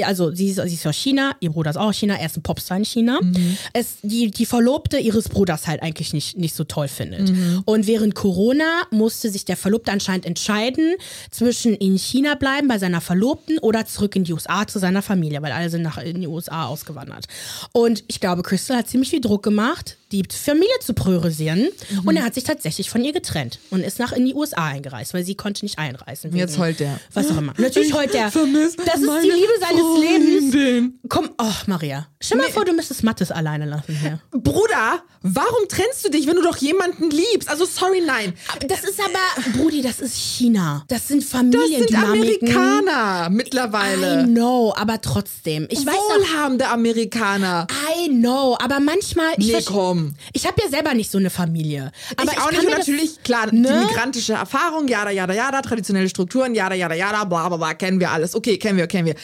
[0.03, 2.37] also sie ist, sie ist aus China, ihr Bruder ist auch aus China, er ist
[2.37, 3.57] ein Popstar in China, Mhm.
[3.73, 7.29] es, die, die Verlobte ihres Bruders halt eigentlich nicht, nicht so toll findet.
[7.31, 7.61] Mhm.
[7.65, 10.93] Und während Corona musste sich der Verlobte anscheinend entscheiden,
[11.31, 15.41] zwischen in China bleiben bei seiner Verlobten oder zurück in die USA zu seiner Familie,
[15.41, 17.25] weil alle sind nach in die USA ausgewandert.
[17.71, 21.67] Und ich glaube, Crystal hat ziemlich viel Druck gemacht, die Familie zu priorisieren.
[21.89, 21.99] Mhm.
[22.07, 25.13] Und er hat sich tatsächlich von ihr getrennt und ist nach in die USA eingereist,
[25.13, 26.35] weil sie konnte nicht einreisen.
[26.35, 26.99] Jetzt heult der.
[27.13, 27.53] Was auch immer.
[27.57, 28.31] Natürlich heult der.
[28.31, 30.53] vermiss Das ist die Liebe seines Lebens.
[30.53, 30.99] Freundin.
[31.09, 32.07] Komm, oh, Maria.
[32.21, 34.19] Stell mal vor, du müsstest Mattes alleine lassen hier.
[34.31, 37.49] Bruder, warum trennst du dich, wenn du doch jemanden liebst?
[37.49, 38.33] Also, sorry, nein.
[38.67, 40.83] Das ist aber, Brudi, das ist China.
[40.87, 41.93] Das sind Das sind.
[41.95, 44.25] Amerikaner I mittlerweile.
[44.25, 45.67] know, aber trotzdem.
[45.69, 47.67] Ich weiß auch, Wohlhabende Amerikaner.
[47.97, 49.33] I know, aber manchmal.
[49.37, 50.13] Ich, Nee, verste- komm.
[50.33, 51.91] ich habe ja selber nicht so eine Familie.
[52.15, 52.67] Aber ich auch kann nicht.
[52.67, 53.67] Und natürlich, klar, ne?
[53.67, 57.99] die migrantische Erfahrung, jada, jada, jada, traditionelle Strukturen, jada, jada, jada, bla, bla, bla, kennen
[57.99, 58.35] wir alles.
[58.35, 59.15] Okay, kennen wir, kennen wir.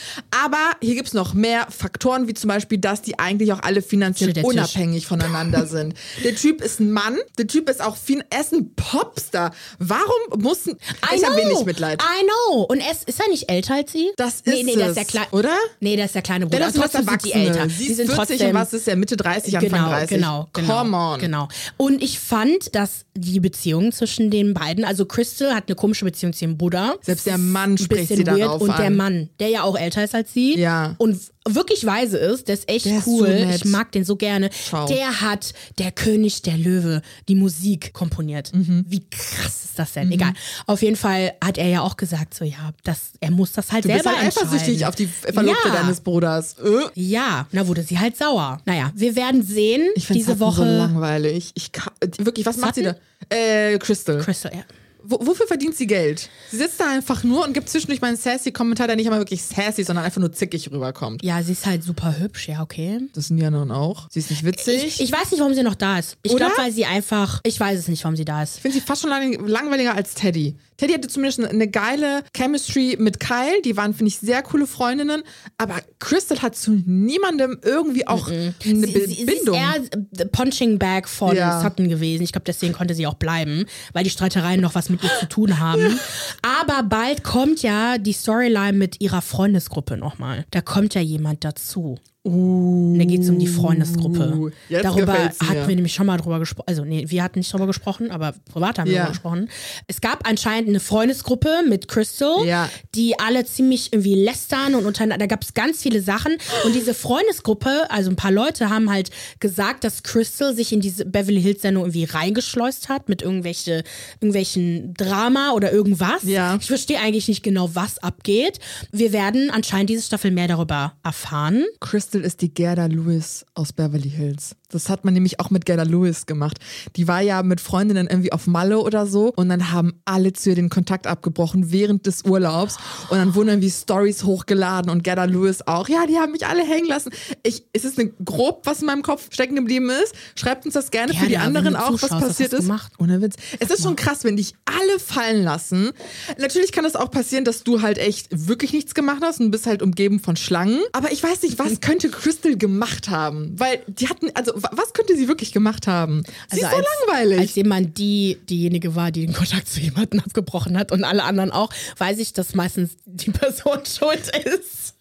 [0.43, 4.33] Aber hier gibt's noch mehr Faktoren, wie zum Beispiel, dass die eigentlich auch alle finanziell
[4.43, 5.93] unabhängig voneinander sind.
[6.23, 9.51] Der Typ ist ein Mann, der Typ ist auch, fin er ist ein Popstar.
[9.79, 10.77] Warum mussten,
[11.15, 12.01] ich habe wenig Mitleid.
[12.01, 12.63] I know.
[12.63, 14.11] Und er ist, ist er nicht älter als sie?
[14.17, 15.27] Das nee, ist nee, das ist es, der kleine.
[15.31, 15.55] oder?
[15.79, 16.57] Nee, das ist der kleine Bruder.
[16.57, 17.69] Denn das sind trotzdem sind die älter.
[17.69, 18.95] Sie ist sind 40 trotzdem, und was ist der?
[18.95, 20.09] Mitte 30, Anfang genau, 30.
[20.09, 20.62] Genau, genau.
[20.65, 21.19] Come on.
[21.19, 21.47] Genau.
[21.77, 26.33] Und ich fand, dass die Beziehung zwischen den beiden, also Crystal hat eine komische Beziehung
[26.33, 26.95] zu ihrem Bruder.
[27.01, 28.81] Selbst der Mann spricht sie darauf Und an.
[28.81, 30.57] der Mann, der ja auch älter ist als sie.
[30.57, 30.95] Ja.
[30.97, 33.27] Und wirklich weise ist, der ist echt Der ist cool.
[33.27, 33.55] so nett.
[33.57, 34.49] ich mag den so gerne.
[34.69, 34.85] Schau.
[34.87, 38.53] Der hat der König der Löwe die Musik komponiert.
[38.53, 38.85] Mhm.
[38.87, 40.11] Wie krass ist das denn?
[40.11, 40.33] Egal.
[40.67, 43.85] Auf jeden Fall hat er ja auch gesagt, so ja, das, er muss das halt
[43.85, 45.73] Du bist selber halt eifersüchtig auf die Verlobte Ja.
[45.75, 46.55] deines Bruders.
[46.59, 46.89] Äh.
[47.01, 48.61] Ja, na wurde sie halt sauer.
[48.65, 50.63] Naja, wir werden sehen Ich finde diese so Woche.
[50.65, 51.51] langweilig.
[51.55, 52.95] Ich kann, wirklich, was macht sie da?
[53.29, 54.19] Äh, Crystal.
[54.19, 54.63] Crystal, ja.
[55.03, 56.29] Wo, wofür verdient sie Geld?
[56.49, 59.19] Sie sitzt da einfach nur und gibt zwischendurch mal einen sassy Kommentar, der nicht einmal
[59.19, 61.23] wirklich sassy, sondern einfach nur zickig rüberkommt.
[61.23, 62.99] Ja, sie ist halt super hübsch, ja, okay.
[63.13, 64.07] Das sind die anderen auch.
[64.09, 64.83] Sie ist nicht witzig.
[64.83, 66.17] Ich, ich weiß nicht, warum sie noch da ist.
[66.23, 67.41] Ich glaube, weil sie einfach.
[67.43, 68.55] Ich weiß es nicht, warum sie da ist.
[68.55, 70.55] Ich finde sie fast schon lang, langweiliger als Teddy.
[70.77, 73.61] Teddy hatte zumindest eine geile Chemistry mit Kyle.
[73.63, 75.23] Die waren, finde ich, sehr coole Freundinnen.
[75.57, 79.55] Aber Crystal hat zu niemandem irgendwie auch eine Sie, sie, sie ist Bindung.
[79.55, 79.75] eher
[80.11, 81.61] the Punching Bag von Ja.
[81.61, 82.23] Sutton gewesen.
[82.23, 85.27] Ich glaube, deswegen konnte sie auch bleiben, weil die Streitereien noch was mit ihr zu
[85.27, 85.99] tun haben.
[86.61, 90.45] Aber bald kommt ja die Storyline mit ihrer Freundesgruppe nochmal.
[90.51, 91.97] Da kommt ja jemand dazu.
[92.25, 94.51] Uh, Da geht es um die Freundesgruppe.
[94.69, 96.67] jetzt Darüber hatten wir nämlich schon mal drüber gesprochen.
[96.67, 99.01] Also, nee, wir hatten nicht drüber gesprochen, aber privat haben wir Ja.
[99.01, 99.49] drüber gesprochen.
[99.87, 102.69] Es gab anscheinend eine Freundesgruppe mit Crystal, Ja.
[102.95, 105.23] die alle ziemlich irgendwie lästern und untereinander.
[105.23, 106.37] Da gab es ganz viele Sachen.
[106.63, 109.09] Und diese Freundesgruppe, also ein paar Leute, haben halt
[109.41, 113.83] gesagt, dass Crystal sich in diese Beverly Hills-Sendung irgendwie reingeschleust hat mit irgendwelche,
[114.21, 116.23] irgendwelchen Drama oder irgendwas.
[116.61, 118.59] Ich verstehe eigentlich nicht genau, was abgeht.
[118.93, 121.65] Wir werden anscheinend diese Staffel mehr darüber erfahren.
[121.81, 124.55] Crystal ist die Gerda Lewis aus Beverly Hills.
[124.73, 126.57] Das hat man nämlich auch mit Gerda Lewis gemacht.
[126.95, 130.49] Die war ja mit Freundinnen irgendwie auf Malle oder so und dann haben alle zu
[130.49, 132.77] ihr den Kontakt abgebrochen während des Urlaubs
[133.09, 135.87] und dann wurden irgendwie Stories hochgeladen und Gerda Lewis auch.
[135.89, 137.11] Ja, die haben mich alle hängen lassen.
[137.43, 140.15] Ich, es ist eine grob, was in meinem Kopf stecken geblieben ist.
[140.35, 142.61] Schreibt uns das gerne für die anderen auch, was passiert ist.
[142.61, 142.91] gemacht?
[142.99, 143.35] Ohne Witz.
[143.59, 145.91] Es ist schon krass, wenn dich alle fallen lassen.
[146.39, 149.65] Natürlich kann es auch passieren, dass du halt echt wirklich nichts gemacht hast und bist
[149.65, 150.79] halt umgeben von Schlangen.
[150.91, 153.53] Aber ich weiß nicht, was könnte Crystal gemacht haben?
[153.57, 156.23] Weil die hatten, also was könnte sie wirklich gemacht haben?
[156.49, 157.39] Sie ist so Also als, langweilig.
[157.39, 161.51] Als jemand, die diejenige war, die den Kontakt zu jemandem abgebrochen hat und alle anderen
[161.51, 164.95] auch, weiß ich, dass meistens die Person schuld ist.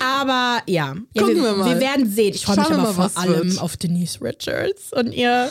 [0.00, 1.74] Aber ja, ja Gucken wir, wir mal.
[1.74, 2.34] wir werden sehen.
[2.34, 3.60] Ich freue mich aber mal, vor allem wird.
[3.60, 5.50] auf Denise Richards und ihr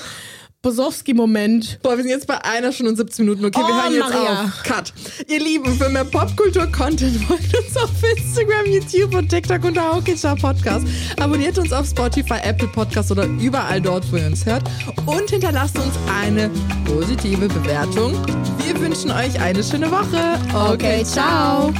[0.65, 1.79] Bosowski-Moment.
[1.83, 3.45] Boah, wir sind jetzt bei einer Stunde und 17 Minuten.
[3.45, 4.43] Okay, oh, wir hören jetzt Maria.
[4.45, 4.63] auf.
[4.63, 4.93] Cut.
[5.27, 10.87] Ihr Lieben, für mehr Popkultur-Content folgt uns auf Instagram, YouTube und TikTok unter Haukischer Podcast.
[11.19, 14.63] Abonniert uns auf Spotify, Apple Podcast oder überall dort, wo ihr uns hört.
[15.05, 16.49] Und hinterlasst uns eine
[16.85, 18.13] positive Bewertung.
[18.65, 20.39] Wir wünschen euch eine schöne Woche.
[20.51, 21.71] Okay, ciao.